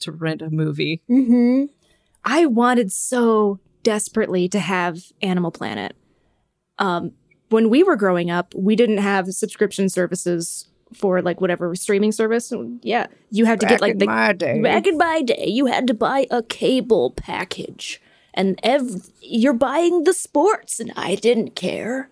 to 0.00 0.12
rent 0.12 0.42
a 0.42 0.50
movie. 0.50 1.02
Mm-hmm. 1.08 1.66
I 2.24 2.46
wanted 2.46 2.92
so 2.92 3.60
desperately 3.82 4.48
to 4.48 4.58
have 4.58 4.98
Animal 5.22 5.50
Planet. 5.50 5.96
Um, 6.78 7.12
when 7.50 7.68
we 7.70 7.82
were 7.82 7.96
growing 7.96 8.30
up, 8.30 8.54
we 8.54 8.76
didn't 8.76 8.98
have 8.98 9.32
subscription 9.32 9.88
services 9.88 10.68
for 10.94 11.22
like 11.22 11.40
whatever 11.40 11.74
streaming 11.74 12.12
service. 12.12 12.52
Yeah, 12.82 13.06
you 13.30 13.44
had 13.44 13.60
to 13.60 13.66
get 13.66 13.80
like 13.80 13.98
the 13.98 14.06
my 14.06 14.32
day. 14.32 14.60
back 14.60 14.86
in 14.86 14.98
my 14.98 15.22
day, 15.22 15.46
you 15.46 15.66
had 15.66 15.86
to 15.86 15.94
buy 15.94 16.26
a 16.30 16.42
cable 16.42 17.12
package, 17.12 18.00
and 18.34 18.58
ev- 18.62 19.10
you're 19.20 19.52
buying 19.52 20.04
the 20.04 20.12
sports, 20.14 20.80
and 20.80 20.92
I 20.96 21.14
didn't 21.14 21.54
care. 21.54 22.10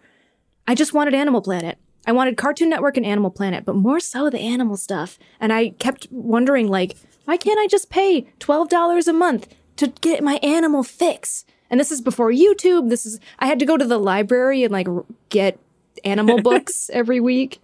I 0.66 0.74
just 0.74 0.94
wanted 0.94 1.14
Animal 1.14 1.42
Planet. 1.42 1.78
I 2.06 2.12
wanted 2.12 2.36
Cartoon 2.36 2.68
Network 2.70 2.96
and 2.96 3.04
Animal 3.06 3.30
Planet, 3.30 3.64
but 3.64 3.74
more 3.76 4.00
so 4.00 4.30
the 4.30 4.38
animal 4.40 4.76
stuff. 4.76 5.18
And 5.38 5.52
I 5.52 5.70
kept 5.70 6.08
wondering, 6.10 6.68
like, 6.68 6.96
why 7.24 7.36
can't 7.36 7.58
I 7.58 7.66
just 7.66 7.90
pay 7.90 8.22
twelve 8.38 8.68
dollars 8.68 9.06
a 9.06 9.12
month 9.12 9.48
to 9.76 9.88
get 10.00 10.22
my 10.24 10.34
animal 10.42 10.82
fix? 10.82 11.44
And 11.70 11.78
this 11.78 11.92
is 11.92 12.00
before 12.00 12.30
YouTube. 12.32 12.88
This 12.90 13.06
is 13.06 13.20
I 13.38 13.46
had 13.46 13.58
to 13.60 13.66
go 13.66 13.76
to 13.76 13.84
the 13.86 13.98
library 13.98 14.64
and 14.64 14.72
like 14.72 14.88
get 15.28 15.58
animal 16.04 16.40
books 16.42 16.90
every 16.92 17.20
week. 17.20 17.60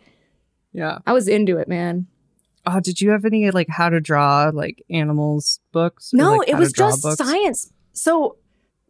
yeah. 0.73 0.99
I 1.07 1.13
was 1.13 1.27
into 1.29 1.57
it, 1.59 1.67
man. 1.69 2.07
Oh, 2.67 2.81
did 2.81 3.01
you 3.01 3.11
have 3.11 3.25
any 3.25 3.51
like 3.51 3.69
how 3.69 3.89
to 3.89 4.01
draw 4.01 4.51
like 4.53 4.85
animals 4.91 5.61
books? 5.73 6.13
or, 6.13 6.17
No, 6.19 6.37
like, 6.37 6.49
it 6.49 6.57
was 6.57 6.73
just 6.73 7.03
books? 7.03 7.17
science. 7.17 7.73
So 7.93 8.37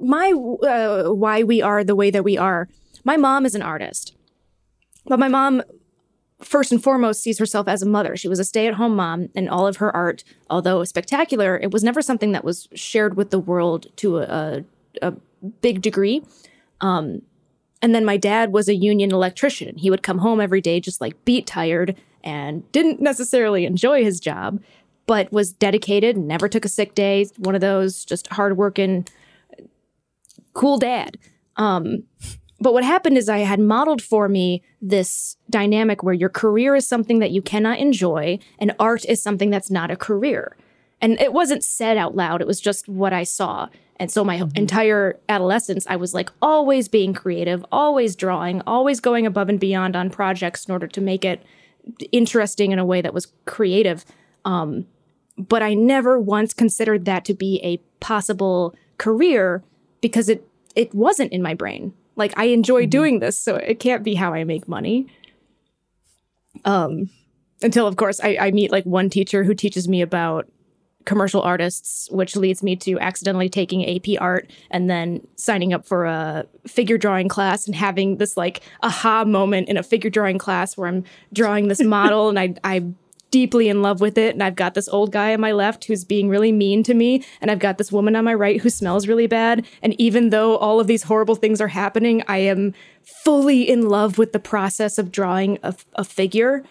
my 0.01 0.33
uh, 0.33 1.13
why 1.13 1.43
we 1.45 1.63
are 1.63 1.85
the 1.85 1.95
way 1.95 2.11
that 2.11 2.25
we 2.25 2.37
are. 2.37 2.69
My 3.05 3.17
mom 3.17 3.47
is 3.47 3.55
an 3.55 3.63
artist, 3.63 4.16
but 5.07 5.19
my 5.19 5.29
mom 5.29 5.63
first 6.43 6.71
and 6.71 6.83
foremost 6.83 7.23
sees 7.23 7.39
herself 7.39 7.67
as 7.67 7.83
a 7.83 7.89
mother. 7.89 8.17
She 8.17 8.29
was 8.29 8.39
a 8.39 8.45
stay-at-home 8.45 8.95
mom, 8.95 9.29
and 9.35 9.49
all 9.49 9.67
of 9.67 9.79
her 9.79 9.95
art, 9.95 10.23
although 10.51 10.85
spectacular, 10.85 11.59
it 11.59 11.71
was 11.71 11.83
never 11.83 12.03
something 12.03 12.33
that 12.33 12.45
was 12.45 12.69
shared 12.75 13.17
with 13.17 13.31
the 13.31 13.39
world 13.39 13.87
to 13.97 14.19
a, 14.19 14.23
a, 14.23 14.65
a 15.01 15.15
big 15.63 15.81
degree. 15.81 16.23
Um, 16.81 17.23
and 17.81 17.95
then 17.95 18.05
my 18.05 18.17
dad 18.17 18.53
was 18.53 18.69
a 18.69 18.75
union 18.75 19.13
electrician. 19.13 19.79
He 19.79 19.91
would 19.91 20.03
come 20.03 20.19
home 20.19 20.41
every 20.41 20.61
day 20.61 20.81
just 20.81 21.01
like 21.01 21.25
beat 21.25 21.47
tired 21.47 21.97
and 22.23 22.71
didn't 22.73 23.01
necessarily 23.01 23.65
enjoy 23.65 24.03
his 24.05 24.21
job, 24.21 24.61
but 25.07 25.33
was 25.33 25.53
dedicated 25.53 26.17
never 26.17 26.49
took 26.49 26.65
a 26.65 26.69
sick 26.69 26.95
day. 26.95 27.27
One 27.39 27.55
of 27.55 27.61
those 27.61 28.05
just 28.05 28.27
hardworking, 28.29 29.07
cool 30.53 30.79
dad. 30.79 31.17
Um, 31.57 32.03
but 32.61 32.73
what 32.73 32.85
happened 32.85 33.19
is 33.19 33.29
I 33.29 33.39
had 33.39 33.61
modeled 33.61 34.01
for 34.01 34.29
me 34.29 34.63
this 34.81 35.37
dynamic 35.51 36.03
where 36.03 36.15
your 36.15 36.29
career 36.29 36.75
is 36.75 36.89
something 36.89 37.19
that 37.19 37.31
you 37.31 37.43
cannot 37.43 37.79
enjoy 37.79 38.39
and 38.59 38.75
art 38.79 39.05
is 39.05 39.23
something 39.23 39.51
that's 39.51 39.71
not 39.71 39.91
a 39.91 39.97
career. 39.97 40.57
And 41.01 41.21
it 41.21 41.33
wasn't 41.33 41.63
said 41.63 41.99
out 41.99 42.17
loud, 42.17 42.41
it 42.41 42.47
was 42.47 42.61
just 42.61 42.89
what 42.89 43.13
I 43.13 43.25
saw. 43.25 43.69
And 43.99 44.11
so 44.11 44.25
my 44.25 44.43
entire 44.55 45.19
adolescence, 45.29 45.87
I 45.87 45.97
was 45.97 46.15
like 46.15 46.31
always 46.41 46.89
being 46.89 47.15
creative, 47.15 47.65
always 47.71 48.17
drawing, 48.17 48.63
always 48.67 49.01
going 49.01 49.27
above 49.27 49.49
and 49.49 49.61
beyond 49.61 49.97
on 49.97 50.11
projects 50.11 50.67
in 50.67 50.73
order 50.73 50.87
to 50.87 51.01
make 51.01 51.25
it 51.25 51.43
interesting 52.13 52.73
in 52.73 52.79
a 52.79 52.85
way 52.85 53.01
that 53.01 53.15
was 53.15 53.33
creative. 53.45 54.05
Um, 54.45 54.87
but 55.37 55.63
I 55.63 55.75
never 55.75 56.19
once 56.19 56.55
considered 56.55 57.05
that 57.05 57.25
to 57.27 57.35
be 57.35 57.61
a 57.63 57.79
possible 58.01 58.75
career 58.99 59.63
because 60.01 60.29
it 60.29 60.47
it 60.75 60.95
wasn't 60.95 61.33
in 61.33 61.43
my 61.43 61.55
brain. 61.55 61.95
Like 62.17 62.33
I 62.37 62.47
enjoy 62.47 62.87
doing 62.87 63.21
this, 63.21 63.39
so 63.39 63.57
it 63.57 63.79
can't 63.79 64.03
be 64.03 64.15
how 64.15 64.33
I 64.35 64.45
make 64.45 64.67
money. 64.67 65.07
Um, 66.65 67.11
until 67.63 67.87
of 67.87 67.97
course 67.97 68.21
I, 68.23 68.37
I 68.41 68.51
meet 68.51 68.73
like 68.73 68.85
one 68.85 69.11
teacher 69.11 69.45
who 69.45 69.55
teaches 69.55 69.89
me 69.89 70.03
about 70.03 70.49
commercial 71.05 71.41
artists, 71.41 72.09
which 72.11 72.37
leads 72.37 72.63
me 72.63 72.77
to 72.77 72.99
accidentally 72.99 73.49
taking 73.49 73.89
AP 73.89 74.21
art 74.21 74.51
and 74.71 74.91
then 74.91 75.27
signing 75.37 75.73
up 75.73 75.87
for 75.87 76.05
a 76.05 76.45
figure 76.67 76.99
drawing 76.99 77.29
class 77.29 77.67
and 77.67 77.75
having 77.75 78.17
this 78.19 78.37
like 78.37 78.61
aha 78.83 79.25
moment 79.25 79.69
in 79.69 79.77
a 79.77 79.83
figure 79.83 80.11
drawing 80.11 80.37
class 80.37 80.77
where 80.77 80.89
I'm 80.89 81.05
drawing 81.33 81.69
this 81.69 81.81
model 81.85 82.29
and 82.29 82.39
I 82.39 82.55
I 82.65 82.85
deeply 83.31 83.69
in 83.69 83.83
love 83.83 84.01
with 84.01 84.17
it. 84.17 84.35
And 84.35 84.43
I've 84.43 84.55
got 84.55 84.75
this 84.75 84.89
old 84.89 85.13
guy 85.13 85.35
on 85.35 85.41
my 85.41 85.53
left 85.53 85.85
who's 85.85 86.05
being 86.05 86.29
really 86.29 86.53
mean 86.53 86.83
to 86.85 86.95
me. 86.95 87.25
And 87.41 87.51
I've 87.51 87.59
got 87.59 87.79
this 87.79 87.93
woman 87.93 88.17
on 88.17 88.25
my 88.25 88.35
right 88.35 88.61
who 88.61 88.71
smells 88.71 89.09
really 89.09 89.27
bad. 89.27 89.67
And 89.83 89.99
even 90.01 90.31
though 90.31 90.57
all 90.57 90.81
of 90.81 90.87
these 90.87 91.05
horrible 91.05 91.35
things 91.35 91.61
are 91.61 91.69
happening, 91.69 92.23
I 92.29 92.39
am 92.39 92.75
fully 93.25 93.69
in 93.69 93.89
love 93.89 94.19
with 94.19 94.33
the 94.33 94.39
process 94.39 94.99
of 94.99 95.13
drawing 95.13 95.59
a, 95.63 95.75
a 95.95 96.05
figure. 96.05 96.65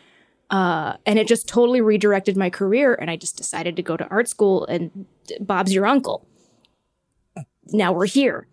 Uh, 0.49 0.95
and 1.05 1.19
it 1.19 1.27
just 1.27 1.47
totally 1.47 1.81
redirected 1.81 2.37
my 2.37 2.49
career. 2.49 2.93
And 2.95 3.09
I 3.09 3.15
just 3.15 3.37
decided 3.37 3.75
to 3.75 3.81
go 3.81 3.97
to 3.97 4.07
art 4.07 4.29
school, 4.29 4.65
and 4.65 5.05
Bob's 5.39 5.73
your 5.73 5.85
uncle. 5.85 6.27
Now 7.71 7.91
we're 7.91 8.05
here. 8.05 8.47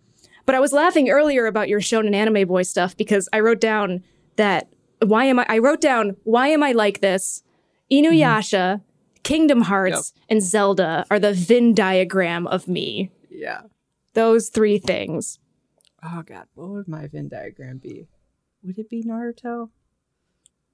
But 0.45 0.55
I 0.55 0.59
was 0.59 0.73
laughing 0.73 1.09
earlier 1.09 1.45
about 1.45 1.69
your 1.69 1.79
shonen 1.79 2.15
anime 2.15 2.47
boy 2.47 2.63
stuff 2.63 2.97
because 2.97 3.29
I 3.31 3.39
wrote 3.39 3.61
down 3.61 4.03
that 4.35 4.67
why 4.99 5.25
am 5.25 5.39
I? 5.39 5.45
I 5.47 5.57
wrote 5.59 5.81
down 5.81 6.15
why 6.23 6.47
am 6.47 6.63
I 6.63 6.71
like 6.71 6.99
this? 6.99 7.43
Inuyasha, 7.91 8.81
Kingdom 9.23 9.61
Hearts, 9.61 10.13
and 10.29 10.41
Zelda 10.41 11.05
are 11.09 11.19
the 11.19 11.33
Venn 11.33 11.73
diagram 11.73 12.47
of 12.47 12.67
me. 12.67 13.11
Yeah. 13.29 13.61
Those 14.13 14.49
three 14.49 14.77
things. 14.77 15.39
Oh 16.03 16.23
god, 16.25 16.45
what 16.53 16.69
would 16.69 16.87
my 16.87 17.07
Venn 17.07 17.29
diagram 17.29 17.77
be? 17.77 18.07
Would 18.63 18.77
it 18.77 18.89
be 18.89 19.03
Naruto? 19.03 19.69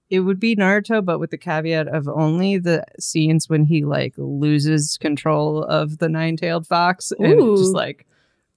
It 0.10 0.22
would 0.22 0.40
be 0.40 0.56
Naruto, 0.56 1.06
but 1.06 1.20
with 1.20 1.30
the 1.30 1.38
caveat 1.38 1.88
of 1.88 2.08
only 2.08 2.58
the 2.58 2.84
scenes 3.00 3.48
when 3.48 3.66
he 3.66 3.86
like 3.86 4.16
loses 4.18 4.98
control 4.98 5.64
of 5.64 6.00
the 6.00 6.10
nine-tailed 6.10 6.66
fox 6.66 7.12
and 7.20 7.40
Ooh. 7.40 7.58
just 7.58 7.74
like 7.74 8.08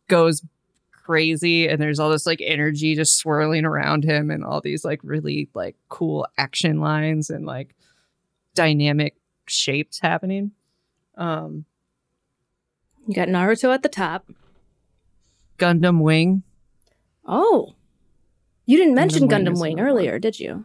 goes 0.09 0.43
crazy 0.91 1.69
and 1.69 1.81
there's 1.81 1.99
all 1.99 2.11
this 2.11 2.27
like 2.27 2.41
energy 2.43 2.95
just 2.95 3.17
swirling 3.17 3.65
around 3.65 4.05
him 4.05 4.31
and 4.31 4.45
all 4.45 4.61
these 4.61 4.85
like 4.85 5.01
really 5.03 5.49
like 5.53 5.77
cool 5.89 6.27
action 6.39 6.81
lines 6.81 7.29
and 7.29 7.45
like 7.45 7.75
dynamic 8.55 9.17
shapes 9.47 10.01
happening. 10.01 10.53
Um 11.17 11.65
You 13.07 13.15
got 13.15 13.29
Naruto 13.29 13.73
at 13.75 13.83
the 13.83 13.89
top. 13.89 14.31
Gundam 15.59 16.01
Wing. 16.01 16.43
Oh. 17.27 17.75
You 18.67 18.77
didn't 18.79 18.95
mention 18.95 19.27
Wing 19.27 19.31
Gundam 19.47 19.53
is 19.55 19.61
Wing 19.61 19.77
one. 19.77 19.87
earlier, 19.87 20.19
did 20.19 20.39
you? 20.41 20.65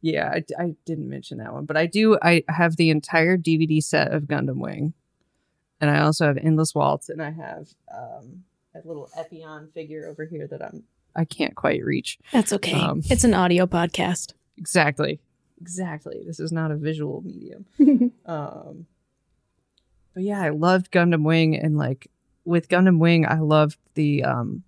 Yeah, 0.00 0.30
I, 0.34 0.44
I 0.60 0.74
didn't 0.84 1.08
mention 1.08 1.38
that 1.38 1.52
one, 1.52 1.64
but 1.64 1.76
I 1.76 1.86
do. 1.86 2.18
I 2.20 2.42
have 2.48 2.76
the 2.76 2.90
entire 2.90 3.38
DVD 3.38 3.80
set 3.82 4.12
of 4.12 4.24
Gundam 4.24 4.56
Wing, 4.56 4.94
and 5.80 5.90
I 5.90 6.00
also 6.00 6.26
have 6.26 6.36
Endless 6.38 6.74
Waltz, 6.74 7.08
and 7.08 7.22
I 7.22 7.30
have 7.30 7.68
um, 7.94 8.42
a 8.74 8.80
little 8.84 9.08
Epyon 9.16 9.72
figure 9.72 10.08
over 10.08 10.24
here 10.26 10.48
that 10.48 10.60
I'm 10.60 10.82
I 11.14 11.24
can't 11.24 11.54
quite 11.54 11.84
reach. 11.84 12.18
That's 12.32 12.52
okay. 12.52 12.72
Um, 12.72 13.02
it's 13.04 13.22
an 13.22 13.32
audio 13.32 13.66
podcast. 13.66 14.32
Exactly, 14.58 15.20
exactly. 15.62 16.22
This 16.26 16.38
is 16.40 16.50
not 16.52 16.70
a 16.72 16.76
visual 16.76 17.22
medium. 17.24 17.64
um, 18.26 18.86
but 20.14 20.22
yeah, 20.24 20.42
I 20.42 20.50
loved 20.50 20.90
Gundam 20.90 21.22
Wing, 21.24 21.56
and 21.56 21.78
like 21.78 22.08
with 22.44 22.68
Gundam 22.68 22.98
Wing, 22.98 23.24
I 23.26 23.38
loved 23.38 23.78
the 23.94 24.24
um 24.24 24.64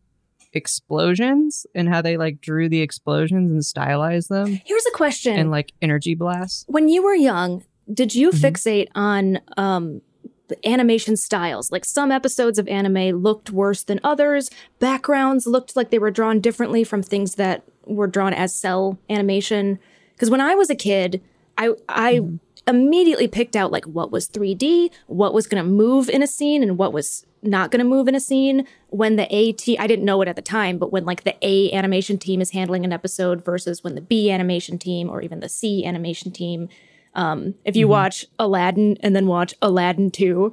explosions 0.52 1.66
and 1.74 1.88
how 1.88 2.00
they 2.00 2.16
like 2.16 2.40
drew 2.40 2.68
the 2.68 2.80
explosions 2.80 3.50
and 3.50 3.64
stylized 3.64 4.28
them, 4.28 4.60
Here's 4.64 4.86
a 4.86 4.90
question. 4.92 5.36
and 5.36 5.50
like 5.50 5.72
energy 5.82 6.14
blasts. 6.14 6.64
when 6.68 6.88
you 6.88 7.02
were 7.02 7.14
young, 7.14 7.64
did 7.92 8.14
you 8.14 8.30
Mhm. 8.30 8.40
fixate 8.40 8.88
on 8.94 9.40
um, 9.56 10.00
the 10.48 10.56
animation 10.68 11.16
styles? 11.16 11.72
Like 11.72 11.84
some 11.84 12.12
episodes 12.12 12.58
of 12.58 12.68
anime 12.68 13.20
looked 13.20 13.50
worse 13.50 13.82
than 13.82 13.98
others. 14.04 14.48
Backgrounds 14.78 15.46
looked 15.46 15.74
like 15.76 15.90
they 15.90 15.98
were 15.98 16.10
drawn 16.12 16.40
differently 16.40 16.84
from 16.84 17.02
things 17.02 17.34
that 17.34 17.64
were 17.84 18.06
drawn 18.06 18.32
as 18.32 18.54
cell 18.54 18.98
animation. 19.10 19.78
Because 20.14 20.30
when 20.30 20.40
I 20.40 20.54
was 20.54 20.70
a 20.70 20.74
kid, 20.74 21.22
I 21.58 21.70
I 21.88 22.20
immediately 22.66 23.28
picked 23.28 23.56
out 23.56 23.70
like 23.70 23.84
what 23.84 24.10
was 24.10 24.26
3D, 24.28 24.90
what 25.06 25.34
was 25.34 25.46
going 25.46 25.62
to 25.62 25.68
move 25.68 26.08
in 26.08 26.22
a 26.22 26.26
scene, 26.26 26.62
and 26.62 26.78
what 26.78 26.92
was 26.92 27.26
not 27.42 27.70
going 27.70 27.80
to 27.80 27.84
move 27.84 28.08
in 28.08 28.14
a 28.14 28.20
scene. 28.20 28.66
When 28.88 29.16
the 29.16 29.26
A 29.34 29.52
T, 29.52 29.78
I 29.78 29.86
didn't 29.86 30.04
know 30.04 30.22
it 30.22 30.28
at 30.28 30.36
the 30.36 30.42
time, 30.42 30.78
but 30.78 30.90
when 30.92 31.04
like 31.04 31.24
the 31.24 31.36
A 31.42 31.70
animation 31.72 32.18
team 32.18 32.40
is 32.40 32.50
handling 32.50 32.84
an 32.84 32.92
episode 32.92 33.44
versus 33.44 33.84
when 33.84 33.94
the 33.94 34.00
B 34.00 34.30
animation 34.30 34.78
team 34.78 35.10
or 35.10 35.20
even 35.20 35.40
the 35.40 35.48
C 35.48 35.84
animation 35.84 36.32
team. 36.32 36.68
Um, 37.14 37.54
if 37.64 37.76
you 37.76 37.86
watch 37.86 38.26
Aladdin 38.40 38.96
and 39.00 39.14
then 39.14 39.26
watch 39.28 39.54
Aladdin 39.62 40.10
2, 40.10 40.52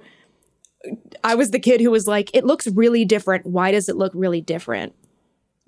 I 1.24 1.34
was 1.34 1.51
the 1.51 1.59
kid 1.59 1.82
who 1.82 1.89
was 1.89 2.07
like, 2.07 2.30
it 2.36 2.45
looks 2.45 2.68
really 2.68 3.03
different. 3.03 3.47
Why 3.47 3.72
does 3.72 3.89
it 3.89 3.95
look 3.95 4.12
really 4.14 4.41
different? 4.41 4.93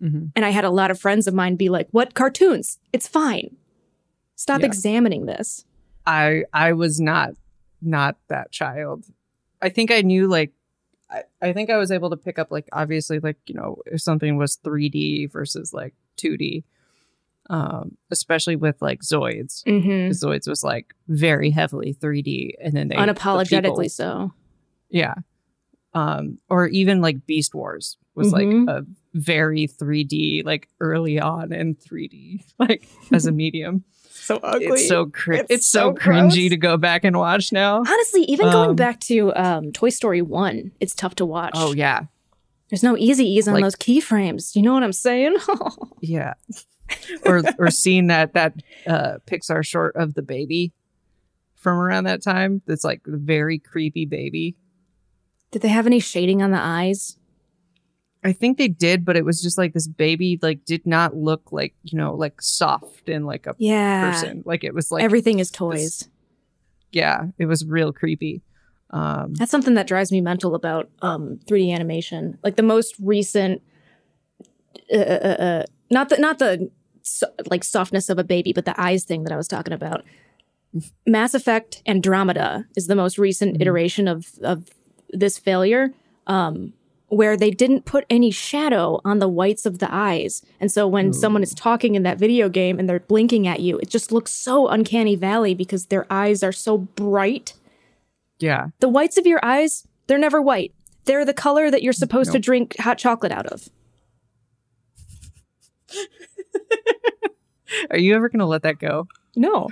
Mhm. 0.01 0.31
And 0.35 0.45
I 0.45 0.49
had 0.49 0.65
a 0.65 0.69
lot 0.69 0.91
of 0.91 0.99
friends 0.99 1.25
of 1.25 1.33
mine 1.33 1.55
be 1.55 1.69
like, 1.69 1.87
what 1.91 2.13
cartoons? 2.13 2.77
It's 2.91 3.07
fine. 3.07 3.55
Stop 4.35 4.61
Yeah. 4.61 4.67
examining 4.67 5.25
this. 5.25 5.65
I 6.05 6.43
I 6.53 6.73
was 6.73 6.99
not 6.99 7.31
not 7.81 8.17
that 8.29 8.51
child. 8.51 9.05
I 9.61 9.69
think 9.69 9.91
I 9.91 10.01
knew 10.01 10.27
like 10.27 10.51
I, 11.09 11.23
I 11.41 11.53
think 11.53 11.69
I 11.69 11.77
was 11.77 11.91
able 11.91 12.09
to 12.09 12.17
pick 12.17 12.39
up 12.39 12.51
like 12.51 12.67
obviously 12.73 13.19
like 13.19 13.37
you 13.45 13.55
know 13.55 13.77
if 13.85 14.01
something 14.01 14.37
was 14.37 14.57
3D 14.57 15.31
versus 15.31 15.73
like 15.73 15.93
2D, 16.17 16.63
um, 17.49 17.97
especially 18.11 18.55
with 18.55 18.81
like 18.81 19.01
Zoids. 19.01 19.63
Mm-hmm. 19.65 20.09
Zoids 20.11 20.47
was 20.47 20.63
like 20.63 20.93
very 21.07 21.49
heavily 21.51 21.93
3D, 21.93 22.53
and 22.61 22.73
then 22.73 22.87
they 22.87 22.95
the 22.95 23.01
Unapologetically 23.01 23.61
people- 23.63 23.89
so. 23.89 24.33
yeah, 24.89 25.15
um, 25.93 26.39
or 26.49 26.67
even 26.67 27.01
like 27.01 27.25
Beast 27.25 27.53
Wars 27.53 27.97
was 28.15 28.31
Mhm. 28.33 28.67
like 28.67 28.75
a 28.77 28.85
very 29.13 29.67
3D 29.67 30.43
like 30.45 30.67
early 30.79 31.19
on 31.19 31.51
in 31.53 31.75
3D 31.75 32.43
like 32.59 32.87
as 33.11 33.25
a 33.25 33.31
medium. 33.31 33.83
So 34.23 34.39
It's 34.43 34.87
so 34.87 35.07
cr- 35.07 35.33
It's 35.33 35.51
it's, 35.51 35.65
so, 35.67 35.93
so 35.93 35.93
cringy 35.95 36.49
to 36.49 36.55
go 36.57 36.77
back 36.77 37.03
and 37.03 37.17
watch 37.17 37.51
now. 37.51 37.79
Honestly, 37.79 38.21
even 38.23 38.49
going 38.49 38.69
Um, 38.71 38.75
back 38.75 38.99
to 39.01 39.35
um, 39.35 39.71
Toy 39.73 39.89
Story 39.89 40.21
1, 40.21 40.71
it's 40.79 40.95
tough 40.95 41.15
to 41.15 41.25
watch. 41.25 41.51
Oh 41.55 41.73
yeah, 41.73 42.03
There's 42.69 42.83
no 42.83 42.95
easy 42.97 43.25
ease 43.25 43.47
on 43.47 43.55
Like- 43.55 43.63
those 43.63 43.75
keyframes. 43.75 44.55
You 44.55 44.61
know 44.61 44.73
what 44.73 44.83
I'm 44.83 44.93
saying? 44.93 45.35
yeah. 46.01 46.35
or 47.25 47.41
or 47.59 47.69
seeing 47.69 48.07
that 48.07 48.33
that 48.33 48.53
uh, 48.87 49.17
Pixar 49.27 49.65
short 49.65 49.95
of 49.95 50.13
the 50.13 50.21
baby 50.21 50.71
from 51.55 51.77
around 51.77 52.05
that 52.05 52.21
time. 52.23 52.61
That's 52.65 52.83
like 52.83 53.01
the 53.03 53.17
very 53.17 53.59
creepy 53.59 54.05
baby. 54.05 54.55
Did 55.51 55.61
they 55.63 55.69
have 55.69 55.85
any 55.87 55.99
shading 55.99 56.41
on 56.41 56.51
the 56.51 56.59
eyes? 56.59 57.17
I 58.23 58.31
think 58.33 58.57
they 58.57 58.67
did, 58.69 59.03
but 59.05 59.15
it 59.17 59.25
was 59.25 59.41
just 59.41 59.57
like 59.57 59.73
this 59.73 59.87
baby 59.87 60.39
like 60.41 60.63
did 60.65 60.85
not 60.85 61.15
look 61.15 61.51
like 61.51 61.75
you 61.83 61.97
know 61.97 62.13
like 62.15 62.41
soft 62.41 63.09
and 63.09 63.25
like 63.25 63.45
a 63.47 63.55
Yeah. 63.57 64.01
person. 64.01 64.43
Like 64.45 64.63
it 64.63 64.73
was 64.73 64.91
like 64.91 65.03
Everything 65.03 65.39
is 65.39 65.51
toys. 65.51 66.07
yeah, 66.91 67.25
it 67.37 67.45
was 67.45 67.65
real 67.65 67.91
creepy. 67.93 68.41
Um, 68.91 69.33
That's 69.33 69.49
something 69.51 69.73
that 69.73 69.87
drives 69.87 70.11
me 70.11 70.21
mental 70.21 70.53
about 70.53 70.89
um, 71.01 71.39
3D 71.47 71.71
animation. 71.73 72.37
Like 72.43 72.55
the 72.57 72.61
most 72.63 72.93
recent, 73.01 73.61
uh, 74.93 74.97
uh, 74.97 75.35
uh, 75.39 75.63
not 75.89 76.09
the 76.09 76.17
not 76.17 76.39
the 76.39 76.69
so, 77.01 77.27
like 77.49 77.63
softness 77.63 78.09
of 78.09 78.19
a 78.19 78.23
baby, 78.23 78.53
but 78.53 78.65
the 78.65 78.79
eyes 78.79 79.03
thing 79.03 79.23
that 79.23 79.33
I 79.33 79.37
was 79.37 79.47
talking 79.47 79.73
about. 79.73 80.03
Mass 81.07 81.33
Effect 81.33 81.81
Andromeda 81.87 82.65
is 82.75 82.87
the 82.87 82.95
most 82.95 83.17
recent 83.17 83.57
Mhm. 83.57 83.61
iteration 83.61 84.07
of 84.07 84.27
of 84.41 84.69
this 85.09 85.37
failure, 85.37 85.91
um, 86.27 86.73
where 87.15 87.37
they 87.37 87.51
didn't 87.51 87.85
put 87.85 88.05
any 88.09 88.31
shadow 88.31 88.99
on 89.05 89.19
the 89.19 89.29
whites 89.29 89.65
of 89.65 89.79
the 89.79 89.93
eyes, 89.93 90.41
and 90.59 90.71
so 90.71 90.87
when 90.87 91.09
Ooh. 91.09 91.13
someone 91.13 91.43
is 91.43 91.53
talking 91.53 91.95
in 91.95 92.03
that 92.03 92.19
video 92.19 92.49
game 92.49 92.79
and 92.79 92.89
they're 92.89 92.99
blinking 92.99 93.47
at 93.47 93.59
you, 93.59 93.77
it 93.79 93.89
just 93.89 94.11
looks 94.11 94.31
so 94.31 94.67
uncanny 94.67 95.15
valley 95.15 95.53
because 95.53 95.87
their 95.87 96.05
eyes 96.11 96.43
are 96.43 96.51
so 96.51 96.77
bright 96.77 97.53
yeah, 98.43 98.67
the 98.79 98.89
whites 98.89 99.17
of 99.17 99.25
your 99.25 99.39
eyes, 99.43 99.87
they're 100.07 100.17
never 100.17 100.41
white. 100.41 100.73
They're 101.05 101.23
the 101.23 101.33
color 101.33 101.71
that 101.71 101.81
you're 101.81 101.93
supposed 101.93 102.33
to 102.33 102.39
drink 102.39 102.75
hot 102.77 102.97
chocolate 102.97 103.31
out 103.31 103.45
of. 103.45 103.69
are 107.91 107.97
you 107.97 108.15
ever 108.15 108.27
gonna 108.27 108.45
let 108.45 108.63
that 108.63 108.79
go? 108.79 109.07
No. 109.35 109.69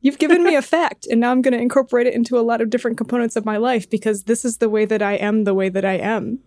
You've 0.00 0.18
given 0.18 0.42
me 0.42 0.56
a 0.56 0.62
fact, 0.62 1.06
and 1.06 1.20
now 1.20 1.30
I'm 1.30 1.42
going 1.42 1.52
to 1.52 1.60
incorporate 1.60 2.08
it 2.08 2.14
into 2.14 2.36
a 2.36 2.42
lot 2.42 2.60
of 2.60 2.70
different 2.70 2.98
components 2.98 3.36
of 3.36 3.44
my 3.44 3.56
life 3.56 3.88
because 3.88 4.24
this 4.24 4.44
is 4.44 4.58
the 4.58 4.68
way 4.68 4.84
that 4.84 5.00
I 5.00 5.12
am, 5.12 5.44
the 5.44 5.54
way 5.54 5.68
that 5.68 5.84
I 5.84 5.92
am. 5.92 6.40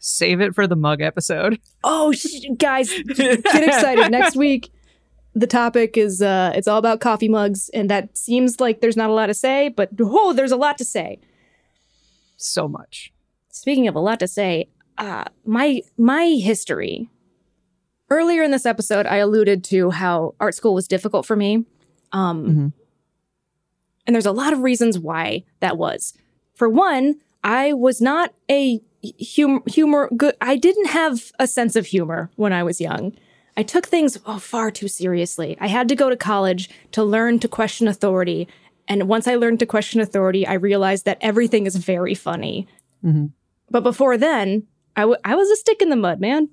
Save 0.00 0.40
it 0.40 0.54
for 0.54 0.66
the 0.66 0.76
mug 0.76 1.00
episode. 1.02 1.60
Oh, 1.84 2.10
sh- 2.12 2.46
guys, 2.56 2.90
get 3.14 3.38
excited. 3.68 4.10
Next 4.10 4.34
week, 4.44 4.70
the 5.34 5.46
topic 5.46 5.96
is 5.98 6.22
uh, 6.22 6.52
it's 6.54 6.66
all 6.66 6.78
about 6.78 7.00
coffee 7.00 7.28
mugs, 7.28 7.68
and 7.74 7.88
that 7.90 8.16
seems 8.16 8.60
like 8.60 8.80
there's 8.80 8.96
not 8.96 9.10
a 9.10 9.12
lot 9.12 9.26
to 9.26 9.34
say, 9.34 9.68
but 9.68 9.90
oh, 10.00 10.32
there's 10.32 10.52
a 10.52 10.56
lot 10.56 10.78
to 10.78 10.84
say. 10.84 11.18
So 12.36 12.66
much. 12.66 13.12
Speaking 13.50 13.86
of 13.88 13.94
a 13.94 14.00
lot 14.00 14.18
to 14.20 14.26
say, 14.26 14.68
uh, 14.98 15.24
my 15.44 15.82
my 15.98 16.24
history. 16.26 17.08
Earlier 18.08 18.42
in 18.42 18.50
this 18.50 18.66
episode, 18.66 19.06
I 19.06 19.16
alluded 19.18 19.62
to 19.64 19.90
how 19.90 20.34
art 20.40 20.54
school 20.56 20.74
was 20.74 20.88
difficult 20.88 21.26
for 21.26 21.36
me, 21.36 21.64
um, 22.10 22.44
Mhm. 22.46 22.72
and 24.06 24.16
there's 24.16 24.26
a 24.26 24.32
lot 24.32 24.52
of 24.52 24.60
reasons 24.62 24.98
why 24.98 25.44
that 25.60 25.76
was. 25.78 26.12
For 26.54 26.68
one, 26.68 27.20
I 27.44 27.72
was 27.72 28.00
not 28.00 28.34
a 28.50 28.80
humor 29.02 29.60
humor 29.66 30.10
good. 30.16 30.36
I 30.40 30.56
didn't 30.56 30.86
have 30.86 31.32
a 31.38 31.46
sense 31.46 31.76
of 31.76 31.86
humor 31.86 32.30
when 32.36 32.52
I 32.52 32.62
was 32.62 32.80
young. 32.80 33.12
I 33.56 33.62
took 33.62 33.86
things 33.86 34.18
oh, 34.26 34.38
far 34.38 34.70
too 34.70 34.88
seriously. 34.88 35.56
I 35.60 35.66
had 35.66 35.88
to 35.88 35.96
go 35.96 36.08
to 36.08 36.16
college 36.16 36.70
to 36.92 37.02
learn 37.02 37.38
to 37.40 37.48
question 37.48 37.88
authority. 37.88 38.48
And 38.88 39.08
once 39.08 39.28
I 39.28 39.36
learned 39.36 39.58
to 39.60 39.66
question 39.66 40.00
authority, 40.00 40.46
I 40.46 40.54
realized 40.54 41.04
that 41.04 41.18
everything 41.20 41.66
is 41.66 41.76
very 41.76 42.14
funny. 42.14 42.66
Mm-hmm. 43.04 43.26
But 43.70 43.82
before 43.82 44.16
then, 44.16 44.66
I, 44.96 45.02
w- 45.02 45.20
I 45.24 45.34
was 45.34 45.48
a 45.50 45.56
stick 45.56 45.82
in 45.82 45.90
the 45.90 45.96
mud, 45.96 46.20
man. 46.20 46.48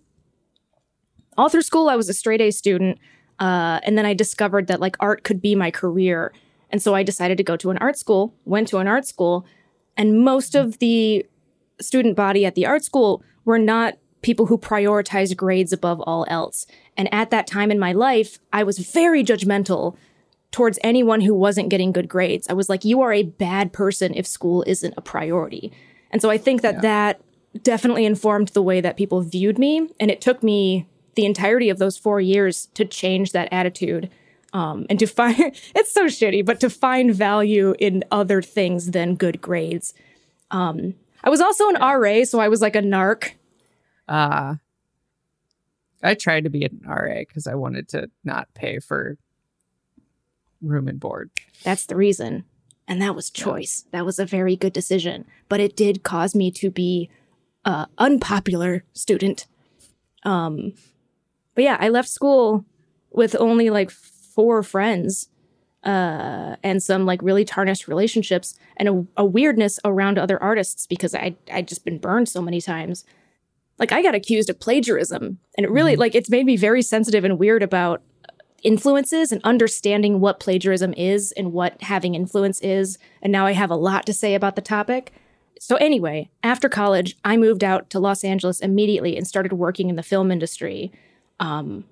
All 1.37 1.49
through 1.49 1.63
school, 1.63 1.89
I 1.89 1.95
was 1.95 2.09
a 2.09 2.13
straight 2.13 2.41
A 2.41 2.51
student. 2.51 2.99
Uh, 3.39 3.79
and 3.83 3.97
then 3.97 4.05
I 4.05 4.13
discovered 4.13 4.67
that 4.67 4.79
like 4.79 4.95
art 4.99 5.23
could 5.23 5.41
be 5.41 5.55
my 5.55 5.71
career. 5.71 6.33
And 6.69 6.81
so 6.81 6.93
I 6.93 7.03
decided 7.03 7.37
to 7.37 7.43
go 7.43 7.55
to 7.57 7.69
an 7.69 7.77
art 7.77 7.97
school, 7.97 8.33
went 8.45 8.67
to 8.69 8.77
an 8.77 8.87
art 8.87 9.05
school, 9.05 9.45
and 9.95 10.23
most 10.23 10.55
of 10.55 10.79
the 10.79 11.25
student 11.81 12.15
body 12.15 12.45
at 12.45 12.55
the 12.55 12.65
art 12.65 12.83
school 12.83 13.23
were 13.45 13.59
not 13.59 13.97
people 14.21 14.47
who 14.47 14.57
prioritize 14.57 15.35
grades 15.35 15.71
above 15.71 16.01
all 16.01 16.25
else. 16.27 16.65
And 16.95 17.11
at 17.13 17.29
that 17.31 17.47
time 17.47 17.71
in 17.71 17.79
my 17.79 17.93
life, 17.93 18.39
I 18.51 18.63
was 18.63 18.79
very 18.79 19.23
judgmental 19.23 19.95
towards 20.51 20.79
anyone 20.83 21.21
who 21.21 21.33
wasn't 21.33 21.69
getting 21.69 21.91
good 21.91 22.09
grades. 22.09 22.47
I 22.49 22.53
was 22.53 22.69
like, 22.69 22.83
you 22.83 23.01
are 23.01 23.13
a 23.13 23.23
bad 23.23 23.73
person 23.73 24.13
if 24.15 24.25
school 24.25 24.63
isn't 24.65 24.93
a 24.97 25.01
priority. 25.01 25.71
And 26.11 26.21
so 26.21 26.29
I 26.29 26.37
think 26.37 26.61
that 26.61 26.75
yeah. 26.75 26.81
that 26.81 27.21
definitely 27.63 28.05
informed 28.05 28.49
the 28.49 28.61
way 28.61 28.81
that 28.81 28.97
people 28.97 29.21
viewed 29.21 29.59
me. 29.59 29.89
And 29.99 30.09
it 30.09 30.21
took 30.21 30.41
me 30.41 30.87
the 31.15 31.25
entirety 31.25 31.69
of 31.69 31.79
those 31.79 31.97
four 31.97 32.21
years 32.21 32.67
to 32.75 32.85
change 32.85 33.31
that 33.31 33.49
attitude 33.51 34.09
um, 34.53 34.85
and 34.89 34.99
to 34.99 35.05
find 35.05 35.37
it's 35.75 35.91
so 35.91 36.05
shitty, 36.05 36.45
but 36.45 36.59
to 36.61 36.69
find 36.69 37.13
value 37.13 37.75
in 37.79 38.03
other 38.11 38.41
things 38.41 38.91
than 38.91 39.15
good 39.15 39.41
grades. 39.41 39.93
Um, 40.51 40.95
I 41.23 41.29
was 41.29 41.41
also 41.41 41.69
an 41.69 41.75
RA, 41.75 42.23
so 42.23 42.39
I 42.39 42.47
was 42.47 42.61
like 42.61 42.75
a 42.75 42.81
narc. 42.81 43.31
Uh, 44.07 44.55
I 46.03 46.13
tried 46.13 46.43
to 46.43 46.49
be 46.49 46.63
an 46.63 46.81
RA 46.85 47.19
because 47.19 47.47
I 47.47 47.55
wanted 47.55 47.89
to 47.89 48.09
not 48.23 48.53
pay 48.53 48.79
for 48.79 49.17
room 50.61 50.87
and 50.87 50.99
board. 50.99 51.31
That's 51.63 51.85
the 51.85 51.95
reason. 51.95 52.45
And 52.87 53.01
that 53.01 53.15
was 53.15 53.29
choice. 53.29 53.83
Yeah. 53.85 53.99
That 53.99 54.05
was 54.05 54.19
a 54.19 54.25
very 54.25 54.55
good 54.55 54.73
decision. 54.73 55.25
But 55.49 55.59
it 55.59 55.75
did 55.75 56.03
cause 56.03 56.33
me 56.33 56.51
to 56.51 56.71
be 56.71 57.09
a 57.65 57.87
unpopular 57.97 58.85
student. 58.93 59.47
Um, 60.23 60.73
but 61.53 61.63
yeah, 61.63 61.77
I 61.79 61.89
left 61.89 62.09
school 62.09 62.65
with 63.11 63.35
only 63.39 63.69
like 63.69 63.91
four 63.91 64.63
friends 64.63 65.29
uh, 65.87 66.57
and 66.63 66.83
some 66.83 67.05
like 67.05 67.21
really 67.23 67.45
tarnished 67.45 67.87
relationships 67.87 68.59
and 68.75 68.89
a, 68.89 69.05
a, 69.21 69.25
weirdness 69.25 69.79
around 69.85 70.17
other 70.17 70.41
artists 70.43 70.85
because 70.85 71.15
I 71.15 71.37
I'd 71.51 71.69
just 71.69 71.85
been 71.85 71.97
burned 71.97 72.27
so 72.27 72.41
many 72.41 72.59
times. 72.59 73.05
Like 73.79 73.93
I 73.93 74.01
got 74.01 74.13
accused 74.13 74.49
of 74.49 74.59
plagiarism, 74.59 75.39
and 75.57 75.65
it 75.65 75.71
really 75.71 75.93
mm-hmm. 75.93 76.01
like 76.01 76.13
it's 76.13 76.29
made 76.29 76.45
me 76.45 76.57
very 76.57 76.81
sensitive 76.81 77.23
and 77.23 77.39
weird 77.39 77.63
about 77.63 78.01
influences 78.63 79.31
and 79.31 79.39
understanding 79.45 80.19
what 80.19 80.41
plagiarism 80.41 80.93
is 80.95 81.31
and 81.37 81.53
what 81.53 81.81
having 81.81 82.15
influence 82.15 82.59
is. 82.59 82.97
And 83.21 83.31
now 83.31 83.45
I 83.45 83.53
have 83.53 83.71
a 83.71 83.75
lot 83.75 84.05
to 84.07 84.13
say 84.13 84.35
about 84.35 84.57
the 84.57 84.61
topic. 84.61 85.13
So 85.57 85.77
anyway, 85.77 86.29
after 86.43 86.67
college, 86.67 87.15
I 87.23 87.37
moved 87.37 87.63
out 87.63 87.89
to 87.91 87.99
Los 87.99 88.25
Angeles 88.25 88.59
immediately 88.59 89.15
and 89.15 89.25
started 89.25 89.53
working 89.53 89.89
in 89.89 89.95
the 89.95 90.03
film 90.03 90.31
industry. 90.31 90.91
Um, 91.39 91.85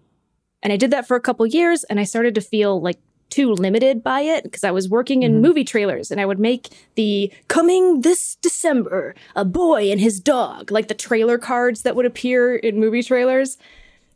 and 0.61 0.73
I 0.73 0.77
did 0.77 0.91
that 0.91 1.07
for 1.07 1.15
a 1.15 1.21
couple 1.21 1.45
years, 1.45 1.85
and 1.85 1.99
I 1.99 2.03
started 2.03 2.35
to 2.35 2.41
feel 2.41 2.81
like 2.81 2.99
too 3.29 3.51
limited 3.51 4.03
by 4.03 4.21
it 4.21 4.43
because 4.43 4.63
I 4.63 4.71
was 4.71 4.89
working 4.89 5.23
in 5.23 5.33
mm-hmm. 5.33 5.41
movie 5.41 5.63
trailers 5.63 6.11
and 6.11 6.21
I 6.21 6.25
would 6.25 6.39
make 6.39 6.69
the 6.95 7.31
coming 7.47 8.01
this 8.01 8.35
December, 8.35 9.15
a 9.35 9.43
boy 9.43 9.91
and 9.91 9.99
his 9.99 10.19
dog, 10.19 10.71
like 10.71 10.87
the 10.87 10.93
trailer 10.93 11.37
cards 11.37 11.81
that 11.81 11.95
would 11.95 12.05
appear 12.05 12.55
in 12.55 12.79
movie 12.79 13.03
trailers. 13.03 13.57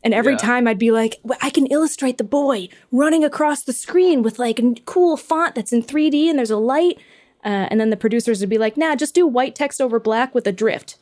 And 0.02 0.14
every 0.14 0.34
yeah. 0.34 0.38
time 0.38 0.66
I'd 0.66 0.78
be 0.78 0.90
like, 0.90 1.20
well, 1.22 1.38
I 1.42 1.50
can 1.50 1.66
illustrate 1.66 2.18
the 2.18 2.24
boy 2.24 2.68
running 2.90 3.24
across 3.24 3.62
the 3.62 3.72
screen 3.72 4.22
with 4.22 4.38
like 4.38 4.58
a 4.58 4.74
cool 4.86 5.16
font 5.16 5.54
that's 5.54 5.72
in 5.72 5.82
3D 5.82 6.28
and 6.30 6.38
there's 6.38 6.50
a 6.50 6.56
light. 6.56 6.98
Uh, 7.44 7.68
and 7.70 7.80
then 7.80 7.90
the 7.90 7.96
producers 7.96 8.40
would 8.40 8.50
be 8.50 8.58
like, 8.58 8.76
nah, 8.76 8.94
just 8.94 9.14
do 9.14 9.26
white 9.26 9.54
text 9.54 9.80
over 9.80 9.98
black 9.98 10.34
with 10.34 10.46
a 10.46 10.52
drift. 10.52 10.96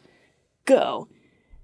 Go. 0.64 1.08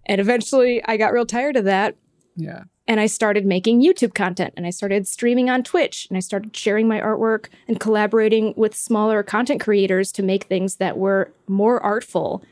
And 0.06 0.20
eventually 0.20 0.84
I 0.84 0.96
got 0.96 1.12
real 1.12 1.26
tired 1.26 1.56
of 1.56 1.64
that. 1.64 1.96
Yeah 2.36 2.64
and 2.86 3.00
I 3.00 3.06
started 3.06 3.46
making 3.46 3.82
YouTube 3.82 4.14
content 4.14 4.52
and 4.56 4.66
I 4.66 4.70
started 4.70 5.08
streaming 5.08 5.48
on 5.48 5.62
Twitch 5.62 6.06
and 6.10 6.16
I 6.16 6.20
started 6.20 6.54
sharing 6.54 6.86
my 6.86 7.00
artwork 7.00 7.46
and 7.66 7.80
collaborating 7.80 8.52
with 8.56 8.74
smaller 8.74 9.22
content 9.22 9.60
creators 9.60 10.12
to 10.12 10.22
make 10.22 10.44
things 10.44 10.76
that 10.76 10.98
were 10.98 11.32
more 11.48 11.82
artful. 11.82 12.44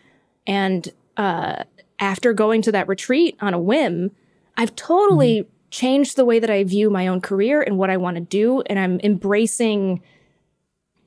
And 0.47 0.89
uh, 1.19 1.65
after 1.99 2.33
going 2.33 2.63
to 2.63 2.73
that 2.73 2.89
retreat 2.89 3.37
on 3.41 3.53
a 3.53 3.61
whim, 3.61 4.11
I've 4.57 4.75
totally 4.75 5.41
mm-hmm. 5.41 5.51
changed 5.71 6.17
the 6.17 6.25
way 6.25 6.39
that 6.39 6.51
I 6.51 6.65
view 6.65 6.89
my 6.89 7.07
own 7.07 7.21
career 7.21 7.61
and 7.61 7.77
what 7.77 7.91
I 7.91 7.99
want 7.99 8.17
to 8.17 8.23
do. 8.23 8.63
And 8.63 8.79
I'm 8.79 9.01
embracing. 9.01 10.03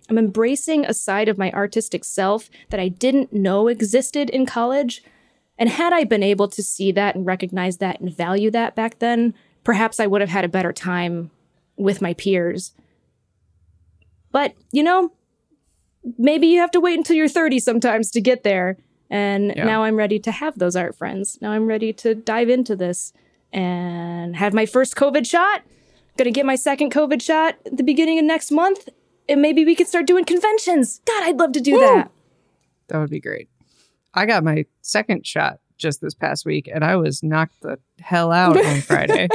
I'm 0.07 0.19
embracing 0.19 0.85
a 0.85 0.93
side 0.93 1.29
of 1.29 1.39
my 1.39 1.51
artistic 1.51 2.03
self 2.05 2.51
that 2.69 2.79
I 2.79 2.89
didn't 2.89 3.33
know 3.33 3.67
existed 3.67 4.29
in 4.29 4.45
college 4.45 5.03
and 5.57 5.69
had 5.69 5.93
I 5.93 6.03
been 6.03 6.23
able 6.23 6.47
to 6.49 6.61
see 6.61 6.91
that 6.91 7.15
and 7.15 7.25
recognize 7.25 7.77
that 7.77 7.99
and 7.99 8.15
value 8.15 8.51
that 8.51 8.75
back 8.75 8.99
then, 8.99 9.33
perhaps 9.63 9.99
I 9.99 10.07
would 10.07 10.21
have 10.21 10.29
had 10.29 10.45
a 10.45 10.49
better 10.49 10.73
time 10.73 11.31
with 11.77 12.01
my 12.01 12.13
peers. 12.13 12.73
But, 14.31 14.53
you 14.71 14.83
know, 14.83 15.11
maybe 16.17 16.47
you 16.47 16.59
have 16.59 16.71
to 16.71 16.79
wait 16.79 16.97
until 16.97 17.15
you're 17.15 17.29
30 17.29 17.59
sometimes 17.59 18.11
to 18.11 18.21
get 18.21 18.43
there. 18.43 18.77
And 19.09 19.53
yeah. 19.55 19.65
now 19.65 19.83
I'm 19.83 19.95
ready 19.95 20.19
to 20.19 20.31
have 20.31 20.59
those 20.59 20.75
art 20.75 20.95
friends. 20.95 21.37
Now 21.41 21.51
I'm 21.51 21.67
ready 21.67 21.93
to 21.93 22.15
dive 22.15 22.49
into 22.49 22.75
this 22.75 23.13
and 23.53 24.35
have 24.35 24.53
my 24.53 24.65
first 24.65 24.95
COVID 24.95 25.25
shot. 25.25 25.63
Gonna 26.17 26.31
get 26.31 26.45
my 26.45 26.55
second 26.55 26.91
COVID 26.91 27.21
shot 27.21 27.55
at 27.65 27.77
the 27.77 27.83
beginning 27.83 28.19
of 28.19 28.25
next 28.25 28.51
month. 28.51 28.89
And 29.29 29.41
maybe 29.41 29.65
we 29.65 29.75
could 29.75 29.87
start 29.87 30.05
doing 30.05 30.25
conventions. 30.25 31.01
God, 31.05 31.23
I'd 31.23 31.37
love 31.37 31.51
to 31.53 31.61
do 31.61 31.73
Woo! 31.73 31.79
that. 31.79 32.11
That 32.87 32.99
would 32.99 33.09
be 33.09 33.19
great. 33.19 33.49
I 34.15 34.25
got 34.25 34.43
my 34.43 34.65
second 34.81 35.27
shot 35.27 35.59
just 35.77 36.01
this 36.01 36.13
past 36.13 36.45
week 36.45 36.69
and 36.73 36.83
I 36.83 36.95
was 36.95 37.21
knocked 37.21 37.61
the 37.61 37.77
hell 37.99 38.31
out 38.31 38.57
on 38.57 38.81
Friday. 38.81 39.27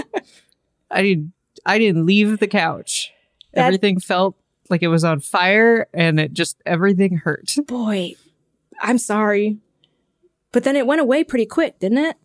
I 0.90 1.02
didn't 1.02 1.32
I 1.66 1.78
didn't 1.78 2.06
leave 2.06 2.38
the 2.38 2.46
couch. 2.46 3.12
That, 3.52 3.66
everything 3.66 4.00
felt 4.00 4.36
like 4.70 4.82
it 4.82 4.88
was 4.88 5.04
on 5.04 5.20
fire 5.20 5.86
and 5.92 6.18
it 6.18 6.32
just 6.32 6.56
everything 6.64 7.18
hurt. 7.18 7.54
Boy, 7.66 8.14
I'm 8.80 8.98
sorry. 8.98 9.58
But 10.52 10.64
then 10.64 10.76
it 10.76 10.86
went 10.86 11.00
away 11.00 11.24
pretty 11.24 11.46
quick, 11.46 11.78
didn't 11.78 11.98
it? 11.98 12.16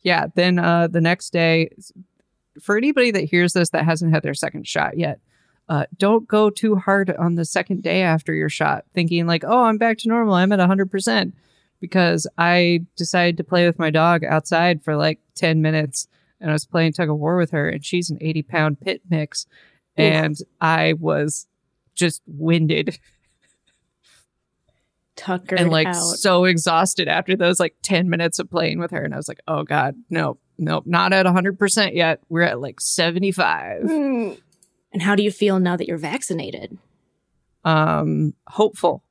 Yeah, 0.00 0.26
then 0.34 0.58
uh 0.58 0.86
the 0.86 1.00
next 1.00 1.30
day 1.30 1.70
for 2.60 2.78
anybody 2.78 3.10
that 3.10 3.24
hears 3.24 3.52
this 3.52 3.70
that 3.70 3.84
hasn't 3.84 4.14
had 4.14 4.22
their 4.22 4.34
second 4.34 4.66
shot 4.66 4.96
yet, 4.96 5.20
uh, 5.68 5.84
don't 5.98 6.26
go 6.26 6.48
too 6.48 6.76
hard 6.76 7.10
on 7.10 7.34
the 7.34 7.44
second 7.44 7.82
day 7.82 8.00
after 8.00 8.32
your 8.32 8.48
shot, 8.48 8.84
thinking 8.94 9.26
like, 9.26 9.44
"Oh, 9.44 9.64
I'm 9.64 9.76
back 9.76 9.98
to 9.98 10.08
normal. 10.08 10.34
I'm 10.34 10.52
at 10.52 10.58
100 10.58 10.90
percent." 10.90 11.34
Because 11.86 12.26
I 12.36 12.80
decided 12.96 13.36
to 13.36 13.44
play 13.44 13.66
with 13.66 13.78
my 13.78 13.90
dog 13.90 14.24
outside 14.24 14.82
for 14.82 14.96
like 14.96 15.20
10 15.36 15.62
minutes 15.62 16.08
and 16.40 16.50
I 16.50 16.52
was 16.52 16.66
playing 16.66 16.92
tug 16.92 17.08
of 17.08 17.16
war 17.16 17.36
with 17.36 17.52
her 17.52 17.68
and 17.68 17.84
she's 17.84 18.10
an 18.10 18.18
80 18.20 18.42
pound 18.42 18.80
pit 18.80 19.02
mix 19.08 19.46
and 19.96 20.36
I 20.60 20.94
was 20.94 21.46
just 21.94 22.22
winded. 22.26 22.98
Tuckered 25.14 25.60
and 25.60 25.70
like 25.70 25.86
out. 25.86 25.94
so 25.94 26.44
exhausted 26.44 27.08
after 27.08 27.36
those 27.36 27.58
like 27.60 27.76
10 27.82 28.10
minutes 28.10 28.38
of 28.38 28.50
playing 28.50 28.78
with 28.80 28.90
her. 28.90 29.02
And 29.02 29.14
I 29.14 29.16
was 29.16 29.28
like, 29.28 29.40
oh 29.46 29.62
God, 29.62 29.94
no, 30.10 30.38
nope, 30.58 30.84
not 30.86 31.12
at 31.12 31.24
100% 31.24 31.94
yet. 31.94 32.20
We're 32.28 32.42
at 32.42 32.60
like 32.60 32.80
75. 32.80 33.82
Mm. 33.82 34.40
And 34.92 35.02
how 35.02 35.14
do 35.14 35.22
you 35.22 35.30
feel 35.30 35.60
now 35.60 35.76
that 35.76 35.86
you're 35.86 35.96
vaccinated? 35.96 36.76
Um, 37.64 38.34
hopeful. 38.48 39.04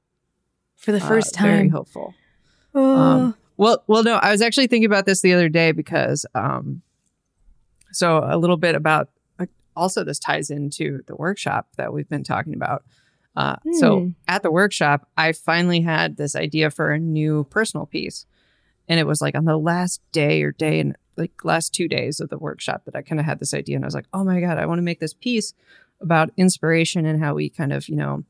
For 0.75 0.91
the 0.91 0.99
first 0.99 1.35
uh, 1.37 1.39
time. 1.39 1.51
Very 1.57 1.69
hopeful. 1.69 2.13
Um, 2.75 3.35
well, 3.57 3.83
well, 3.87 4.03
no, 4.03 4.15
I 4.15 4.31
was 4.31 4.41
actually 4.41 4.67
thinking 4.67 4.85
about 4.85 5.05
this 5.05 5.21
the 5.21 5.33
other 5.33 5.49
day 5.49 5.71
because, 5.71 6.25
um, 6.35 6.81
so 7.91 8.21
a 8.23 8.37
little 8.37 8.57
bit 8.57 8.75
about 8.75 9.09
also 9.75 10.03
this 10.03 10.19
ties 10.19 10.49
into 10.49 11.01
the 11.07 11.15
workshop 11.15 11.67
that 11.77 11.93
we've 11.93 12.09
been 12.09 12.23
talking 12.23 12.53
about. 12.53 12.83
Uh, 13.35 13.55
mm. 13.57 13.73
So 13.73 13.99
hmm. 13.99 14.09
at 14.27 14.43
the 14.43 14.51
workshop, 14.51 15.09
I 15.17 15.33
finally 15.33 15.81
had 15.81 16.17
this 16.17 16.35
idea 16.35 16.69
for 16.69 16.91
a 16.91 16.99
new 16.99 17.45
personal 17.45 17.85
piece, 17.85 18.25
and 18.87 18.99
it 18.99 19.07
was 19.07 19.21
like 19.21 19.35
on 19.35 19.45
the 19.45 19.57
last 19.57 20.01
day 20.11 20.41
or 20.43 20.51
day 20.51 20.79
and 20.79 20.95
like 21.17 21.43
last 21.43 21.73
two 21.73 21.87
days 21.87 22.19
of 22.19 22.29
the 22.29 22.37
workshop 22.37 22.83
that 22.85 22.95
I 22.95 23.01
kind 23.01 23.19
of 23.19 23.25
had 23.25 23.39
this 23.39 23.53
idea, 23.53 23.75
and 23.75 23.85
I 23.85 23.87
was 23.87 23.95
like, 23.95 24.07
oh 24.13 24.23
my 24.23 24.39
god, 24.39 24.57
I 24.57 24.65
want 24.65 24.79
to 24.79 24.83
make 24.83 24.99
this 24.99 25.13
piece 25.13 25.53
about 26.01 26.31
inspiration 26.37 27.05
and 27.05 27.21
how 27.21 27.33
we 27.33 27.49
kind 27.49 27.73
of 27.73 27.89
you 27.89 27.95
know 27.95 28.23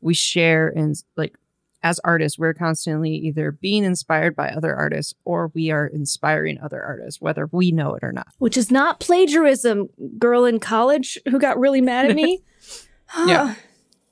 we 0.00 0.14
share 0.14 0.68
and 0.68 0.94
like 1.16 1.36
as 1.84 2.00
artists, 2.02 2.38
we're 2.38 2.54
constantly 2.54 3.14
either 3.14 3.52
being 3.52 3.84
inspired 3.84 4.34
by 4.34 4.48
other 4.48 4.74
artists 4.74 5.14
or 5.26 5.52
we 5.54 5.70
are 5.70 5.86
inspiring 5.86 6.58
other 6.58 6.82
artists, 6.82 7.20
whether 7.20 7.46
we 7.52 7.70
know 7.70 7.94
it 7.94 8.02
or 8.02 8.10
not. 8.10 8.28
Which 8.38 8.56
is 8.56 8.70
not 8.70 9.00
plagiarism, 9.00 9.90
girl 10.18 10.46
in 10.46 10.60
college 10.60 11.18
who 11.28 11.38
got 11.38 11.60
really 11.60 11.82
mad 11.82 12.06
at 12.06 12.16
me. 12.16 12.42
yeah. 13.26 13.54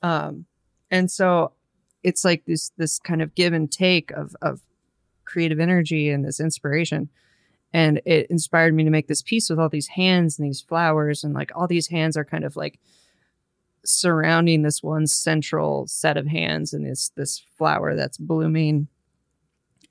Um, 0.03 0.45
and 0.91 1.09
so 1.09 1.53
it's 2.03 2.23
like 2.23 2.45
this 2.45 2.71
this 2.77 2.99
kind 2.99 3.23
of 3.23 3.33
give 3.33 3.53
and 3.53 3.71
take 3.71 4.11
of 4.11 4.35
of 4.43 4.61
creative 5.25 5.59
energy 5.59 6.11
and 6.11 6.23
this 6.23 6.39
inspiration. 6.39 7.09
And 7.73 8.01
it 8.05 8.27
inspired 8.29 8.75
me 8.75 8.83
to 8.83 8.91
make 8.91 9.07
this 9.07 9.23
piece 9.23 9.49
with 9.49 9.57
all 9.57 9.69
these 9.69 9.87
hands 9.87 10.37
and 10.37 10.47
these 10.47 10.61
flowers. 10.61 11.23
And 11.23 11.33
like 11.33 11.51
all 11.55 11.65
these 11.65 11.87
hands 11.87 12.15
are 12.17 12.25
kind 12.25 12.43
of 12.43 12.55
like 12.55 12.79
surrounding 13.85 14.61
this 14.61 14.81
one 14.81 15.07
central 15.07 15.87
set 15.87 16.17
of 16.17 16.27
hands 16.27 16.73
and 16.73 16.85
it's 16.87 17.09
this 17.09 17.43
flower 17.57 17.95
that's 17.95 18.17
blooming 18.17 18.87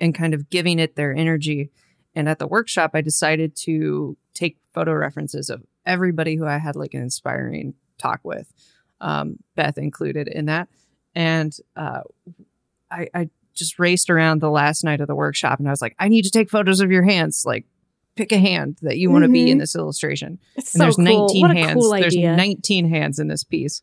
and 0.01 0.15
kind 0.15 0.35
of 0.35 0.51
giving 0.51 0.79
it 0.79 0.97
their 0.97 1.15
energy. 1.15 1.71
And 2.15 2.29
at 2.29 2.39
the 2.39 2.47
workshop, 2.47 2.93
I 2.95 3.01
decided 3.01 3.55
to 3.65 4.17
take 4.35 4.59
photo 4.75 4.93
references 4.95 5.51
of 5.51 5.63
everybody 5.85 6.37
who 6.37 6.47
I 6.47 6.59
had 6.59 6.77
like 6.77 6.95
an 6.95 7.03
inspiring 7.03 7.75
talk 7.99 8.21
with, 8.23 8.53
um, 9.01 9.37
Beth 9.55 9.79
included 9.79 10.29
in 10.29 10.47
that. 10.47 10.69
And 11.15 11.55
uh, 11.77 12.01
I, 12.91 13.09
I 13.15 13.31
just 13.55 13.79
raced 13.79 14.11
around 14.11 14.41
the 14.41 14.51
last 14.51 14.83
night 14.83 15.01
of 15.01 15.09
the 15.09 15.15
workshop 15.15 15.59
and 15.59 15.69
I 15.69 15.71
was 15.71 15.83
like, 15.83 15.95
I 15.99 16.09
need 16.09 16.23
to 16.23 16.31
take 16.31 16.51
photos 16.51 16.81
of 16.81 16.91
your 16.91 17.03
hands. 17.03 17.45
Like, 17.47 17.67
pick 18.15 18.33
a 18.33 18.39
hand 18.39 18.79
that 18.83 18.99
you 18.99 19.11
want 19.11 19.25
to 19.25 19.31
be 19.31 19.51
in 19.51 19.57
Mhm. 19.57 19.61
this 19.61 19.75
illustration. 19.77 20.39
It's 20.57 20.75
And 20.75 20.81
so 20.81 20.85
there's 20.85 20.97
cool. 20.97 21.05
19 21.29 21.41
what 21.43 21.51
a 21.51 21.55
hands. 21.55 21.73
cool 21.75 21.91
There's 21.93 22.15
idea. 22.15 22.37
19 22.37 22.89
hands 22.89 23.19
in 23.19 23.29
this 23.29 23.45
piece. 23.45 23.83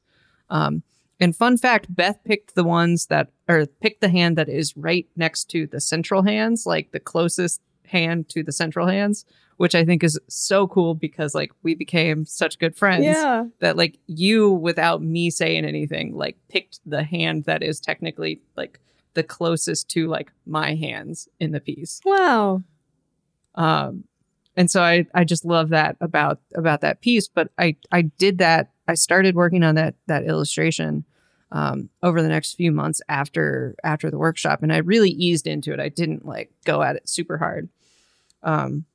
Um, 0.50 0.84
and 1.20 1.36
fun 1.36 1.58
fact, 1.58 1.94
Beth 1.94 2.20
picked 2.24 2.56
the 2.56 2.64
ones 2.64 3.08
that, 3.08 3.30
or 3.48 3.66
picked 3.66 4.02
the 4.02 4.10
hand 4.10 4.38
that 4.38 4.48
is 4.50 4.78
right 4.78 5.08
next 5.16 5.46
to 5.52 5.68
the 5.68 5.82
central 5.82 6.22
hands, 6.24 6.66
like 6.66 6.92
the 6.92 7.00
closest 7.00 7.62
hand 7.86 8.30
to 8.30 8.44
the 8.44 8.52
central 8.52 8.88
hands, 8.88 9.26
which 9.58 9.76
I 9.76 9.84
think 9.84 10.04
is 10.04 10.18
so 10.30 10.68
cool 10.68 10.94
because 10.96 11.36
like 11.36 11.52
we 11.64 11.74
became 11.76 12.26
such 12.26 12.60
good 12.60 12.76
friends 12.76 13.04
yeah. 13.06 13.46
that 13.60 13.76
like 13.76 13.98
you, 14.08 14.50
without 14.52 15.02
me 15.02 15.30
saying 15.30 15.66
anything, 15.66 16.14
like 16.16 16.38
picked 16.50 16.80
the 16.86 17.04
hand 17.04 17.44
that 17.46 17.64
is 17.64 17.80
technically 17.80 18.42
like 18.56 18.80
the 19.16 19.24
closest 19.24 19.90
to 19.90 20.08
like 20.08 20.32
my 20.46 20.76
hands 20.76 21.28
in 21.40 21.52
the 21.52 21.60
piece. 21.60 22.00
Wow. 22.06 22.64
Um, 23.56 24.06
and 24.56 24.70
so 24.70 24.82
I, 24.82 25.06
I 25.14 25.24
just 25.24 25.46
love 25.46 25.70
that 25.70 25.96
about 26.02 26.40
about 26.56 26.82
that 26.82 27.02
piece. 27.02 27.28
But 27.28 27.52
I 27.58 27.76
I 27.92 28.04
did 28.04 28.40
that. 28.40 28.72
I 28.88 28.96
started 28.96 29.36
working 29.36 29.64
on 29.64 29.76
that 29.76 29.96
that 30.08 30.26
illustration 30.26 31.06
um, 31.52 31.90
over 32.04 32.22
the 32.22 32.30
next 32.30 32.54
few 32.56 32.72
months 32.72 33.02
after 33.10 33.76
after 33.84 34.10
the 34.12 34.18
workshop, 34.18 34.62
and 34.62 34.74
I 34.74 34.78
really 34.78 35.12
eased 35.12 35.48
into 35.48 35.74
it. 35.74 35.80
I 35.80 35.90
didn't 35.90 36.26
like 36.26 36.52
go 36.66 36.82
at 36.82 36.96
it 36.96 37.08
super 37.08 37.38
hard. 37.38 37.70
Um, 38.44 38.86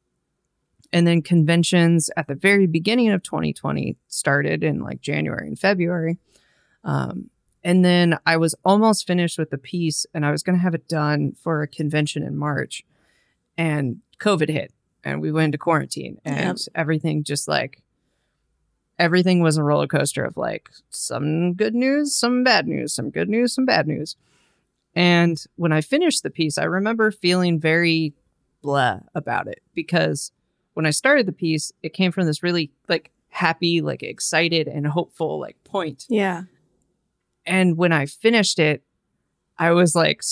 and 0.93 1.07
then 1.07 1.23
conventions 1.23 2.09
at 2.17 2.29
the 2.29 2.37
very 2.37 2.69
beginning 2.69 3.11
of 3.11 3.23
2020 3.25 3.97
started 4.07 4.63
in 4.63 4.79
like 4.79 5.01
January 5.01 5.49
and 5.49 5.59
February. 5.59 6.19
Um, 6.85 7.31
and 7.65 7.85
then 7.85 8.17
I 8.27 8.37
was 8.37 8.55
almost 8.65 9.07
finished 9.07 9.39
with 9.39 9.51
the 9.51 9.59
piece, 9.59 10.07
and 10.15 10.25
I 10.25 10.31
was 10.31 10.43
going 10.43 10.57
to 10.57 10.63
have 10.63 10.75
it 10.75 10.87
done 10.87 11.33
for 11.43 11.63
a 11.63 11.69
convention 11.69 12.23
in 12.23 12.37
March 12.37 12.85
and 13.57 14.01
COVID 14.21 14.51
hit 14.51 14.73
and 15.05 15.21
we 15.21 15.31
went 15.31 15.47
into 15.47 15.59
quarantine 15.59 16.21
and 16.25 16.59
Yep. 16.59 16.75
everything 16.75 17.23
just 17.25 17.47
like 17.47 17.83
everything 18.99 19.41
was 19.41 19.57
a 19.57 19.63
roller 19.63 19.87
coaster 19.87 20.25
of 20.25 20.37
like 20.37 20.71
some 20.91 21.53
good 21.55 21.75
news, 21.75 22.15
some 22.15 22.45
bad 22.45 22.67
news, 22.69 22.93
some 22.95 23.11
good 23.11 23.29
news, 23.29 23.53
some 23.55 23.65
bad 23.67 23.87
news. 23.89 24.17
And 24.95 25.43
when 25.57 25.73
I 25.73 25.81
finished 25.81 26.23
the 26.23 26.31
piece, 26.31 26.57
I 26.59 26.65
remember 26.65 27.11
feeling 27.11 27.59
very 27.59 28.15
blah 28.63 29.01
about 29.15 29.49
it 29.49 29.61
because 29.75 30.31
when 30.75 30.87
I 30.87 30.91
started 30.91 31.27
the 31.27 31.33
piece, 31.33 31.73
it 31.83 31.93
came 31.93 32.13
from 32.13 32.27
this 32.27 32.43
really 32.43 32.71
like 32.89 33.11
happy, 33.31 33.81
like 33.81 34.03
excited 34.05 34.69
and 34.69 34.87
hopeful 34.87 35.41
like 35.41 35.57
point. 35.65 36.07
Yeah. 36.09 36.43
And 37.45 37.77
when 37.77 37.93
I 37.93 38.07
finished 38.07 38.59
it, 38.61 38.83
I 39.59 39.73
was 39.73 39.95
like 39.97 40.23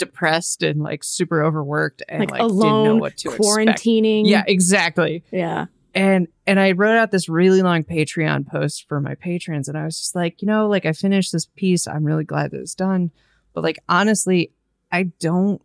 depressed 0.00 0.62
and 0.64 0.82
like 0.82 1.04
super 1.04 1.42
overworked 1.44 2.02
and 2.08 2.20
Like, 2.20 2.30
like, 2.30 2.40
didn't 2.48 2.82
know 2.84 2.96
what 2.96 3.16
to 3.18 3.28
expect. 3.28 3.44
quarantining. 3.44 4.22
Yeah, 4.26 4.42
exactly. 4.46 5.22
Yeah. 5.30 5.66
And 5.94 6.26
and 6.46 6.58
I 6.58 6.72
wrote 6.72 6.96
out 6.96 7.10
this 7.12 7.28
really 7.28 7.62
long 7.62 7.84
Patreon 7.84 8.46
post 8.46 8.86
for 8.88 9.00
my 9.00 9.14
patrons 9.14 9.68
and 9.68 9.76
I 9.78 9.84
was 9.84 9.98
just 9.98 10.14
like, 10.14 10.42
you 10.42 10.46
know, 10.46 10.68
like 10.68 10.86
I 10.86 10.92
finished 10.92 11.30
this 11.32 11.46
piece. 11.56 11.86
I'm 11.86 12.04
really 12.04 12.24
glad 12.24 12.50
that 12.50 12.60
it's 12.60 12.74
done. 12.74 13.10
But 13.54 13.62
like 13.64 13.78
honestly, 13.88 14.52
I 14.90 15.04
don't 15.20 15.60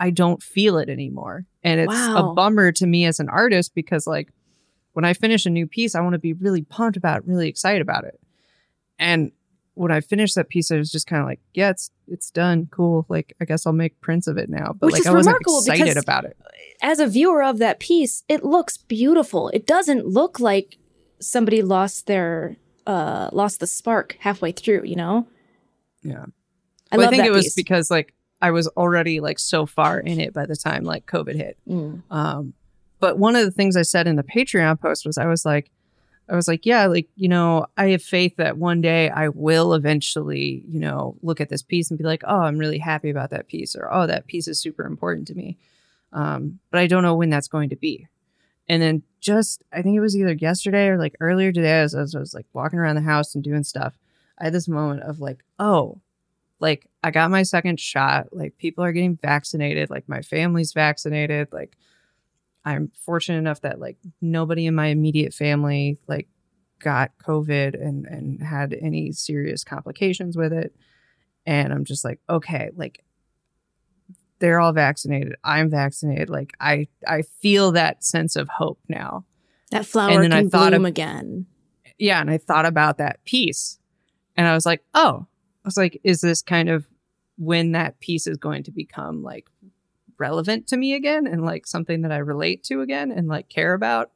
I 0.00 0.10
don't 0.10 0.42
feel 0.42 0.78
it 0.78 0.88
anymore. 0.88 1.44
And 1.64 1.80
it's 1.80 1.88
Wow. 1.92 2.30
a 2.30 2.34
bummer 2.34 2.70
to 2.72 2.86
me 2.86 3.04
as 3.04 3.18
an 3.20 3.28
artist 3.28 3.74
because 3.74 4.06
like 4.06 4.30
when 4.92 5.04
I 5.04 5.12
finish 5.14 5.46
a 5.46 5.50
new 5.50 5.66
piece, 5.66 5.94
I 5.94 6.00
want 6.00 6.14
to 6.14 6.18
be 6.18 6.32
really 6.32 6.62
pumped 6.62 6.96
about 6.96 7.18
it, 7.18 7.26
really 7.26 7.48
excited 7.48 7.82
about 7.82 8.04
it. 8.04 8.18
And 8.98 9.32
when 9.78 9.92
I 9.92 10.00
finished 10.00 10.34
that 10.34 10.48
piece, 10.48 10.70
I 10.70 10.76
was 10.76 10.90
just 10.90 11.06
kind 11.06 11.22
of 11.22 11.28
like, 11.28 11.40
yeah, 11.54 11.70
it's 11.70 11.90
it's 12.08 12.30
done. 12.30 12.66
Cool. 12.70 13.06
Like 13.08 13.34
I 13.40 13.44
guess 13.44 13.66
I'll 13.66 13.72
make 13.72 14.00
prints 14.00 14.26
of 14.26 14.36
it 14.36 14.48
now. 14.48 14.74
But 14.78 14.86
Which 14.86 14.92
like 14.94 15.00
is 15.02 15.06
I 15.06 15.12
wasn't 15.12 15.34
remarkable 15.34 15.58
excited 15.60 15.84
because- 15.84 16.02
about 16.02 16.24
it. 16.24 16.36
As 16.82 17.00
a 17.00 17.06
viewer 17.06 17.42
of 17.42 17.58
that 17.58 17.80
piece, 17.80 18.22
it 18.28 18.44
looks 18.44 18.76
beautiful. 18.76 19.48
It 19.50 19.66
doesn't 19.66 20.06
look 20.06 20.38
like 20.40 20.76
somebody 21.20 21.62
lost 21.62 22.06
their 22.06 22.56
uh 22.86 23.30
lost 23.32 23.60
the 23.60 23.66
spark 23.66 24.16
halfway 24.20 24.52
through, 24.52 24.84
you 24.84 24.96
know? 24.96 25.26
Yeah. 26.02 26.26
I 26.92 26.96
Well, 26.96 27.08
I 27.08 27.10
think 27.10 27.24
it 27.24 27.32
was 27.32 27.46
piece. 27.46 27.54
because 27.54 27.90
like 27.90 28.14
I 28.40 28.50
was 28.52 28.68
already 28.68 29.20
like 29.20 29.38
so 29.38 29.66
far 29.66 29.98
in 30.00 30.20
it 30.20 30.32
by 30.32 30.46
the 30.46 30.56
time 30.56 30.84
like 30.84 31.06
COVID 31.06 31.34
hit. 31.36 31.58
Mm. 31.68 32.02
Um, 32.10 32.54
but 33.00 33.18
one 33.18 33.36
of 33.36 33.44
the 33.44 33.50
things 33.50 33.76
I 33.76 33.82
said 33.82 34.06
in 34.08 34.16
the 34.16 34.22
Patreon 34.24 34.80
post 34.80 35.04
was 35.06 35.18
I 35.18 35.26
was 35.26 35.44
like, 35.44 35.70
I 36.28 36.36
was 36.36 36.48
like, 36.48 36.66
yeah, 36.66 36.86
like 36.86 37.08
you 37.16 37.28
know, 37.28 37.66
I 37.76 37.88
have 37.88 38.02
faith 38.02 38.36
that 38.36 38.58
one 38.58 38.80
day 38.80 39.08
I 39.10 39.28
will 39.28 39.74
eventually, 39.74 40.62
you 40.68 40.80
know, 40.80 41.16
look 41.22 41.40
at 41.40 41.48
this 41.48 41.62
piece 41.62 41.90
and 41.90 41.98
be 41.98 42.04
like, 42.04 42.22
oh, 42.26 42.40
I'm 42.40 42.58
really 42.58 42.78
happy 42.78 43.10
about 43.10 43.30
that 43.30 43.48
piece, 43.48 43.74
or 43.74 43.88
oh, 43.92 44.06
that 44.06 44.26
piece 44.26 44.48
is 44.48 44.58
super 44.58 44.84
important 44.84 45.26
to 45.28 45.34
me. 45.34 45.56
Um, 46.12 46.58
but 46.70 46.80
I 46.80 46.86
don't 46.86 47.02
know 47.02 47.14
when 47.14 47.30
that's 47.30 47.48
going 47.48 47.70
to 47.70 47.76
be. 47.76 48.06
And 48.68 48.82
then 48.82 49.02
just, 49.20 49.62
I 49.72 49.82
think 49.82 49.96
it 49.96 50.00
was 50.00 50.16
either 50.16 50.32
yesterday 50.32 50.88
or 50.88 50.98
like 50.98 51.16
earlier 51.20 51.52
today, 51.52 51.80
as, 51.80 51.94
as 51.94 52.14
I 52.14 52.18
was 52.18 52.34
like 52.34 52.46
walking 52.52 52.78
around 52.78 52.96
the 52.96 53.02
house 53.02 53.34
and 53.34 53.42
doing 53.42 53.64
stuff, 53.64 53.98
I 54.38 54.44
had 54.44 54.52
this 54.52 54.68
moment 54.68 55.02
of 55.02 55.20
like, 55.20 55.42
oh, 55.58 56.00
like 56.60 56.88
I 57.02 57.10
got 57.10 57.30
my 57.30 57.42
second 57.42 57.80
shot. 57.80 58.28
Like 58.32 58.58
people 58.58 58.84
are 58.84 58.92
getting 58.92 59.16
vaccinated. 59.16 59.90
Like 59.90 60.08
my 60.08 60.22
family's 60.22 60.72
vaccinated. 60.72 61.48
Like 61.52 61.76
I'm 62.64 62.90
fortunate 63.04 63.38
enough 63.38 63.62
that 63.62 63.80
like 63.80 63.96
nobody 64.20 64.66
in 64.66 64.74
my 64.74 64.86
immediate 64.86 65.32
family 65.32 65.98
like 66.06 66.28
got 66.80 67.12
COVID 67.18 67.74
and 67.74 68.06
and 68.06 68.42
had 68.42 68.74
any 68.80 69.12
serious 69.12 69.64
complications 69.64 70.36
with 70.36 70.52
it. 70.52 70.74
And 71.46 71.72
I'm 71.72 71.84
just 71.84 72.04
like, 72.04 72.20
okay, 72.28 72.70
like 72.76 73.04
they're 74.38 74.60
all 74.60 74.72
vaccinated. 74.72 75.34
I'm 75.42 75.70
vaccinated. 75.70 76.30
Like 76.30 76.52
I 76.60 76.88
I 77.06 77.22
feel 77.22 77.72
that 77.72 78.04
sense 78.04 78.36
of 78.36 78.48
hope 78.48 78.80
now. 78.88 79.24
That 79.70 79.86
flower 79.86 80.10
And 80.10 80.24
then 80.24 80.32
I 80.32 80.40
can 80.40 80.50
thought 80.50 80.70
bloom 80.70 80.84
of- 80.84 80.88
again. 80.88 81.46
Yeah, 81.98 82.20
and 82.20 82.30
I 82.30 82.38
thought 82.38 82.64
about 82.66 82.98
that 82.98 83.24
piece. 83.24 83.78
And 84.36 84.46
I 84.46 84.54
was 84.54 84.64
like, 84.64 84.84
oh, 84.94 85.26
I 85.26 85.68
was 85.68 85.76
like, 85.76 86.00
is 86.04 86.20
this 86.20 86.42
kind 86.42 86.68
of 86.68 86.86
when 87.38 87.72
that 87.72 87.98
piece 87.98 88.26
is 88.28 88.36
going 88.36 88.62
to 88.64 88.70
become 88.70 89.22
like 89.22 89.46
relevant 90.18 90.66
to 90.68 90.76
me 90.76 90.94
again 90.94 91.26
and 91.26 91.44
like 91.44 91.66
something 91.66 92.02
that 92.02 92.12
I 92.12 92.18
relate 92.18 92.64
to 92.64 92.80
again 92.80 93.10
and 93.10 93.28
like 93.28 93.48
care 93.48 93.74
about 93.74 94.10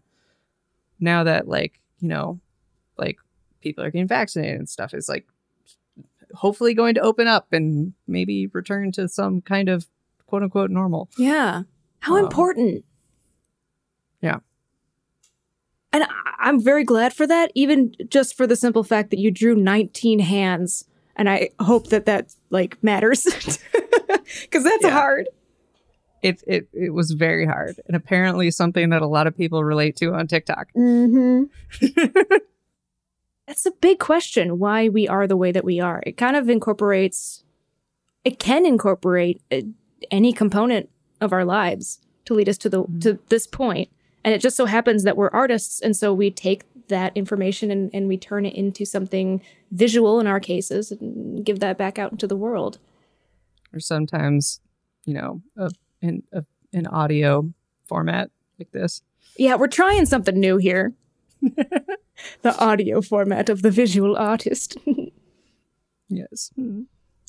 now 1.01 1.25
that 1.25 1.49
like, 1.49 1.81
you 2.01 2.09
know, 2.09 2.41
like 2.99 3.19
people 3.61 3.85
are 3.85 3.91
getting 3.91 4.09
vaccinated 4.09 4.59
and 4.59 4.69
stuff 4.69 4.95
is 4.95 5.09
like 5.09 5.27
hopefully 6.35 6.75
going 6.75 6.95
to 6.95 7.01
open 7.01 7.27
up 7.29 7.53
and 7.53 7.93
maybe 8.07 8.47
return 8.49 8.91
to 8.93 9.09
some 9.09 9.41
kind 9.43 9.69
of 9.69 9.87
quote 10.27 10.43
unquote 10.43 10.71
normal. 10.71 11.09
Yeah. 11.19 11.63
How 12.01 12.17
Um, 12.17 12.25
important. 12.25 12.85
yeah. 14.21 14.39
And 15.93 16.05
I'm 16.39 16.59
very 16.61 16.85
glad 16.85 17.13
for 17.13 17.27
that, 17.27 17.53
even 17.55 17.95
just 18.09 18.35
for 18.37 18.47
the 18.47 18.57
simple 18.57 18.83
fact 18.83 19.11
that 19.11 19.19
you 19.19 19.31
drew 19.31 19.55
19 19.55 20.21
hands. 20.21 20.85
And 21.17 21.29
I 21.29 21.51
hope 21.61 21.89
that 21.89 22.07
that 22.07 22.35
like 22.49 22.83
matters 22.83 23.25
because 24.41 24.65
that's 24.65 24.83
Yeah. 24.85 24.91
hard. 24.91 25.29
It, 26.23 26.43
it 26.47 26.69
it 26.73 26.91
was 26.95 27.11
very 27.11 27.47
hard 27.47 27.81
and 27.87 27.97
apparently 27.97 28.51
something 28.51 28.91
that 28.91 29.03
a 29.03 29.07
lot 29.07 29.27
of 29.27 29.37
people 29.37 29.65
relate 29.65 29.97
to 29.97 30.15
on 30.15 30.29
TikTok. 30.29 30.73
Mm-hmm. 30.77 31.45
That's 33.47 33.67
a 33.67 33.73
big 33.73 33.99
question 33.99 34.59
why 34.59 34.89
we 34.89 35.09
are 35.09 35.27
the 35.27 35.37
way 35.37 35.53
that 35.53 35.65
we 35.65 35.81
are. 35.81 36.03
It 36.07 36.17
kind 36.17 36.37
of 36.37 36.49
incorporates, 36.49 37.45
it 38.25 38.39
can 38.39 38.65
incorporate 38.65 39.43
uh, 39.51 39.63
any 40.11 40.33
component 40.33 40.89
of 41.21 41.33
our 41.33 41.45
lives 41.45 42.01
to 42.25 42.35
lead 42.35 42.49
us 42.49 42.59
to 42.59 42.69
the 42.69 42.85
to 43.01 43.19
this 43.29 43.47
point. 43.47 43.91
And 44.25 44.33
it 44.33 44.41
just 44.41 44.57
so 44.57 44.67
happens 44.67 45.03
that 45.03 45.17
we're 45.17 45.31
artists, 45.31 45.81
and 45.81 45.97
so 45.97 46.15
we 46.15 46.31
take 46.31 46.63
that 46.89 47.17
information 47.17 47.71
and, 47.71 47.91
and 47.93 48.07
we 48.07 48.17
turn 48.17 48.47
it 48.47 48.55
into 48.55 48.85
something 48.85 49.43
visual 49.71 50.21
in 50.21 50.27
our 50.27 50.41
cases 50.41 50.93
and 50.93 51.45
give 51.45 51.61
that 51.61 51.79
back 51.79 51.99
out 51.99 52.13
into 52.13 52.27
the 52.27 52.37
world. 52.37 52.79
or 53.73 53.81
sometimes, 53.81 54.61
you 55.05 55.15
know, 55.15 55.43
a, 55.57 55.71
in 56.03 56.23
a, 56.33 56.45
an 56.73 56.87
audio 56.87 57.53
format 57.87 58.31
like 58.59 58.71
this. 58.73 59.03
Yeah, 59.39 59.55
we're 59.55 59.69
trying 59.69 60.05
something 60.05 60.39
new 60.39 60.59
here. 60.59 60.93
the 61.41 62.57
audio 62.59 63.01
format 63.01 63.49
of 63.49 63.63
the 63.63 63.71
visual 63.71 64.17
artist. 64.17 64.77
Yes. 66.15 66.51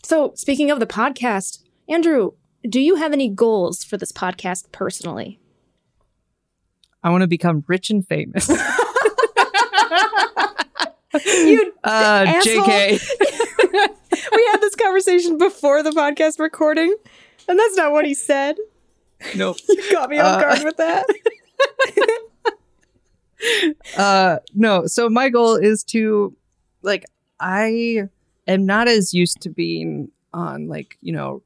So, 0.03 0.33
speaking 0.35 0.69
of 0.69 0.81
the 0.81 0.85
podcast, 0.85 1.63
Andrew, 1.87 2.31
do 2.69 2.81
you 2.81 2.95
have 2.95 3.13
any 3.13 3.29
goals 3.29 3.81
for 3.81 3.95
this 3.95 4.11
podcast 4.11 4.73
personally? 4.73 5.39
I 7.01 7.09
want 7.09 7.21
to 7.21 7.27
become 7.27 7.63
rich 7.67 7.89
and 7.89 8.05
famous. 8.05 8.49
You 11.25 11.71
uh, 11.83 12.25
asshole. 12.27 12.63
JK. 12.65 12.99
we 14.31 14.49
had 14.51 14.57
this 14.61 14.75
conversation 14.75 15.37
before 15.37 15.83
the 15.83 15.91
podcast 15.91 16.39
recording, 16.39 16.95
and 17.47 17.57
that's 17.59 17.75
not 17.75 17.91
what 17.91 18.05
he 18.05 18.13
said. 18.13 18.57
Nope. 19.35 19.57
You 19.69 19.91
got 19.91 20.09
me 20.09 20.19
off 20.19 20.37
Uh, 20.37 20.41
guard 20.41 20.63
with 20.63 20.77
that. 20.77 21.05
Uh, 23.97 24.37
no. 24.53 24.87
So 24.87 25.09
my 25.09 25.27
goal 25.29 25.55
is 25.55 25.83
to, 25.85 26.33
like, 26.81 27.03
I 27.41 28.03
am 28.47 28.65
not 28.65 28.87
as 28.87 29.13
used 29.13 29.41
to 29.41 29.49
being 29.49 30.11
on, 30.33 30.67
like, 30.69 30.97
you 31.01 31.11
know, 31.11 31.43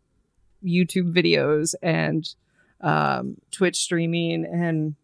YouTube 0.63 1.11
videos 1.11 1.73
and 1.81 2.27
um, 2.81 3.37
Twitch 3.51 3.77
streaming 3.77 4.45
and 4.45 4.95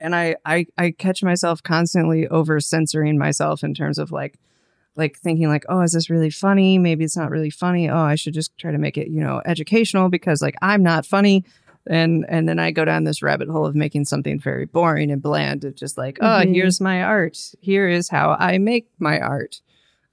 and 0.00 0.14
I, 0.14 0.36
I 0.44 0.66
I 0.76 0.92
catch 0.92 1.24
myself 1.24 1.60
constantly 1.64 2.28
over 2.28 2.60
censoring 2.60 3.18
myself 3.18 3.64
in 3.64 3.74
terms 3.74 3.98
of 3.98 4.12
like 4.12 4.38
like 4.98 5.16
thinking 5.18 5.48
like 5.48 5.64
oh 5.70 5.80
is 5.80 5.92
this 5.92 6.10
really 6.10 6.28
funny? 6.30 6.76
Maybe 6.78 7.04
it's 7.04 7.16
not 7.16 7.30
really 7.30 7.48
funny. 7.50 7.88
Oh 7.88 7.96
I 7.96 8.16
should 8.16 8.34
just 8.34 8.56
try 8.58 8.70
to 8.72 8.78
make 8.78 8.98
it 8.98 9.08
you 9.08 9.20
know 9.22 9.40
educational 9.46 10.10
because 10.10 10.42
like 10.42 10.56
I'm 10.60 10.82
not 10.82 11.06
funny. 11.06 11.44
And 11.86 12.26
and 12.28 12.46
then 12.48 12.58
I 12.58 12.70
go 12.70 12.84
down 12.84 13.04
this 13.04 13.22
rabbit 13.22 13.48
hole 13.48 13.64
of 13.64 13.74
making 13.74 14.04
something 14.04 14.38
very 14.38 14.66
boring 14.66 15.10
and 15.10 15.22
bland 15.22 15.64
of 15.64 15.74
just 15.74 15.96
like 15.96 16.18
oh 16.20 16.42
Mhm. 16.44 16.52
here's 16.54 16.80
my 16.80 17.02
art. 17.02 17.38
Here 17.60 17.88
is 17.88 18.08
how 18.10 18.36
I 18.38 18.58
make 18.58 18.88
my 18.98 19.18
art. 19.18 19.62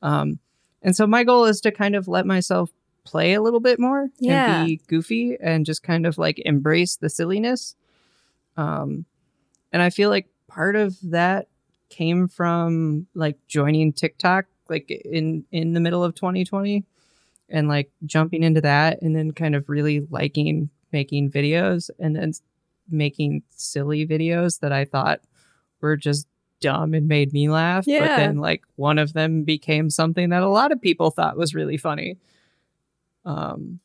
Um 0.01 0.39
and 0.81 0.95
so 0.95 1.05
my 1.07 1.23
goal 1.25 1.45
is 1.45 1.59
to 1.61 1.71
kind 1.71 1.95
of 1.95 2.07
let 2.07 2.25
myself 2.27 2.69
play 3.05 3.33
a 3.33 3.41
little 3.41 3.59
bit 3.59 3.79
more 3.79 4.09
Yeah. 4.19 4.59
and 4.59 4.67
be 4.67 4.81
goofy 4.87 5.35
and 5.41 5.65
just 5.65 5.83
kind 5.83 6.05
of 6.05 6.17
like 6.17 6.39
embrace 6.45 6.95
the 6.95 7.09
silliness. 7.09 7.75
Um 8.55 9.05
and 9.73 9.81
I 9.81 9.89
feel 9.89 10.09
like 10.09 10.27
part 10.47 10.75
of 10.75 10.95
that 11.03 11.47
came 11.89 12.27
from 12.27 13.07
like 13.13 13.37
joining 13.47 13.91
TikTok 13.91 14.45
like 14.69 14.89
in 14.89 15.45
in 15.51 15.73
the 15.73 15.79
middle 15.79 16.03
of 16.03 16.15
2020 16.15 16.83
and 17.49 17.67
like 17.67 17.91
jumping 18.05 18.43
into 18.43 18.61
that 18.61 19.01
and 19.01 19.15
then 19.15 19.31
kind 19.31 19.55
of 19.55 19.69
really 19.69 20.05
liking 20.09 20.69
making 20.91 21.29
videos 21.31 21.89
and 21.99 22.15
then 22.15 22.31
making 22.89 23.43
silly 23.49 24.05
videos 24.07 24.59
that 24.59 24.71
I 24.71 24.85
thought 24.85 25.21
were 25.81 25.97
just 25.97 26.27
dumb 26.61 26.93
and 26.93 27.07
made 27.07 27.33
me 27.33 27.49
laugh 27.49 27.85
Yeah. 27.85 27.99
but 27.99 28.15
then 28.15 28.37
like 28.37 28.63
one 28.75 28.97
of 28.97 29.13
them 29.13 29.43
became 29.43 29.89
something 29.89 30.29
that 30.29 30.41
a 30.43 30.47
lot 30.49 30.71
of 30.71 30.81
people 30.81 31.11
thought 31.11 31.37
was 31.37 31.53
really 31.53 31.77
funny 31.77 32.17
um 33.25 33.79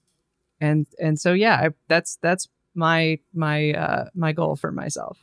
and 0.61 0.87
and 0.99 1.19
so 1.19 1.33
yeah 1.33 1.57
I, 1.57 1.69
that's 1.89 2.17
that's 2.23 2.49
my 2.75 3.19
my 3.35 3.73
uh 3.73 4.05
my 4.15 4.33
goal 4.33 4.57
for 4.57 4.71
myself 4.71 5.19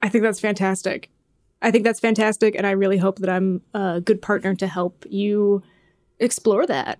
I 0.00 0.08
think 0.08 0.22
that's 0.22 0.38
fantastic. 0.38 1.10
I 1.60 1.70
think 1.70 1.84
that's 1.84 2.00
fantastic, 2.00 2.54
and 2.54 2.66
I 2.66 2.70
really 2.72 2.98
hope 2.98 3.18
that 3.18 3.28
I'm 3.30 3.62
a 3.74 4.00
good 4.00 4.22
partner 4.22 4.54
to 4.56 4.66
help 4.66 5.04
you 5.08 5.62
explore 6.20 6.66
that. 6.66 6.98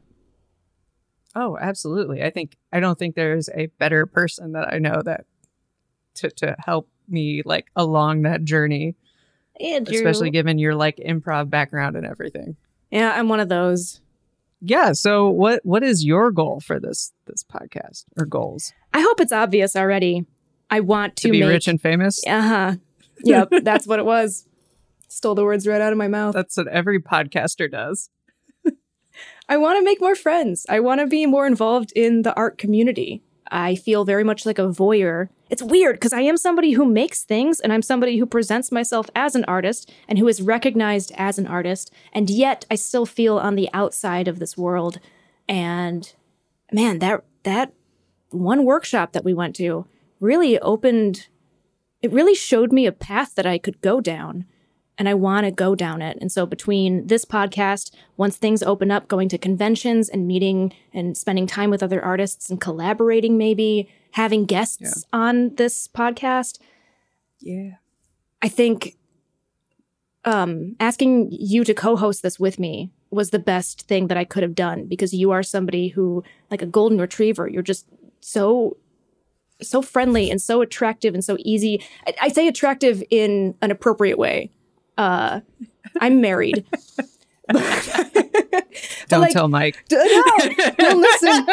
Oh, 1.35 1.57
absolutely. 1.61 2.23
I 2.23 2.31
think 2.31 2.57
I 2.73 2.81
don't 2.81 2.99
think 2.99 3.15
there's 3.15 3.49
a 3.55 3.67
better 3.79 4.07
person 4.07 4.53
that 4.53 4.73
I 4.73 4.79
know 4.79 5.01
that 5.05 5.27
to 6.17 6.31
to 6.31 6.57
help 6.59 6.89
me 7.09 7.43
like 7.45 7.67
along 7.77 8.23
that 8.23 8.45
journey, 8.45 8.97
And 9.61 9.89
especially 9.89 10.31
given 10.31 10.59
your 10.59 10.75
like 10.75 10.97
improv 10.97 11.49
background 11.51 11.97
and 11.97 12.05
everything. 12.07 12.57
yeah, 12.91 13.13
I'm 13.15 13.29
one 13.29 13.41
of 13.41 13.49
those. 13.49 14.01
Yeah, 14.61 14.93
so 14.93 15.29
what 15.29 15.61
what 15.65 15.85
is 15.85 16.05
your 16.05 16.33
goal 16.33 16.59
for 16.61 16.81
this 16.81 17.13
this 17.27 17.45
podcast 17.45 18.05
or 18.17 18.25
goals? 18.27 18.73
I 18.93 19.01
hope 19.03 19.21
it's 19.21 19.31
obvious 19.33 19.77
already. 19.77 20.25
I 20.71 20.81
want 20.81 21.15
to, 21.17 21.29
To, 21.29 21.33
be 21.33 21.41
make, 21.41 21.51
rich 21.51 21.69
and 21.69 21.81
famous? 21.81 22.27
Uh 22.27 22.41
huh. 22.43 22.75
Yep, 23.23 23.49
that's 23.63 23.87
what 23.87 23.99
it 24.01 24.05
was. 24.05 24.47
Stole 25.09 25.35
the 25.35 25.45
words 25.45 25.67
right 25.67 25.81
out 25.81 25.93
of 25.93 25.99
my 25.99 26.09
mouth. 26.09 26.35
That's 26.35 26.57
what 26.57 26.69
every 26.69 27.01
podcaster 27.01 27.71
does. 27.71 28.11
I 29.49 29.57
want 29.57 29.79
to 29.79 29.85
make 29.85 30.01
more 30.01 30.15
friends. 30.15 30.67
I 30.69 30.81
want 30.81 31.01
to 31.01 31.07
be 31.07 31.25
more 31.25 31.47
involved 31.47 31.93
in 31.97 32.23
the 32.23 32.35
art 32.35 32.59
community. 32.59 33.23
I 33.51 33.75
feel 33.75 34.05
very 34.05 34.23
much 34.23 34.45
like 34.45 34.59
a 34.59 34.69
voyeur. 34.69 35.31
It's 35.49 35.63
weird 35.63 35.97
because 35.97 36.13
I 36.13 36.21
am 36.21 36.37
somebody 36.37 36.73
who 36.73 36.85
makes 36.85 37.25
things 37.25 37.59
and 37.59 37.73
I'm 37.73 37.81
somebody 37.81 38.19
who 38.19 38.27
presents 38.27 38.71
myself 38.71 39.09
as 39.15 39.35
an 39.35 39.47
artist 39.47 39.91
and 40.07 40.19
who 40.19 40.29
is 40.29 40.43
recognized 40.43 41.11
as 41.17 41.39
an 41.39 41.47
artist. 41.47 41.91
And 42.13 42.29
yet 42.29 42.67
I 42.71 42.75
still 42.75 43.07
feel 43.07 43.39
on 43.39 43.55
the 43.55 43.71
outside 43.73 44.29
of 44.29 44.39
this 44.39 44.59
world. 44.59 45.01
And 45.49 46.13
man, 46.71 46.99
that, 46.99 47.25
that 47.45 47.73
one 48.29 48.67
workshop 48.67 49.13
that 49.13 49.25
we 49.25 49.33
went 49.33 49.57
to 49.57 49.87
really 50.21 50.59
opened, 50.59 51.29
it 52.03 52.13
really 52.13 52.35
showed 52.35 52.71
me 52.71 52.85
a 52.85 52.93
path 52.93 53.35
that 53.37 53.47
I 53.47 53.57
could 53.57 53.81
go 53.81 54.03
down 54.03 54.45
and 54.99 55.09
I 55.09 55.15
want 55.15 55.45
to 55.47 55.51
go 55.53 55.75
down 55.75 56.03
it. 56.03 56.19
And 56.21 56.31
so 56.31 56.45
between 56.45 57.07
this 57.07 57.25
podcast, 57.25 57.95
once 58.17 58.37
things 58.37 58.63
open 58.63 58.91
up, 58.91 59.07
going 59.07 59.29
to 59.31 59.39
conventions 59.39 60.09
and 60.09 60.27
meeting 60.27 60.73
and 60.93 61.17
spending 61.17 61.47
time 61.47 61.71
with 61.71 61.83
other 61.83 62.05
artists 62.05 62.51
and 62.51 62.61
collaborating, 62.61 63.39
maybe 63.39 63.89
having 64.13 64.45
guests 64.45 65.05
on 65.13 65.55
this 65.55 65.87
podcast, 65.89 66.59
Yeah. 67.41 67.77
I 68.43 68.49
think 68.49 68.97
um, 70.25 70.77
asking 70.79 71.29
you 71.31 71.65
to 71.65 71.75
co-host 71.75 72.23
this 72.23 72.39
with 72.39 72.59
me 72.59 72.91
was 73.11 73.31
the 73.31 73.39
best 73.39 73.83
thing 73.83 74.09
that 74.09 74.19
I 74.19 74.25
could 74.25 74.43
have 74.43 74.55
done 74.55 74.87
because 74.87 75.15
you 75.15 75.31
are 75.31 75.43
somebody 75.43 75.89
who, 75.89 76.23
like 76.51 76.63
a 76.63 76.67
golden 76.67 77.01
retriever, 77.01 77.49
you're 77.49 77.63
just 77.63 77.87
so 78.21 78.77
so 79.61 79.83
friendly 79.83 80.31
and 80.31 80.41
so 80.41 80.61
attractive 80.61 81.15
and 81.15 81.25
so 81.25 81.37
easy. 81.41 81.83
I, 82.07 82.15
I 82.23 82.29
say 82.29 82.47
attractive 82.47 83.03
in 83.11 83.55
an 83.61 83.73
appropriate 83.73 84.19
way. 84.19 84.53
Uh, 84.99 85.41
I'm 86.01 86.21
married. 86.21 86.67
Don't 89.09 89.23
like- 89.23 89.33
tell 89.33 89.49
Mike. 89.49 89.83
D- 89.89 89.97
no, 89.97 90.73
don't 90.79 91.01
listen. 91.01 91.47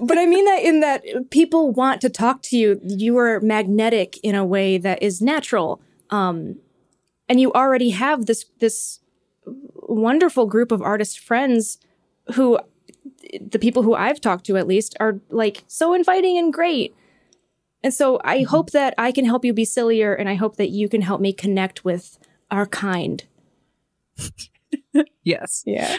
but 0.00 0.16
I 0.18 0.26
mean 0.26 0.44
that 0.46 0.60
in 0.62 0.80
that 0.80 1.04
people 1.30 1.70
want 1.70 2.00
to 2.00 2.08
talk 2.08 2.40
to 2.44 2.56
you. 2.56 2.80
You 2.82 3.18
are 3.18 3.40
magnetic 3.40 4.18
in 4.22 4.34
a 4.34 4.44
way 4.44 4.78
that 4.78 5.02
is 5.02 5.20
natural, 5.20 5.82
um, 6.10 6.56
and 7.28 7.40
you 7.40 7.52
already 7.52 7.90
have 7.90 8.26
this 8.26 8.46
this 8.58 9.00
wonderful 9.74 10.46
group 10.46 10.72
of 10.72 10.80
artist 10.80 11.18
friends 11.18 11.78
who, 12.34 12.58
the 13.40 13.58
people 13.58 13.82
who 13.82 13.94
I've 13.94 14.20
talked 14.20 14.46
to 14.46 14.56
at 14.56 14.66
least, 14.66 14.96
are 14.98 15.20
like 15.30 15.64
so 15.66 15.92
inviting 15.92 16.38
and 16.38 16.52
great. 16.52 16.94
And 17.84 17.92
so 17.92 18.20
I 18.24 18.42
hope 18.42 18.70
that 18.70 18.94
I 18.96 19.10
can 19.12 19.24
help 19.24 19.44
you 19.44 19.52
be 19.52 19.64
sillier, 19.64 20.14
and 20.14 20.28
I 20.28 20.34
hope 20.34 20.56
that 20.56 20.70
you 20.70 20.88
can 20.88 21.02
help 21.02 21.20
me 21.20 21.32
connect 21.32 21.84
with 21.84 22.18
our 22.50 22.66
kind. 22.66 23.24
Yes. 25.24 25.62
Yeah. 25.66 25.98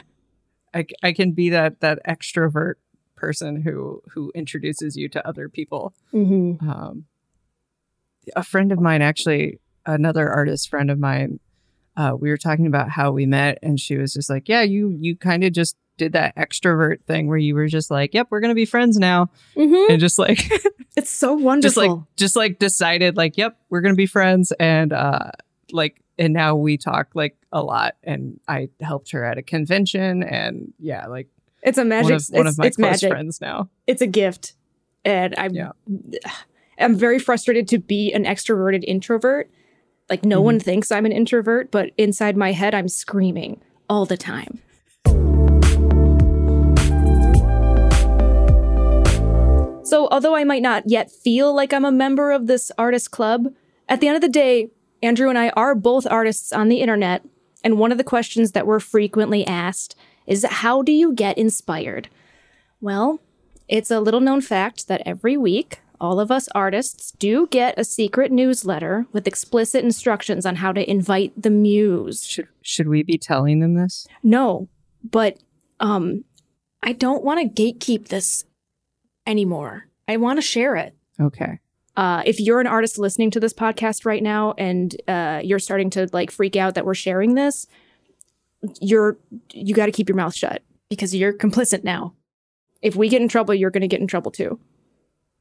I, 0.73 0.85
I 1.01 1.13
can 1.13 1.31
be 1.31 1.49
that 1.49 1.79
that 1.81 1.99
extrovert 2.07 2.75
person 3.15 3.61
who 3.61 4.01
who 4.13 4.31
introduces 4.35 4.97
you 4.97 5.07
to 5.09 5.27
other 5.27 5.47
people. 5.49 5.93
Mm-hmm. 6.13 6.69
um, 6.69 7.05
a 8.35 8.43
friend 8.43 8.71
of 8.71 8.79
mine 8.79 9.01
actually 9.01 9.59
another 9.85 10.29
artist 10.29 10.69
friend 10.69 10.89
of 10.89 10.99
mine 10.99 11.39
uh, 11.97 12.15
we 12.17 12.29
were 12.29 12.37
talking 12.37 12.65
about 12.65 12.89
how 12.89 13.11
we 13.11 13.25
met 13.25 13.59
and 13.61 13.79
she 13.79 13.97
was 13.97 14.13
just 14.13 14.29
like 14.29 14.47
yeah 14.47 14.61
you 14.61 14.95
you 14.99 15.15
kind 15.15 15.43
of 15.43 15.51
just 15.51 15.75
did 15.97 16.13
that 16.13 16.35
extrovert 16.35 17.03
thing 17.05 17.27
where 17.27 17.37
you 17.37 17.53
were 17.55 17.67
just 17.67 17.91
like 17.91 18.13
yep 18.13 18.27
we're 18.29 18.39
gonna 18.39 18.55
be 18.55 18.65
friends 18.65 18.97
now 18.97 19.29
Mm-hmm. 19.55 19.91
and 19.91 19.99
just 19.99 20.17
like 20.19 20.49
It's 20.95 21.09
so 21.09 21.33
wonderful. 21.33 21.61
just 21.61 21.77
like 21.77 22.15
just 22.17 22.35
like 22.35 22.59
decided 22.59 23.17
like 23.17 23.37
yep 23.37 23.57
we're 23.69 23.81
gonna 23.81 23.95
be 23.95 24.05
friends 24.05 24.51
and 24.59 24.93
uh 24.93 25.31
like 25.71 26.01
and 26.19 26.33
now 26.33 26.55
we 26.55 26.77
talk 26.77 27.09
like 27.15 27.35
a 27.51 27.63
lot 27.63 27.95
and 28.03 28.39
i 28.47 28.69
helped 28.81 29.11
her 29.11 29.23
at 29.23 29.37
a 29.37 29.41
convention 29.41 30.21
and 30.23 30.71
yeah 30.79 31.07
like 31.07 31.27
It's 31.63 31.77
a 31.79 31.85
magic. 31.85 32.05
one 32.05 32.13
of, 32.13 32.25
one 32.31 32.47
it's, 32.47 32.55
of 32.55 32.59
my 32.59 32.69
close 32.69 32.77
magic. 32.79 33.09
friends 33.11 33.41
now 33.41 33.69
It's 33.87 34.01
a 34.01 34.07
gift, 34.07 34.53
and 35.05 35.33
I'm. 35.37 35.53
Yeah. 35.53 35.71
I'm 36.79 36.95
very 36.95 37.19
frustrated 37.19 37.67
to 37.69 37.77
be 37.79 38.11
an 38.13 38.25
extroverted 38.25 38.83
introvert. 38.87 39.49
Like 40.09 40.25
no 40.25 40.37
Mm-hmm. 40.37 40.45
one 40.45 40.59
thinks 40.59 40.91
I'm 40.91 41.05
an 41.05 41.11
introvert, 41.11 41.71
but 41.71 41.91
inside 41.97 42.35
my 42.35 42.51
head, 42.51 42.73
I'm 42.75 42.87
screaming 42.89 43.61
all 43.89 44.05
the 44.05 44.17
time. 44.17 44.59
So, 49.83 50.07
although 50.11 50.35
I 50.35 50.45
might 50.45 50.61
not 50.61 50.83
yet 50.87 51.11
feel 51.11 51.53
like 51.53 51.73
I'm 51.73 51.85
a 51.85 51.91
member 51.91 52.31
of 52.31 52.47
this 52.47 52.71
artist 52.77 53.11
club, 53.11 53.53
at 53.89 53.99
the 53.99 54.07
end 54.07 54.15
of 54.15 54.21
the 54.21 54.29
day, 54.29 54.69
Andrew 55.01 55.29
and 55.29 55.37
I 55.37 55.49
are 55.49 55.75
both 55.75 56.07
artists 56.07 56.53
on 56.53 56.69
the 56.69 56.79
internet, 56.79 57.21
and 57.63 57.77
one 57.77 57.91
of 57.91 57.97
the 57.97 58.03
questions 58.03 58.53
that 58.53 58.65
we're 58.65 58.79
frequently 58.79 59.45
asked 59.45 59.95
is 60.25 60.45
how 60.49 60.81
do 60.81 60.93
you 60.93 61.13
get 61.13 61.37
inspired? 61.37 62.07
Well, 62.79 63.19
it's 63.67 63.91
a 63.91 63.99
little 63.99 64.21
known 64.21 64.39
fact 64.39 64.87
that 64.87 65.01
every 65.05 65.35
week, 65.35 65.79
all 65.99 66.19
of 66.19 66.31
us 66.31 66.47
artists 66.55 67.11
do 67.11 67.47
get 67.47 67.77
a 67.77 67.83
secret 67.83 68.31
newsletter 68.31 69.05
with 69.11 69.27
explicit 69.27 69.83
instructions 69.83 70.45
on 70.45 70.57
how 70.57 70.71
to 70.71 70.89
invite 70.89 71.33
the 71.41 71.49
muse. 71.49 72.25
should 72.25 72.47
should 72.61 72.87
we 72.87 73.03
be 73.03 73.17
telling 73.17 73.59
them 73.59 73.75
this 73.75 74.07
No, 74.21 74.67
but 75.03 75.39
um 75.79 76.25
I 76.81 76.91
don't 76.91 77.23
want 77.23 77.55
to 77.55 77.63
gatekeep 77.63 78.09
this 78.09 78.43
anymore. 79.25 79.87
I 80.07 80.17
want 80.17 80.37
to 80.37 80.41
share 80.41 80.75
it. 80.75 80.95
okay 81.19 81.59
Uh, 81.95 82.23
if 82.25 82.39
you're 82.39 82.59
an 82.59 82.67
artist 82.67 82.97
listening 82.97 83.31
to 83.31 83.39
this 83.39 83.53
podcast 83.53 84.05
right 84.05 84.23
now 84.23 84.53
and 84.57 84.95
uh, 85.07 85.41
you're 85.43 85.59
starting 85.59 85.89
to 85.91 86.09
like 86.11 86.31
freak 86.31 86.55
out 86.55 86.73
that 86.75 86.85
we're 86.85 86.95
sharing 86.95 87.35
this, 87.35 87.67
you're 88.81 89.17
you 89.51 89.73
got 89.75 89.85
to 89.85 89.91
keep 89.91 90.09
your 90.09 90.15
mouth 90.15 90.33
shut 90.35 90.63
because 90.89 91.13
you're 91.15 91.33
complicit 91.33 91.83
now. 91.83 92.13
If 92.81 92.95
we 92.95 93.09
get 93.09 93.21
in 93.21 93.27
trouble, 93.27 93.53
you're 93.53 93.71
going 93.71 93.81
to 93.81 93.87
get 93.87 94.01
in 94.01 94.07
trouble 94.07 94.31
too. 94.31 94.59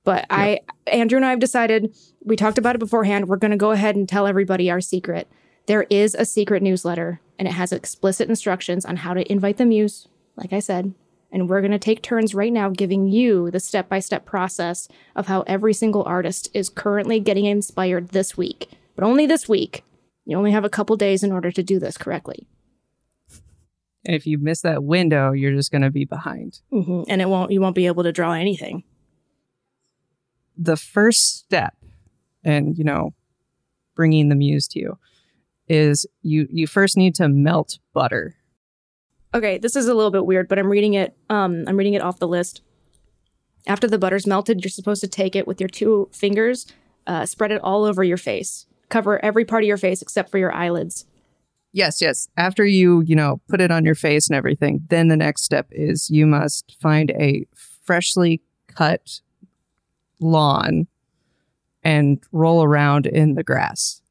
But 0.05 0.27
I, 0.31 0.61
Andrew 0.87 1.17
and 1.17 1.25
I 1.25 1.31
have 1.31 1.39
decided. 1.39 1.95
We 2.25 2.37
talked 2.37 2.59
about 2.59 2.75
it 2.75 2.81
beforehand. 2.81 3.29
We're 3.29 3.37
going 3.37 3.53
to 3.53 3.57
go 3.57 3.71
ahead 3.71 3.95
and 3.97 4.09
tell 4.09 4.27
everybody 4.27 4.71
our 4.71 4.81
secret. 4.81 5.29
There 5.67 5.87
is 5.91 6.15
a 6.15 6.25
secret 6.25 6.63
newsletter, 6.63 7.21
and 7.39 7.47
it 7.47 7.53
has 7.53 7.73
explicit 7.73 8.29
instructions 8.29 8.85
on 8.85 8.97
how 8.97 9.15
to 9.15 9.31
invite 9.31 9.59
the 9.59 9.65
muse. 9.65 10.09
Like 10.37 10.53
I 10.53 10.59
said, 10.59 10.95
and 11.33 11.49
we're 11.49 11.63
going 11.63 11.73
to 11.73 11.79
take 11.79 12.03
turns 12.03 12.35
right 12.35 12.53
now 12.53 12.69
giving 12.69 13.09
you 13.09 13.51
the 13.51 13.59
step 13.59 13.89
by 13.89 13.99
step 13.99 14.25
process 14.27 14.87
of 15.17 15.27
how 15.27 15.43
every 15.47 15.73
single 15.73 16.05
artist 16.05 16.49
is 16.55 16.69
currently 16.69 17.19
getting 17.19 17.47
inspired 17.47 18.09
this 18.09 18.37
week, 18.37 18.69
but 18.95 19.05
only 19.05 19.27
this 19.27 19.49
week. 19.49 19.83
You 20.25 20.37
only 20.37 20.53
have 20.53 20.65
a 20.65 20.71
couple 20.71 20.97
days 20.97 21.25
in 21.25 21.33
order 21.33 21.51
to 21.51 21.63
do 21.63 21.81
this 21.81 21.97
correctly. 21.97 22.47
And 24.05 24.15
if 24.15 24.27
you 24.27 24.39
miss 24.39 24.61
that 24.61 24.85
window, 24.85 25.33
you're 25.33 25.55
just 25.55 25.73
going 25.73 25.83
to 25.83 25.91
be 25.91 26.05
behind. 26.05 26.61
Mm-hmm. 26.73 27.03
And 27.09 27.23
it 27.23 27.29
won't, 27.29 27.51
you 27.51 27.61
won't 27.61 27.75
be 27.75 27.87
able 27.87 28.03
to 28.03 28.13
draw 28.13 28.33
anything. 28.33 28.85
The 30.57 30.77
first 30.77 31.39
step, 31.39 31.75
and 32.45 32.77
you 32.77 32.85
know, 32.85 33.15
bringing 33.95 34.29
the 34.29 34.35
muse 34.35 34.69
to 34.69 34.79
you, 34.79 34.99
is 35.69 36.07
you 36.21 36.47
you 36.51 36.67
first 36.67 36.97
need 36.97 37.15
to 37.15 37.29
melt 37.29 37.79
butter. 37.95 38.37
Okay, 39.35 39.59
this 39.59 39.77
is 39.77 39.89
a 39.89 39.95
little 39.95 40.11
bit 40.11 40.27
weird, 40.27 40.49
but 40.49 40.59
I'm 40.59 40.69
reading 40.69 40.95
it. 40.95 41.17
Um, 41.31 41.65
I'm 41.67 41.77
reading 41.77 41.95
it 41.95 42.03
off 42.03 42.19
the 42.19 42.29
list. 42.29 42.61
After 43.67 43.89
the 43.89 43.99
butter's 43.99 44.27
melted, 44.27 44.63
you're 44.63 44.71
supposed 44.71 45.01
to 45.03 45.09
take 45.09 45.35
it 45.37 45.47
with 45.47 45.61
your 45.61 45.69
two 45.69 46.09
fingers, 46.13 46.67
uh, 47.07 47.25
spread 47.27 47.53
it 47.53 47.61
all 47.63 47.85
over 47.85 48.03
your 48.03 48.17
face, 48.17 48.67
cover 48.89 49.25
every 49.25 49.45
part 49.45 49.63
of 49.63 49.69
your 49.69 49.77
face 49.77 50.03
except 50.03 50.31
for 50.31 50.39
your 50.39 50.53
eyelids. 50.53 51.07
Yes, 51.73 52.03
yes. 52.03 52.29
After 52.37 52.67
you, 52.67 53.01
you 53.01 53.17
know, 53.17 53.41
put 53.49 53.61
it 53.61 53.71
on 53.71 53.85
your 53.85 53.95
face 53.95 54.29
and 54.29 54.37
everything, 54.37 54.83
then 54.89 55.09
the 55.09 55.17
next 55.17 55.43
step 55.43 55.69
is 55.71 56.11
you 56.11 56.27
must 56.27 56.77
find 56.81 57.11
a 57.13 57.47
freshly 57.85 58.43
cut 58.67 59.21
lawn 60.21 60.87
and 61.83 62.23
roll 62.31 62.63
around 62.63 63.07
in 63.07 63.35
the 63.35 63.43
grass 63.43 64.03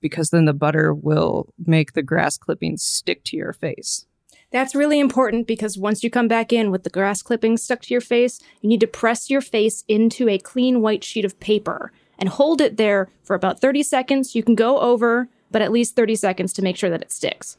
because 0.00 0.30
then 0.30 0.44
the 0.44 0.52
butter 0.52 0.92
will 0.92 1.52
make 1.64 1.92
the 1.92 2.02
grass 2.02 2.36
clippings 2.36 2.82
stick 2.82 3.22
to 3.24 3.36
your 3.36 3.52
face. 3.52 4.04
That's 4.52 4.74
really 4.74 5.00
important 5.00 5.46
because 5.46 5.76
once 5.76 6.04
you 6.04 6.10
come 6.10 6.28
back 6.28 6.52
in 6.52 6.70
with 6.70 6.84
the 6.84 6.90
grass 6.90 7.20
clippings 7.22 7.62
stuck 7.62 7.82
to 7.82 7.94
your 7.94 8.00
face, 8.00 8.40
you 8.60 8.68
need 8.68 8.80
to 8.80 8.86
press 8.86 9.28
your 9.28 9.40
face 9.40 9.84
into 9.88 10.28
a 10.28 10.38
clean 10.38 10.80
white 10.80 11.04
sheet 11.04 11.24
of 11.24 11.38
paper 11.40 11.92
and 12.18 12.28
hold 12.28 12.60
it 12.60 12.76
there 12.76 13.08
for 13.22 13.34
about 13.34 13.60
30 13.60 13.82
seconds. 13.82 14.34
You 14.34 14.42
can 14.42 14.54
go 14.54 14.78
over, 14.80 15.28
but 15.50 15.62
at 15.62 15.72
least 15.72 15.96
30 15.96 16.16
seconds 16.16 16.52
to 16.54 16.62
make 16.62 16.76
sure 16.76 16.90
that 16.90 17.02
it 17.02 17.12
sticks. 17.12 17.58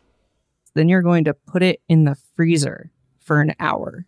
Then 0.73 0.89
you're 0.89 1.01
going 1.01 1.25
to 1.25 1.33
put 1.33 1.61
it 1.61 1.81
in 1.89 2.05
the 2.05 2.15
freezer 2.35 2.91
for 3.19 3.41
an 3.41 3.53
hour. 3.59 4.05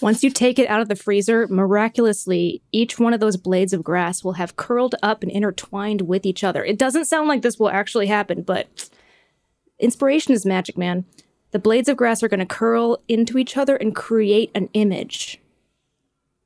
Once 0.00 0.24
you 0.24 0.30
take 0.30 0.58
it 0.58 0.68
out 0.68 0.80
of 0.80 0.88
the 0.88 0.96
freezer, 0.96 1.46
miraculously, 1.48 2.62
each 2.72 2.98
one 2.98 3.12
of 3.12 3.20
those 3.20 3.36
blades 3.36 3.72
of 3.72 3.84
grass 3.84 4.24
will 4.24 4.32
have 4.32 4.56
curled 4.56 4.94
up 5.02 5.22
and 5.22 5.30
intertwined 5.30 6.02
with 6.02 6.26
each 6.26 6.42
other. 6.42 6.64
It 6.64 6.78
doesn't 6.78 7.04
sound 7.04 7.28
like 7.28 7.42
this 7.42 7.58
will 7.58 7.70
actually 7.70 8.06
happen, 8.06 8.42
but 8.42 8.90
inspiration 9.78 10.32
is 10.32 10.44
magic, 10.46 10.76
man. 10.76 11.04
The 11.50 11.58
blades 11.58 11.88
of 11.88 11.96
grass 11.96 12.22
are 12.22 12.28
going 12.28 12.40
to 12.40 12.46
curl 12.46 13.02
into 13.08 13.38
each 13.38 13.56
other 13.56 13.76
and 13.76 13.94
create 13.94 14.50
an 14.54 14.68
image. 14.74 15.40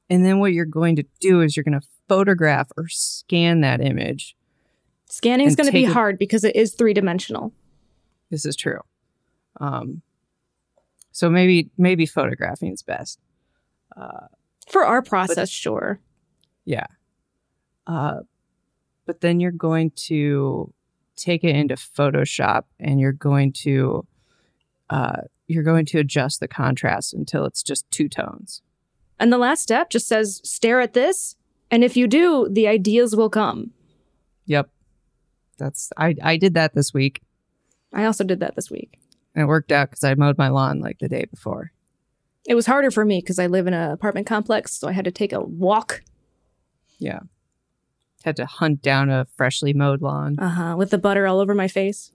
And 0.09 0.24
then 0.24 0.39
what 0.39 0.53
you're 0.53 0.64
going 0.64 0.97
to 0.97 1.05
do 1.20 1.41
is 1.41 1.57
you're 1.57 1.64
going 1.64 1.80
to 1.80 1.87
photograph 2.09 2.68
or 2.76 2.89
scan 2.89 3.62
that 3.62 3.80
image. 3.80 4.37
Scanning 5.09 5.47
is 5.47 5.57
going 5.57 5.66
to 5.66 5.72
be 5.72 5.85
hard 5.85 6.18
because 6.18 6.45
it 6.45 6.55
is 6.57 6.74
three 6.74 6.95
dimensional. 6.95 7.53
This 8.30 8.47
is 8.47 8.57
true. 8.57 8.80
Um, 9.61 10.03
so 11.11 11.28
maybe 11.28 11.70
maybe 11.76 12.07
photographing 12.07 12.72
is 12.72 12.83
best. 12.83 13.18
Uh, 13.95 14.28
For 14.68 14.85
our 14.85 15.03
process, 15.03 15.51
sure. 15.51 16.01
Yeah. 16.64 16.87
Uh, 17.87 18.20
but 19.05 19.20
then 19.20 19.41
you're 19.41 19.51
going 19.51 19.91
to 20.07 20.72
take 21.22 21.44
it 21.44 21.54
into 21.54 21.74
Photoshop 21.74 22.64
and 22.80 23.00
you're 23.00 23.12
going 23.12 23.52
to 23.52 24.06
uh, 24.90 25.22
you're 25.46 25.62
going 25.62 25.86
to 25.86 25.98
adjust 25.98 26.40
the 26.40 26.48
contrast 26.48 27.14
until 27.14 27.44
it's 27.44 27.62
just 27.62 27.90
two 27.90 28.08
tones. 28.08 28.62
And 29.18 29.32
the 29.32 29.38
last 29.38 29.62
step 29.62 29.90
just 29.90 30.08
says 30.08 30.40
stare 30.44 30.80
at 30.80 30.94
this. 30.94 31.36
And 31.70 31.84
if 31.84 31.96
you 31.96 32.06
do, 32.06 32.48
the 32.50 32.68
ideas 32.68 33.16
will 33.16 33.30
come. 33.30 33.70
Yep. 34.46 34.68
That's 35.58 35.90
I 35.96 36.14
I 36.22 36.36
did 36.36 36.54
that 36.54 36.74
this 36.74 36.92
week. 36.92 37.22
I 37.92 38.04
also 38.04 38.24
did 38.24 38.40
that 38.40 38.56
this 38.56 38.70
week. 38.70 38.98
And 39.34 39.42
it 39.42 39.46
worked 39.46 39.72
out 39.72 39.90
because 39.90 40.04
I 40.04 40.14
mowed 40.14 40.36
my 40.36 40.48
lawn 40.48 40.80
like 40.80 40.98
the 40.98 41.08
day 41.08 41.24
before. 41.24 41.72
It 42.46 42.54
was 42.54 42.66
harder 42.66 42.90
for 42.90 43.04
me 43.04 43.20
because 43.20 43.38
I 43.38 43.46
live 43.46 43.66
in 43.66 43.74
an 43.74 43.92
apartment 43.92 44.26
complex, 44.26 44.72
so 44.72 44.88
I 44.88 44.92
had 44.92 45.04
to 45.04 45.12
take 45.12 45.32
a 45.32 45.40
walk 45.40 46.02
Yeah. 46.98 47.20
Had 48.24 48.36
to 48.36 48.46
hunt 48.46 48.82
down 48.82 49.10
a 49.10 49.26
freshly 49.36 49.72
mowed 49.72 50.00
lawn. 50.02 50.36
uh-huh, 50.38 50.76
with 50.78 50.90
the 50.90 50.98
butter 50.98 51.26
all 51.26 51.40
over 51.40 51.54
my 51.54 51.68
face. 51.68 52.10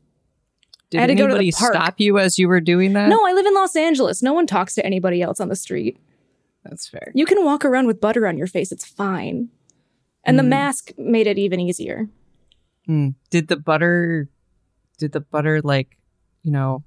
Did 0.90 1.00
I 1.00 1.02
had 1.02 1.08
to 1.08 1.16
go 1.16 1.28
to 1.28 1.34
the 1.34 1.40
anybody 1.40 1.52
park. 1.52 1.74
stop 1.74 1.96
you 2.00 2.18
as 2.18 2.40
you 2.40 2.48
were 2.48 2.62
doing 2.62 2.94
that? 2.94 3.10
No, 3.10 3.26
I 3.28 3.34
live 3.34 3.46
in 3.46 3.54
Los 3.54 3.76
Angeles. 3.76 4.24
No 4.24 4.34
one 4.34 4.48
talks 4.48 4.74
to 4.76 4.86
anybody 4.86 5.22
else 5.22 5.40
on 5.42 5.50
the 5.50 5.56
street. 5.56 6.00
That's 6.64 6.88
fair. 6.88 7.12
You 7.14 7.26
can 7.26 7.44
walk 7.44 7.66
around 7.66 7.88
with 7.88 8.00
butter 8.00 8.26
on 8.26 8.38
your 8.38 8.48
face, 8.48 8.72
it's 8.72 8.86
fine. 8.86 9.50
And 10.24 10.40
the 10.40 10.44
Mm. 10.44 10.48
mask 10.50 10.92
made 10.98 11.28
it 11.28 11.38
even 11.38 11.60
easier. 11.60 12.08
Hmm. 12.86 13.10
Did 13.30 13.48
the 13.50 13.58
butter 13.58 14.30
did 14.98 15.12
the 15.12 15.20
butter 15.20 15.62
like, 15.62 15.98
you 16.44 16.52
know, 16.52 16.84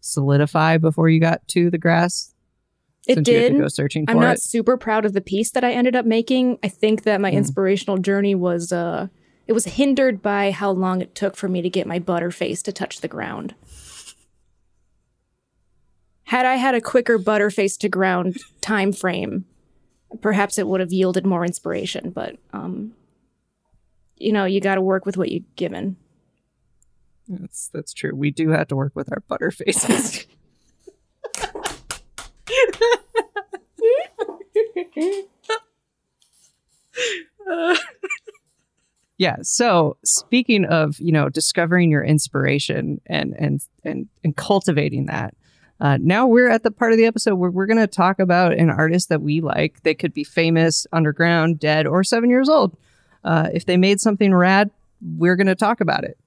solidify 0.00 0.78
before 0.78 1.08
you 1.08 1.18
got 1.20 1.46
to 1.48 1.70
the 1.70 1.78
grass? 1.78 2.34
It 3.06 3.14
Since 3.14 3.28
you 3.28 3.36
had 3.36 3.52
did. 3.52 3.58
go 3.58 3.68
searching 3.68 4.04
I'm 4.08 4.18
not 4.20 4.36
it. 4.36 4.42
super 4.42 4.76
proud 4.76 5.04
of 5.04 5.14
the 5.14 5.20
piece 5.22 5.50
that 5.52 5.64
I 5.64 5.72
ended 5.72 5.96
up 5.96 6.04
making. 6.04 6.58
I 6.62 6.68
think 6.68 7.02
that 7.04 7.20
my 7.20 7.30
Mm. 7.30 7.34
inspirational 7.36 7.98
journey 7.98 8.34
was 8.34 8.72
uh 8.72 9.08
it 9.46 9.52
was 9.52 9.64
hindered 9.64 10.22
by 10.22 10.50
how 10.52 10.70
long 10.70 11.00
it 11.00 11.14
took 11.14 11.34
for 11.36 11.48
me 11.48 11.60
to 11.62 11.68
get 11.70 11.86
my 11.86 11.98
butter 11.98 12.30
face 12.30 12.62
to 12.62 12.72
touch 12.72 13.00
the 13.00 13.08
ground. 13.08 13.54
Had 16.24 16.46
I 16.46 16.56
had 16.56 16.74
a 16.74 16.80
quicker 16.80 17.18
butter 17.18 17.50
face 17.50 17.76
to 17.78 17.88
ground 17.88 18.36
time 18.60 18.92
frame, 18.92 19.46
perhaps 20.20 20.58
it 20.58 20.68
would 20.68 20.80
have 20.80 20.92
yielded 20.92 21.26
more 21.26 21.44
inspiration, 21.44 22.10
but 22.10 22.36
um 22.52 22.92
you 24.16 24.32
know, 24.32 24.44
you 24.44 24.60
got 24.60 24.74
to 24.74 24.82
work 24.82 25.06
with 25.06 25.16
what 25.16 25.32
you're 25.32 25.40
given. 25.56 25.96
That's 27.26 27.68
that's 27.72 27.94
true. 27.94 28.14
We 28.14 28.30
do 28.30 28.50
have 28.50 28.68
to 28.68 28.76
work 28.76 28.92
with 28.94 29.10
our 29.10 29.20
butter 29.26 29.50
faces. 29.50 30.26
yeah. 39.18 39.36
So 39.42 39.96
speaking 40.04 40.64
of, 40.64 40.98
you 40.98 41.12
know, 41.12 41.28
discovering 41.28 41.90
your 41.90 42.02
inspiration 42.02 43.00
and 43.06 43.34
and 43.38 43.60
and 43.84 44.08
and 44.24 44.36
cultivating 44.36 45.06
that, 45.06 45.34
uh, 45.80 45.98
now 46.00 46.26
we're 46.26 46.50
at 46.50 46.62
the 46.62 46.70
part 46.70 46.92
of 46.92 46.98
the 46.98 47.06
episode 47.06 47.36
where 47.36 47.50
we're 47.50 47.66
going 47.66 47.78
to 47.78 47.86
talk 47.86 48.18
about 48.18 48.52
an 48.52 48.70
artist 48.70 49.08
that 49.08 49.22
we 49.22 49.40
like. 49.40 49.82
They 49.82 49.94
could 49.94 50.12
be 50.12 50.24
famous, 50.24 50.86
underground, 50.92 51.58
dead, 51.58 51.86
or 51.86 52.04
seven 52.04 52.30
years 52.30 52.48
old. 52.48 52.76
Uh, 53.24 53.50
if 53.52 53.66
they 53.66 53.76
made 53.76 54.00
something 54.00 54.34
rad, 54.34 54.70
we're 55.02 55.36
going 55.36 55.46
to 55.46 55.54
talk 55.54 55.80
about 55.80 56.04
it. 56.04 56.18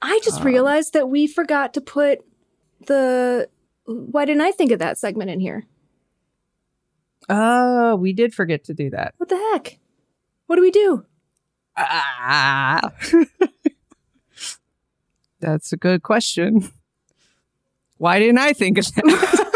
I 0.00 0.20
just 0.24 0.40
Um, 0.40 0.46
realized 0.46 0.94
that 0.94 1.08
we 1.08 1.28
forgot 1.28 1.74
to 1.74 1.80
put 1.80 2.20
the 2.86 3.48
why 3.84 4.24
didn't 4.24 4.42
I 4.42 4.52
think 4.52 4.70
of 4.72 4.78
that 4.78 4.98
segment 4.98 5.30
in 5.30 5.40
here? 5.40 5.64
Oh, 7.28 7.96
we 7.96 8.12
did 8.12 8.34
forget 8.34 8.64
to 8.64 8.74
do 8.74 8.90
that. 8.90 9.14
What 9.18 9.28
the 9.28 9.36
heck? 9.52 9.78
What 10.46 10.56
do 10.56 10.62
we 10.62 10.70
do? 10.70 11.04
Ah. 11.76 12.92
That's 15.40 15.72
a 15.72 15.76
good 15.76 16.02
question. 16.02 16.70
Why 17.98 18.18
didn't 18.18 18.38
I 18.38 18.52
think 18.52 18.78
of 18.78 18.86
that? 18.94 19.48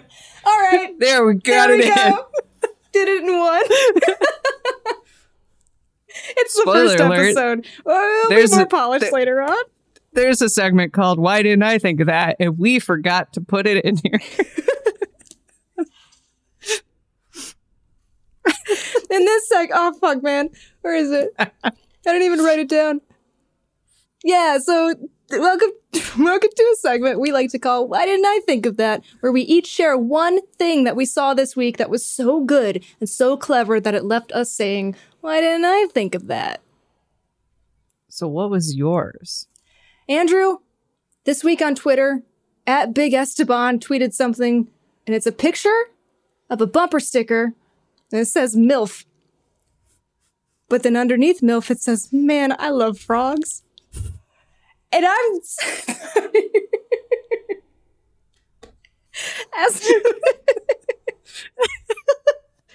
All 0.44 0.58
right. 0.58 0.94
there 1.00 1.24
we 1.24 1.34
got 1.34 1.68
there 1.68 1.74
it 1.74 1.78
we 1.80 1.88
in. 1.90 1.94
go. 1.94 2.26
Did 2.92 3.08
it 3.08 3.22
in 3.24 3.38
one. 3.38 3.62
it's 6.36 6.54
the 6.54 6.62
Spoiler 6.62 6.88
first 6.88 7.00
alert. 7.00 7.20
episode. 7.26 7.66
Oh, 7.86 8.18
it'll 8.24 8.30
There's 8.30 8.50
be 8.50 8.56
more 8.56 8.64
a- 8.64 8.68
polished 8.68 9.00
there- 9.02 9.12
later 9.12 9.40
on. 9.42 9.56
There's 10.18 10.42
a 10.42 10.48
segment 10.48 10.92
called 10.92 11.20
Why 11.20 11.42
Didn't 11.42 11.62
I 11.62 11.78
Think 11.78 12.00
of 12.00 12.08
That? 12.08 12.34
And 12.40 12.58
we 12.58 12.80
forgot 12.80 13.32
to 13.34 13.40
put 13.40 13.68
it 13.68 13.84
in 13.84 13.98
here. 13.98 14.18
In 19.10 19.24
this 19.24 19.48
sec, 19.48 19.70
oh 19.72 19.94
fuck, 20.00 20.24
man, 20.24 20.50
where 20.80 20.96
is 20.96 21.12
it? 21.12 21.32
I 21.38 21.70
didn't 22.02 22.22
even 22.22 22.44
write 22.44 22.58
it 22.58 22.68
down. 22.68 23.00
Yeah, 24.24 24.58
so 24.58 24.92
welcome, 25.30 25.70
welcome 26.18 26.50
to 26.52 26.72
a 26.72 26.76
segment 26.80 27.20
we 27.20 27.30
like 27.30 27.50
to 27.50 27.60
call 27.60 27.86
"Why 27.86 28.04
Didn't 28.04 28.26
I 28.26 28.40
Think 28.44 28.66
of 28.66 28.76
That?" 28.76 29.04
where 29.20 29.30
we 29.30 29.42
each 29.42 29.68
share 29.68 29.96
one 29.96 30.40
thing 30.56 30.82
that 30.82 30.96
we 30.96 31.04
saw 31.04 31.32
this 31.32 31.54
week 31.54 31.76
that 31.76 31.90
was 31.90 32.04
so 32.04 32.40
good 32.40 32.84
and 32.98 33.08
so 33.08 33.36
clever 33.36 33.78
that 33.78 33.94
it 33.94 34.04
left 34.04 34.32
us 34.32 34.50
saying, 34.50 34.96
"Why 35.20 35.40
didn't 35.40 35.64
I 35.64 35.86
think 35.94 36.16
of 36.16 36.26
that?" 36.26 36.60
So, 38.08 38.26
what 38.26 38.50
was 38.50 38.74
yours? 38.74 39.46
Andrew, 40.08 40.58
this 41.24 41.44
week 41.44 41.60
on 41.60 41.74
Twitter, 41.74 42.22
at 42.66 42.94
Big 42.94 43.12
Esteban 43.12 43.78
tweeted 43.78 44.14
something, 44.14 44.68
and 45.06 45.14
it's 45.14 45.26
a 45.26 45.32
picture 45.32 45.90
of 46.48 46.60
a 46.60 46.66
bumper 46.66 47.00
sticker, 47.00 47.52
and 48.12 48.20
it 48.20 48.26
says 48.26 48.56
MILF. 48.56 49.04
But 50.68 50.82
then 50.82 50.96
underneath 50.96 51.40
MILF, 51.40 51.70
it 51.70 51.80
says, 51.80 52.12
Man, 52.12 52.54
I 52.58 52.70
love 52.70 52.98
frogs. 52.98 53.62
And 54.90 55.04
I'm. 55.06 55.40
As- 59.56 59.82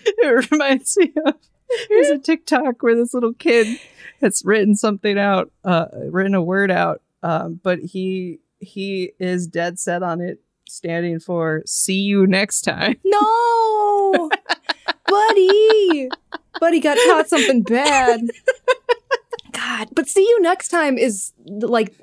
it 0.05 0.51
reminds 0.51 0.97
me 0.97 1.13
of 1.25 1.35
there's 1.89 2.09
a 2.09 2.17
TikTok 2.17 2.83
where 2.83 2.95
this 2.95 3.13
little 3.13 3.33
kid 3.33 3.79
has 4.21 4.43
written 4.45 4.75
something 4.75 5.17
out, 5.17 5.51
uh, 5.63 5.85
written 6.09 6.35
a 6.35 6.41
word 6.41 6.69
out, 6.71 7.01
um, 7.23 7.59
but 7.63 7.79
he 7.79 8.39
he 8.59 9.13
is 9.19 9.47
dead 9.47 9.79
set 9.79 10.03
on 10.03 10.21
it, 10.21 10.39
standing 10.69 11.19
for 11.19 11.63
"see 11.65 12.01
you 12.01 12.27
next 12.27 12.61
time." 12.61 12.97
no! 13.03 14.29
Buddy! 15.07 16.09
Buddy 16.59 16.79
got 16.79 16.97
caught 17.07 17.29
something 17.29 17.61
bad. 17.63 18.21
God, 19.51 19.89
but 19.93 20.07
see 20.07 20.21
you 20.21 20.41
next 20.41 20.69
time 20.69 20.97
is 20.97 21.31
like 21.45 21.93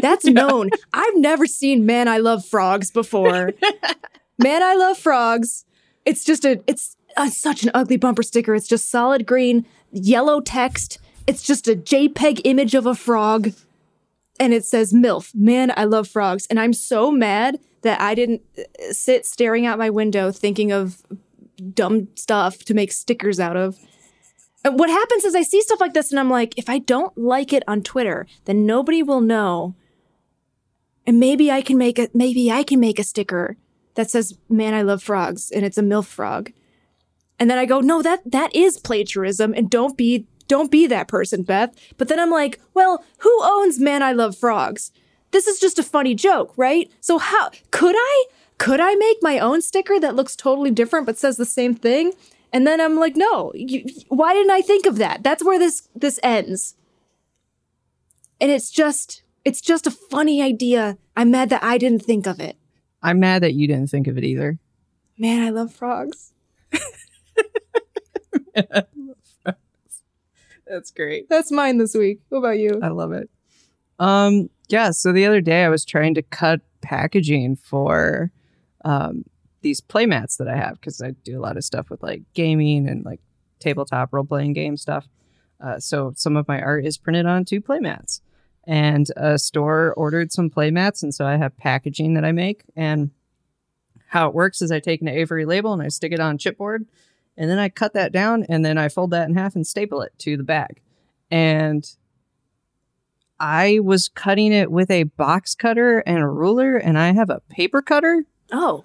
that's 0.00 0.24
known. 0.26 0.70
I've 0.92 1.16
never 1.16 1.46
seen 1.46 1.86
Man 1.86 2.08
I 2.08 2.18
Love 2.18 2.44
Frogs 2.44 2.90
before. 2.90 3.52
Man 4.38 4.62
I 4.62 4.74
Love 4.74 4.98
Frogs. 4.98 5.64
It's 6.04 6.24
just 6.24 6.44
a 6.44 6.62
it's 6.66 6.96
a, 7.16 7.30
such 7.30 7.62
an 7.62 7.70
ugly 7.74 7.96
bumper 7.96 8.22
sticker. 8.22 8.54
It's 8.54 8.68
just 8.68 8.90
solid 8.90 9.26
green, 9.26 9.66
yellow 9.92 10.40
text. 10.40 10.98
It's 11.26 11.42
just 11.42 11.68
a 11.68 11.76
JPEG 11.76 12.40
image 12.44 12.74
of 12.74 12.86
a 12.86 12.94
frog 12.94 13.52
and 14.38 14.54
it 14.54 14.64
says 14.64 14.92
MILF. 14.92 15.34
Man, 15.34 15.72
I 15.76 15.84
love 15.84 16.08
frogs. 16.08 16.46
And 16.46 16.60
I'm 16.60 16.72
so 16.72 17.10
mad 17.10 17.58
that 17.82 18.00
I 18.00 18.14
didn't 18.14 18.42
uh, 18.58 18.92
sit 18.92 19.26
staring 19.26 19.66
out 19.66 19.78
my 19.78 19.90
window 19.90 20.30
thinking 20.30 20.72
of 20.72 21.02
dumb 21.74 22.08
stuff 22.14 22.58
to 22.64 22.74
make 22.74 22.92
stickers 22.92 23.40
out 23.40 23.56
of. 23.56 23.78
And 24.64 24.78
what 24.78 24.90
happens 24.90 25.24
is 25.24 25.34
I 25.34 25.42
see 25.42 25.60
stuff 25.62 25.80
like 25.80 25.94
this 25.94 26.10
and 26.10 26.18
I'm 26.18 26.30
like, 26.30 26.56
if 26.58 26.68
I 26.68 26.78
don't 26.78 27.16
like 27.16 27.52
it 27.52 27.62
on 27.68 27.82
Twitter, 27.82 28.26
then 28.44 28.66
nobody 28.66 29.02
will 29.02 29.20
know. 29.20 29.74
And 31.06 31.20
maybe 31.20 31.50
I 31.50 31.62
can 31.62 31.78
make 31.78 31.98
a 31.98 32.08
maybe 32.12 32.50
I 32.52 32.62
can 32.62 32.80
make 32.80 32.98
a 32.98 33.04
sticker 33.04 33.56
that 33.94 34.10
says 34.10 34.36
"Man, 34.48 34.74
I 34.74 34.82
love 34.82 35.02
frogs" 35.02 35.50
and 35.50 35.64
it's 35.64 35.78
a 35.78 35.82
milf 35.82 36.04
frog. 36.04 36.52
And 37.38 37.48
then 37.48 37.56
I 37.58 37.66
go, 37.66 37.80
no, 37.80 38.02
that 38.02 38.30
that 38.30 38.54
is 38.54 38.78
plagiarism, 38.78 39.54
and 39.54 39.70
don't 39.70 39.96
be 39.96 40.26
don't 40.48 40.70
be 40.70 40.86
that 40.86 41.08
person, 41.08 41.42
Beth. 41.42 41.74
But 41.96 42.08
then 42.08 42.18
I'm 42.18 42.30
like, 42.30 42.60
well, 42.74 43.04
who 43.18 43.38
owns 43.42 43.78
Man, 43.78 44.02
I 44.02 44.12
Love 44.12 44.36
Frogs? 44.36 44.90
This 45.30 45.46
is 45.46 45.60
just 45.60 45.78
a 45.78 45.82
funny 45.82 46.14
joke, 46.14 46.52
right? 46.56 46.90
So 47.00 47.18
how 47.18 47.50
could 47.70 47.94
I 47.96 48.24
could 48.56 48.80
I 48.80 48.94
make 48.96 49.18
my 49.22 49.38
own 49.38 49.62
sticker 49.62 50.00
that 50.00 50.16
looks 50.16 50.34
totally 50.34 50.70
different 50.70 51.06
but 51.06 51.18
says 51.18 51.36
the 51.36 51.44
same 51.44 51.74
thing? 51.74 52.12
And 52.52 52.66
then 52.66 52.80
I'm 52.80 52.96
like, 52.96 53.14
no, 53.14 53.52
you, 53.54 53.84
why 54.08 54.32
didn't 54.32 54.50
I 54.50 54.62
think 54.62 54.86
of 54.86 54.96
that? 54.96 55.22
That's 55.22 55.44
where 55.44 55.58
this 55.58 55.88
this 55.94 56.18
ends. 56.22 56.74
And 58.40 58.50
it's 58.50 58.70
just 58.70 59.22
it's 59.44 59.60
just 59.60 59.86
a 59.86 59.90
funny 59.90 60.42
idea. 60.42 60.98
I'm 61.16 61.30
mad 61.30 61.50
that 61.50 61.62
I 61.62 61.78
didn't 61.78 62.02
think 62.02 62.26
of 62.26 62.40
it. 62.40 62.56
I'm 63.02 63.20
mad 63.20 63.42
that 63.42 63.54
you 63.54 63.66
didn't 63.66 63.90
think 63.90 64.06
of 64.06 64.18
it 64.18 64.24
either. 64.24 64.58
Man, 65.18 65.46
I 65.46 65.50
love 65.50 65.72
frogs. 65.72 66.32
That's 70.68 70.90
great. 70.90 71.28
That's 71.28 71.50
mine 71.50 71.78
this 71.78 71.94
week. 71.94 72.20
What 72.28 72.38
about 72.38 72.58
you? 72.58 72.78
I 72.82 72.88
love 72.88 73.12
it. 73.12 73.30
Um, 73.98 74.50
yeah. 74.68 74.90
So 74.90 75.12
the 75.12 75.26
other 75.26 75.40
day 75.40 75.64
I 75.64 75.68
was 75.68 75.84
trying 75.84 76.14
to 76.14 76.22
cut 76.22 76.60
packaging 76.80 77.56
for 77.56 78.30
um, 78.84 79.24
these 79.62 79.80
playmats 79.80 80.36
that 80.38 80.48
I 80.48 80.56
have 80.56 80.74
because 80.74 81.00
I 81.02 81.10
do 81.24 81.38
a 81.38 81.42
lot 81.42 81.56
of 81.56 81.64
stuff 81.64 81.90
with 81.90 82.02
like 82.02 82.22
gaming 82.34 82.88
and 82.88 83.04
like 83.04 83.20
tabletop 83.58 84.12
role 84.12 84.24
playing 84.24 84.52
game 84.52 84.76
stuff. 84.76 85.08
Uh, 85.60 85.78
so 85.78 86.12
some 86.14 86.36
of 86.36 86.46
my 86.46 86.60
art 86.60 86.84
is 86.84 86.96
printed 86.96 87.26
onto 87.26 87.60
playmats, 87.60 88.20
and 88.64 89.10
a 89.16 89.38
store 89.38 89.92
ordered 89.96 90.32
some 90.32 90.50
playmats, 90.50 91.02
and 91.02 91.12
so 91.12 91.26
I 91.26 91.36
have 91.36 91.56
packaging 91.56 92.14
that 92.14 92.24
I 92.24 92.30
make. 92.30 92.62
And 92.76 93.10
how 94.06 94.28
it 94.28 94.34
works 94.34 94.62
is 94.62 94.70
I 94.70 94.80
take 94.80 95.02
an 95.02 95.08
Avery 95.08 95.44
label 95.44 95.72
and 95.72 95.82
I 95.82 95.88
stick 95.88 96.12
it 96.12 96.20
on 96.20 96.38
chipboard, 96.38 96.86
and 97.38 97.48
then 97.48 97.58
I 97.58 97.68
cut 97.68 97.94
that 97.94 98.12
down, 98.12 98.44
and 98.48 98.64
then 98.64 98.76
I 98.76 98.88
fold 98.88 99.12
that 99.12 99.28
in 99.28 99.36
half 99.36 99.54
and 99.54 99.66
staple 99.66 100.02
it 100.02 100.12
to 100.18 100.36
the 100.36 100.42
bag. 100.42 100.80
And 101.30 101.88
I 103.38 103.78
was 103.80 104.08
cutting 104.08 104.52
it 104.52 104.72
with 104.72 104.90
a 104.90 105.04
box 105.04 105.54
cutter 105.54 106.00
and 106.00 106.18
a 106.18 106.26
ruler, 106.26 106.76
and 106.76 106.98
I 106.98 107.12
have 107.12 107.30
a 107.30 107.40
paper 107.48 107.80
cutter. 107.80 108.24
Oh, 108.50 108.84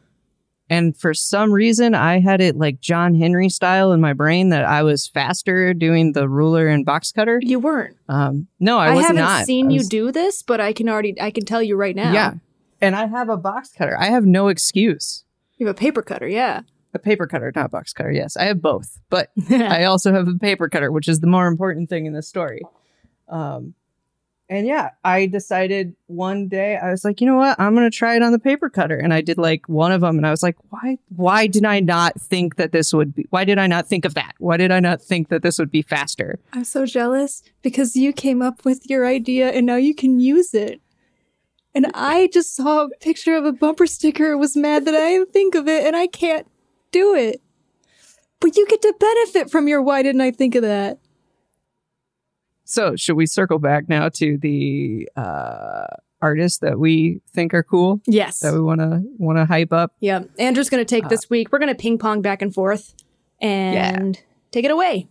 And 0.69 0.95
for 0.95 1.13
some 1.13 1.51
reason, 1.51 1.95
I 1.95 2.19
had 2.19 2.41
it 2.41 2.55
like 2.55 2.79
John 2.79 3.15
Henry 3.15 3.49
style 3.49 3.91
in 3.91 3.99
my 3.99 4.13
brain 4.13 4.49
that 4.49 4.65
I 4.65 4.83
was 4.83 5.07
faster 5.07 5.73
doing 5.73 6.11
the 6.11 6.29
ruler 6.29 6.67
and 6.67 6.85
box 6.85 7.11
cutter. 7.11 7.39
you 7.41 7.59
weren't. 7.59 7.97
Um, 8.07 8.47
no, 8.59 8.77
I, 8.77 8.89
I, 8.89 8.95
was 8.95 9.05
haven't 9.05 9.45
seen 9.45 9.71
I 9.71 9.73
you 9.73 9.83
do 9.83 10.11
this, 10.11 10.43
but 10.43 10.61
I 10.61 10.73
can 10.73 10.89
already 10.89 11.19
I 11.19 11.31
can 11.31 11.45
tell 11.45 11.63
you 11.63 11.75
right 11.75 11.95
now. 11.95 12.13
Yeah, 12.13 12.33
and 12.79 12.95
I 12.95 13.07
have 13.07 13.29
a 13.29 13.37
box 13.37 13.71
cutter. 13.75 13.97
I 13.97 14.05
have 14.05 14.25
no 14.25 14.49
excuse. 14.49 15.23
You 15.57 15.65
have 15.67 15.75
a 15.75 15.79
paper 15.79 16.01
cutter, 16.01 16.27
yeah. 16.27 16.61
A 16.93 16.99
paper 16.99 17.25
cutter, 17.27 17.51
not 17.55 17.71
box 17.71 17.91
cutter. 17.93 18.11
Yes, 18.11 18.37
I 18.37 18.43
have 18.43 18.61
both, 18.61 18.99
but 19.09 19.31
I 19.49 19.85
also 19.85 20.13
have 20.13 20.27
a 20.27 20.35
paper 20.35 20.69
cutter, 20.69 20.91
which 20.91 21.07
is 21.07 21.19
the 21.21 21.27
more 21.27 21.47
important 21.47 21.89
thing 21.89 22.05
in 22.05 22.13
this 22.13 22.27
story. 22.27 22.61
Um, 23.27 23.73
and 24.49 24.67
yeah, 24.67 24.91
I 25.03 25.25
decided 25.25 25.95
one 26.07 26.47
day 26.47 26.77
I 26.77 26.91
was 26.91 27.03
like, 27.03 27.21
you 27.21 27.27
know 27.27 27.37
what, 27.37 27.59
I'm 27.59 27.73
gonna 27.73 27.89
try 27.89 28.15
it 28.15 28.21
on 28.21 28.31
the 28.31 28.39
paper 28.39 28.69
cutter, 28.69 28.97
and 28.97 29.13
I 29.13 29.21
did 29.21 29.37
like 29.37 29.67
one 29.67 29.91
of 29.91 30.01
them, 30.01 30.17
and 30.17 30.27
I 30.27 30.31
was 30.31 30.43
like, 30.43 30.57
why, 30.69 30.99
why 31.15 31.47
did 31.47 31.65
I 31.65 31.79
not 31.79 32.21
think 32.21 32.57
that 32.57 32.71
this 32.71 32.93
would 32.93 33.15
be? 33.15 33.25
Why 33.29 33.45
did 33.45 33.57
I 33.57 33.67
not 33.67 33.87
think 33.87 34.05
of 34.05 34.13
that? 34.13 34.35
Why 34.37 34.57
did 34.57 34.71
I 34.71 34.79
not 34.79 35.01
think 35.01 35.29
that 35.29 35.41
this 35.41 35.57
would 35.57 35.71
be 35.71 35.81
faster? 35.81 36.39
I'm 36.51 36.65
so 36.65 36.85
jealous 36.85 37.41
because 37.63 37.95
you 37.95 38.13
came 38.13 38.41
up 38.41 38.65
with 38.65 38.89
your 38.89 39.07
idea 39.07 39.49
and 39.49 39.65
now 39.65 39.77
you 39.77 39.95
can 39.95 40.19
use 40.19 40.53
it. 40.53 40.81
And 41.73 41.87
I 41.95 42.29
just 42.31 42.55
saw 42.55 42.85
a 42.85 42.89
picture 43.01 43.35
of 43.35 43.45
a 43.45 43.51
bumper 43.51 43.87
sticker, 43.87 44.37
was 44.37 44.55
mad 44.55 44.85
that 44.85 44.93
I 44.93 45.09
didn't 45.09 45.33
think 45.33 45.55
of 45.55 45.67
it, 45.67 45.85
and 45.85 45.95
I 45.95 46.05
can't 46.05 46.45
do 46.93 47.13
it. 47.15 47.41
But 48.39 48.55
you 48.55 48.65
get 48.67 48.81
to 48.83 48.93
benefit 48.99 49.49
from 49.51 49.67
your 49.67 49.81
why 49.81 50.01
didn't 50.03 50.21
I 50.21 50.31
think 50.31 50.55
of 50.55 50.61
that? 50.61 50.99
So, 52.65 52.95
should 52.95 53.15
we 53.15 53.25
circle 53.25 53.59
back 53.59 53.89
now 53.89 54.09
to 54.09 54.37
the 54.37 55.07
uh, 55.17 55.85
artists 56.21 56.59
that 56.59 56.79
we 56.79 57.21
think 57.33 57.53
are 57.53 57.63
cool 57.63 58.01
Yes. 58.07 58.39
that 58.39 58.53
we 58.53 58.61
want 58.61 58.79
to 58.79 59.03
want 59.17 59.37
to 59.37 59.45
hype 59.45 59.73
up? 59.73 59.93
yeah. 59.99 60.23
Andrew's 60.39 60.69
gonna 60.69 60.83
Uh, 60.83 60.85
take 60.85 61.09
this 61.09 61.29
week. 61.29 61.51
We're 61.51 61.59
gonna 61.59 61.75
ping 61.75 61.97
pong 61.97 62.21
back 62.21 62.41
and 62.41 62.53
forth 62.53 62.93
and 63.41 64.19
take 64.51 64.63
it 64.65 64.71
away. 64.71 65.07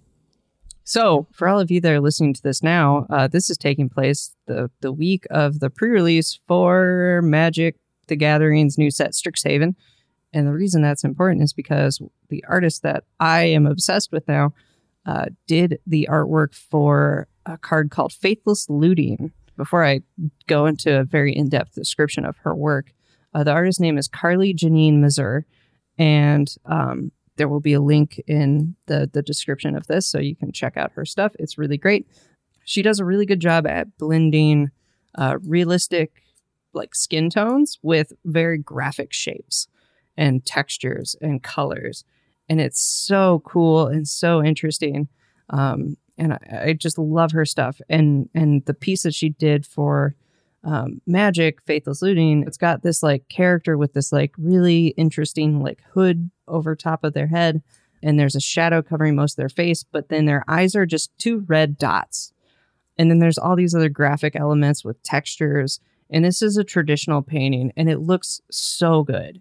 So, 0.85 1.27
for 1.32 1.47
all 1.47 1.61
of 1.61 1.70
you 1.70 1.81
that 1.81 1.93
are 1.93 2.01
listening 2.01 2.35
to 2.35 2.43
this 2.43 2.62
now, 2.62 3.06
uh, 3.11 3.28
this 3.28 3.48
is 3.51 3.56
taking 3.59 3.89
place 3.89 4.35
the 4.47 4.70
the 4.81 4.93
week 4.93 5.27
of 5.31 5.61
the 5.61 5.70
pre-release 5.70 6.40
for 6.48 7.20
Magic: 7.23 7.77
The 8.09 8.16
Gathering's 8.16 8.78
new 8.78 8.90
set, 8.90 9.12
Strixhaven. 9.12 9.74
And 10.32 10.46
the 10.46 10.52
reason 10.52 10.82
that's 10.82 11.04
important 11.04 11.42
is 11.42 11.52
because 11.52 12.00
the 12.28 12.44
artist 12.48 12.82
that 12.82 13.04
I 13.20 13.42
am 13.42 13.66
obsessed 13.66 14.12
with 14.12 14.26
now 14.28 14.54
uh, 15.04 15.26
did 15.46 15.78
the 15.86 16.09
artwork 16.10 16.54
for 16.54 17.28
a 17.44 17.59
card 17.59 17.90
called 17.90 18.12
Faithless 18.12 18.68
Looting. 18.70 19.32
Before 19.56 19.84
I 19.84 20.00
go 20.46 20.66
into 20.66 20.98
a 20.98 21.04
very 21.04 21.34
in-depth 21.34 21.74
description 21.74 22.24
of 22.24 22.38
her 22.38 22.54
work, 22.54 22.92
uh, 23.34 23.44
the 23.44 23.52
artist's 23.52 23.80
name 23.80 23.98
is 23.98 24.09
Carly 24.09 24.54
Janine 24.54 25.00
Mazur, 25.00 25.44
and 25.98 26.52
um, 26.64 27.12
there 27.36 27.48
will 27.48 27.60
be 27.60 27.74
a 27.74 27.80
link 27.80 28.20
in 28.26 28.76
the 28.86 29.10
the 29.12 29.22
description 29.22 29.76
of 29.76 29.86
this 29.86 30.06
so 30.06 30.18
you 30.18 30.36
can 30.36 30.52
check 30.52 30.76
out 30.76 30.92
her 30.92 31.04
stuff. 31.04 31.32
It's 31.38 31.59
really 31.59 31.76
great. 31.76 32.06
She 32.64 32.82
does 32.82 33.00
a 33.00 33.04
really 33.04 33.26
good 33.26 33.40
job 33.40 33.66
at 33.66 33.96
blending 33.98 34.70
uh, 35.16 35.38
realistic 35.42 36.22
like 36.72 36.94
skin 36.94 37.28
tones 37.28 37.78
with 37.82 38.12
very 38.24 38.59
graphic 38.59 39.12
shapes 39.12 39.68
and 40.16 40.44
textures 40.44 41.16
and 41.20 41.43
colors. 41.43 42.05
And 42.48 42.60
it's 42.60 42.80
so 42.80 43.43
cool 43.47 43.86
and 43.86 44.06
so 44.06 44.43
interesting. 44.43 45.09
Um, 45.51 45.97
and 46.18 46.34
I, 46.34 46.39
I 46.66 46.72
just 46.74 46.98
love 46.98 47.32
her 47.32 47.44
stuff. 47.44 47.80
And 47.89 48.28
and 48.34 48.64
the 48.66 48.74
piece 48.74 49.02
that 49.02 49.14
she 49.14 49.30
did 49.30 49.66
for 49.66 50.14
um, 50.64 51.01
magic 51.06 51.60
faithless 51.62 52.02
looting 52.02 52.44
it's 52.47 52.56
got 52.56 52.84
this 52.84 53.02
like 53.02 53.28
character 53.28 53.76
with 53.76 53.94
this 53.94 54.12
like 54.12 54.32
really 54.39 54.89
interesting 54.97 55.60
like 55.60 55.82
hood 55.93 56.30
over 56.47 56.76
top 56.76 57.05
of 57.05 57.14
their 57.14 57.26
head. 57.26 57.62
And 58.05 58.18
there's 58.18 58.36
a 58.36 58.40
shadow 58.40 58.82
covering 58.82 59.16
most 59.16 59.32
of 59.32 59.36
their 59.39 59.48
face 59.48 59.82
but 59.82 60.09
then 60.09 60.26
their 60.26 60.44
eyes 60.47 60.76
are 60.76 60.86
just 60.86 61.16
two 61.18 61.44
red 61.48 61.78
dots. 61.78 62.32
And 62.98 63.10
then 63.10 63.18
there's 63.18 63.39
all 63.39 63.56
these 63.56 63.74
other 63.74 63.89
graphic 63.89 64.36
elements 64.36 64.84
with 64.84 65.02
textures. 65.02 65.80
And 66.10 66.24
this 66.24 66.43
is 66.43 66.56
a 66.56 66.64
traditional 66.64 67.22
painting 67.22 67.72
and 67.76 67.89
it 67.89 67.98
looks 67.98 68.40
so 68.51 69.02
good. 69.02 69.40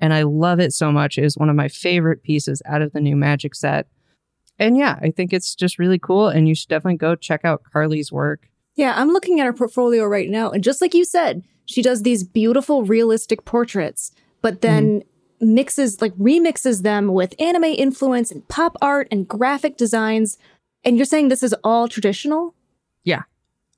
And 0.00 0.14
I 0.14 0.22
love 0.22 0.60
it 0.60 0.72
so 0.72 0.92
much. 0.92 1.18
It 1.18 1.24
is 1.24 1.36
one 1.36 1.50
of 1.50 1.56
my 1.56 1.68
favorite 1.68 2.22
pieces 2.22 2.62
out 2.66 2.82
of 2.82 2.92
the 2.92 3.00
new 3.00 3.16
Magic 3.16 3.54
set. 3.54 3.88
And 4.58 4.76
yeah, 4.76 4.98
I 5.02 5.10
think 5.10 5.32
it's 5.32 5.54
just 5.54 5.78
really 5.78 5.98
cool. 5.98 6.28
And 6.28 6.48
you 6.48 6.54
should 6.54 6.68
definitely 6.68 6.96
go 6.96 7.14
check 7.14 7.44
out 7.44 7.62
Carly's 7.72 8.12
work. 8.12 8.48
Yeah, 8.74 8.94
I'm 8.96 9.10
looking 9.10 9.40
at 9.40 9.46
her 9.46 9.52
portfolio 9.52 10.04
right 10.04 10.30
now. 10.30 10.50
And 10.50 10.62
just 10.62 10.80
like 10.80 10.94
you 10.94 11.04
said, 11.04 11.42
she 11.64 11.82
does 11.82 12.02
these 12.02 12.24
beautiful, 12.24 12.84
realistic 12.84 13.44
portraits, 13.44 14.12
but 14.40 14.60
then 14.60 15.00
mm-hmm. 15.00 15.54
mixes, 15.54 16.00
like 16.00 16.14
remixes 16.14 16.82
them 16.82 17.12
with 17.12 17.34
anime 17.40 17.64
influence 17.64 18.30
and 18.30 18.46
pop 18.48 18.76
art 18.80 19.08
and 19.10 19.28
graphic 19.28 19.76
designs. 19.76 20.38
And 20.84 20.96
you're 20.96 21.06
saying 21.06 21.28
this 21.28 21.42
is 21.42 21.54
all 21.64 21.88
traditional? 21.88 22.54
Yeah, 23.04 23.22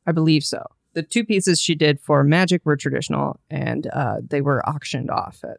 I 0.06 0.12
believe 0.12 0.44
so. 0.44 0.64
The 0.92 1.02
two 1.02 1.24
pieces 1.24 1.60
she 1.60 1.74
did 1.74 1.98
for 1.98 2.22
Magic 2.24 2.64
were 2.64 2.76
traditional 2.76 3.40
and 3.48 3.86
uh, 3.88 4.16
they 4.26 4.40
were 4.40 4.66
auctioned 4.68 5.10
off 5.10 5.40
at 5.44 5.58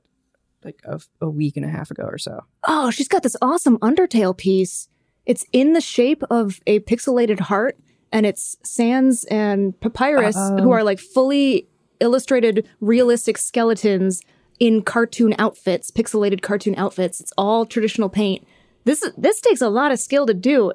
like 0.64 0.82
a, 0.86 1.00
a 1.22 1.30
week 1.30 1.58
and 1.58 1.66
a 1.66 1.70
half 1.70 1.92
ago 1.92 2.04
or 2.04 2.18
so. 2.18 2.42
Oh, 2.68 2.92
she's 2.92 3.08
got 3.08 3.24
this 3.24 3.36
awesome 3.42 3.78
Undertale 3.80 4.38
piece. 4.38 4.88
It's 5.26 5.46
in 5.52 5.74
the 5.74 5.82
shape 5.82 6.24
of 6.30 6.60
a 6.68 6.80
pixelated 6.82 7.40
heart, 7.40 7.78
and 8.12 8.26
it's 8.26 8.58
Sans 8.64 9.24
and 9.26 9.80
Papyrus, 9.80 10.36
Uh-oh. 10.36 10.62
who 10.64 10.72
are 10.72 10.84
like 10.84 11.00
fully 11.00 11.68
illustrated, 12.00 12.68
realistic 12.80 13.38
skeletons 13.38 14.22
in 14.60 14.82
cartoon 14.82 15.36
outfits, 15.40 15.92
pixelated 15.92 16.42
cartoon 16.42 16.76
outfits. 16.76 17.20
It's 17.22 17.34
all 17.38 17.66
traditional 17.66 18.10
paint. 18.10 18.46
This 18.84 19.08
this 19.18 19.42
takes 19.42 19.62
a 19.62 19.70
lot 19.70 19.92
of 19.92 20.00
skill 20.00 20.26
to 20.26 20.34
do. 20.34 20.74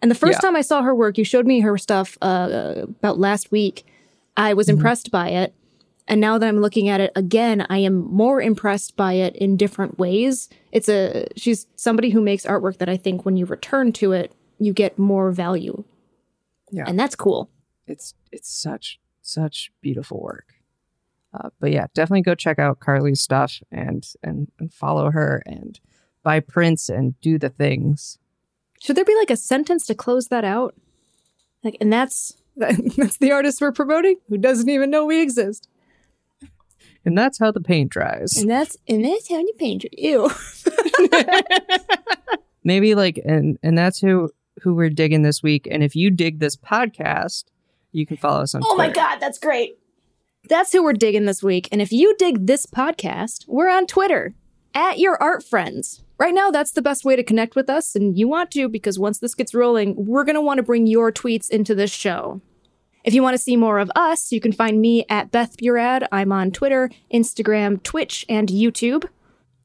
And 0.00 0.10
the 0.10 0.14
first 0.14 0.38
yeah. 0.38 0.48
time 0.48 0.56
I 0.56 0.60
saw 0.60 0.82
her 0.82 0.94
work, 0.94 1.18
you 1.18 1.24
showed 1.24 1.46
me 1.46 1.60
her 1.60 1.76
stuff 1.76 2.16
uh, 2.22 2.84
about 2.84 3.18
last 3.18 3.50
week. 3.50 3.84
I 4.36 4.54
was 4.54 4.68
mm-hmm. 4.68 4.76
impressed 4.76 5.10
by 5.10 5.30
it. 5.30 5.54
And 6.08 6.22
now 6.22 6.38
that 6.38 6.48
I'm 6.48 6.60
looking 6.60 6.88
at 6.88 7.00
it 7.00 7.12
again, 7.14 7.66
I 7.68 7.78
am 7.78 7.98
more 7.98 8.40
impressed 8.40 8.96
by 8.96 9.12
it 9.12 9.36
in 9.36 9.58
different 9.58 9.98
ways. 9.98 10.48
It's 10.72 10.88
a 10.88 11.26
she's 11.36 11.66
somebody 11.76 12.10
who 12.10 12.22
makes 12.22 12.46
artwork 12.46 12.78
that 12.78 12.88
I 12.88 12.96
think 12.96 13.24
when 13.24 13.36
you 13.36 13.44
return 13.44 13.92
to 13.94 14.12
it, 14.12 14.32
you 14.58 14.72
get 14.72 14.98
more 14.98 15.30
value. 15.30 15.84
Yeah. 16.72 16.84
And 16.86 16.98
that's 16.98 17.14
cool. 17.14 17.50
It's 17.86 18.14
it's 18.32 18.50
such 18.50 18.98
such 19.20 19.70
beautiful 19.82 20.20
work. 20.20 20.54
Uh, 21.34 21.50
but 21.60 21.72
yeah, 21.72 21.86
definitely 21.92 22.22
go 22.22 22.34
check 22.34 22.58
out 22.58 22.80
Carly's 22.80 23.20
stuff 23.20 23.60
and, 23.70 24.06
and 24.22 24.50
and 24.58 24.72
follow 24.72 25.10
her 25.10 25.42
and 25.44 25.78
buy 26.22 26.40
prints 26.40 26.88
and 26.88 27.20
do 27.20 27.38
the 27.38 27.50
things. 27.50 28.18
Should 28.80 28.96
there 28.96 29.04
be 29.04 29.16
like 29.16 29.30
a 29.30 29.36
sentence 29.36 29.86
to 29.86 29.94
close 29.94 30.28
that 30.28 30.44
out? 30.44 30.74
Like, 31.62 31.76
and 31.82 31.92
that's 31.92 32.34
that's 32.56 33.18
the 33.18 33.30
artist 33.30 33.60
we're 33.60 33.72
promoting 33.72 34.16
who 34.30 34.38
doesn't 34.38 34.70
even 34.70 34.90
know 34.90 35.04
we 35.04 35.20
exist. 35.20 35.68
And 37.04 37.16
that's 37.16 37.38
how 37.38 37.50
the 37.50 37.60
paint 37.60 37.90
dries. 37.90 38.36
And 38.36 38.50
that's 38.50 38.76
and 38.86 39.04
that's 39.04 39.28
how 39.28 39.38
you 39.38 39.52
paint. 39.58 39.84
Ew. 39.92 40.30
Maybe 42.64 42.94
like 42.94 43.20
and 43.24 43.58
and 43.62 43.78
that's 43.78 44.00
who 44.00 44.30
who 44.62 44.74
we're 44.74 44.90
digging 44.90 45.22
this 45.22 45.42
week. 45.42 45.68
And 45.70 45.82
if 45.82 45.94
you 45.96 46.10
dig 46.10 46.38
this 46.38 46.56
podcast, 46.56 47.44
you 47.92 48.06
can 48.06 48.16
follow 48.16 48.42
us 48.42 48.54
on. 48.54 48.62
Oh 48.64 48.74
Twitter. 48.74 48.88
my 48.88 48.94
god, 48.94 49.20
that's 49.20 49.38
great. 49.38 49.78
That's 50.48 50.72
who 50.72 50.82
we're 50.82 50.92
digging 50.92 51.26
this 51.26 51.42
week. 51.42 51.68
And 51.72 51.82
if 51.82 51.92
you 51.92 52.16
dig 52.16 52.46
this 52.46 52.66
podcast, 52.66 53.44
we're 53.48 53.68
on 53.68 53.86
Twitter 53.86 54.34
at 54.74 54.98
your 54.98 55.20
art 55.22 55.44
friends. 55.44 56.02
Right 56.18 56.34
now, 56.34 56.50
that's 56.50 56.72
the 56.72 56.82
best 56.82 57.04
way 57.04 57.14
to 57.14 57.22
connect 57.22 57.54
with 57.54 57.70
us, 57.70 57.94
and 57.94 58.18
you 58.18 58.26
want 58.26 58.50
to 58.52 58.68
because 58.68 58.98
once 58.98 59.20
this 59.20 59.36
gets 59.36 59.54
rolling, 59.54 59.94
we're 59.96 60.24
going 60.24 60.34
to 60.34 60.40
want 60.40 60.58
to 60.58 60.64
bring 60.64 60.88
your 60.88 61.12
tweets 61.12 61.48
into 61.48 61.76
this 61.76 61.92
show. 61.92 62.40
If 63.08 63.14
you 63.14 63.22
want 63.22 63.32
to 63.32 63.42
see 63.42 63.56
more 63.56 63.78
of 63.78 63.90
us, 63.96 64.32
you 64.32 64.38
can 64.38 64.52
find 64.52 64.82
me 64.82 65.06
at 65.08 65.30
Beth 65.30 65.56
Burad. 65.56 66.06
I'm 66.12 66.30
on 66.30 66.50
Twitter, 66.50 66.90
Instagram, 67.10 67.82
Twitch, 67.82 68.22
and 68.28 68.50
YouTube. 68.50 69.06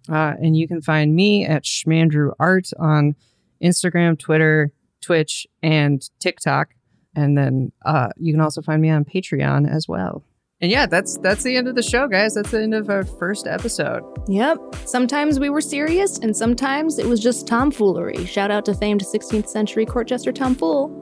Uh, 0.07 0.35
and 0.41 0.55
you 0.55 0.65
can 0.65 0.81
find 0.81 1.13
me 1.13 1.45
at 1.45 1.65
Schmandrew 1.65 2.31
Art 2.39 2.69
on 2.79 3.17
Instagram, 3.61 4.17
Twitter, 4.17 4.71
Twitch, 5.01 5.45
and 5.61 6.09
TikTok. 6.21 6.75
And 7.17 7.37
then 7.37 7.73
uh, 7.83 8.11
you 8.15 8.31
can 8.31 8.39
also 8.39 8.61
find 8.61 8.81
me 8.81 8.89
on 8.89 9.03
Patreon 9.03 9.69
as 9.69 9.89
well. 9.89 10.23
And 10.61 10.71
yeah, 10.71 10.85
that's 10.85 11.17
that's 11.17 11.43
the 11.43 11.57
end 11.57 11.67
of 11.67 11.75
the 11.75 11.83
show, 11.83 12.07
guys. 12.07 12.35
That's 12.35 12.51
the 12.51 12.61
end 12.61 12.73
of 12.73 12.89
our 12.89 13.03
first 13.03 13.45
episode. 13.45 14.03
Yep. 14.29 14.57
Sometimes 14.85 15.37
we 15.37 15.49
were 15.49 15.59
serious, 15.59 16.17
and 16.17 16.33
sometimes 16.33 16.97
it 16.97 17.07
was 17.07 17.19
just 17.19 17.45
tomfoolery. 17.45 18.25
Shout 18.25 18.51
out 18.51 18.63
to 18.67 18.73
famed 18.73 19.01
16th 19.01 19.49
century 19.49 19.85
court 19.85 20.07
jester 20.07 20.31
Tom 20.31 20.55
Fool. 20.55 20.97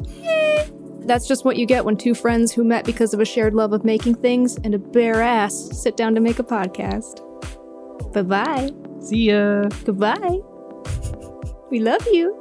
Yay! 1.02 1.08
That's 1.08 1.28
just 1.28 1.46
what 1.46 1.58
you 1.58 1.66
get 1.66 1.86
when 1.86 1.98
two 1.98 2.14
friends 2.14 2.52
who 2.52 2.64
met 2.64 2.86
because 2.86 3.14
of 3.14 3.20
a 3.20 3.26
shared 3.26 3.54
love 3.54 3.74
of 3.74 3.84
making 3.84 4.16
things 4.16 4.58
and 4.64 4.74
a 4.74 4.80
bare 4.80 5.22
ass 5.22 5.70
sit 5.82 5.98
down 5.98 6.16
to 6.16 6.22
make 6.22 6.40
a 6.40 6.44
podcast. 6.44 7.22
Bye 8.14 8.22
bye. 8.24 8.72
See 9.02 9.30
ya. 9.30 9.64
Goodbye. 9.86 10.40
We 11.70 11.80
love 11.80 12.06
you. 12.12 12.38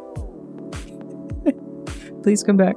Please 2.22 2.42
come 2.42 2.56
back. 2.56 2.76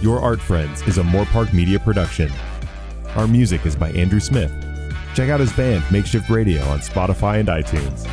Your 0.00 0.18
Art 0.20 0.40
Friends 0.40 0.82
is 0.88 0.98
a 0.98 1.02
Moorpark 1.02 1.52
Media 1.52 1.78
production. 1.78 2.28
Our 3.16 3.28
music 3.28 3.66
is 3.66 3.76
by 3.76 3.90
Andrew 3.90 4.20
Smith. 4.20 4.52
Check 5.14 5.28
out 5.28 5.40
his 5.40 5.52
band, 5.52 5.84
Makeshift 5.90 6.30
Radio, 6.30 6.62
on 6.64 6.78
Spotify 6.78 7.40
and 7.40 7.48
iTunes. 7.48 8.08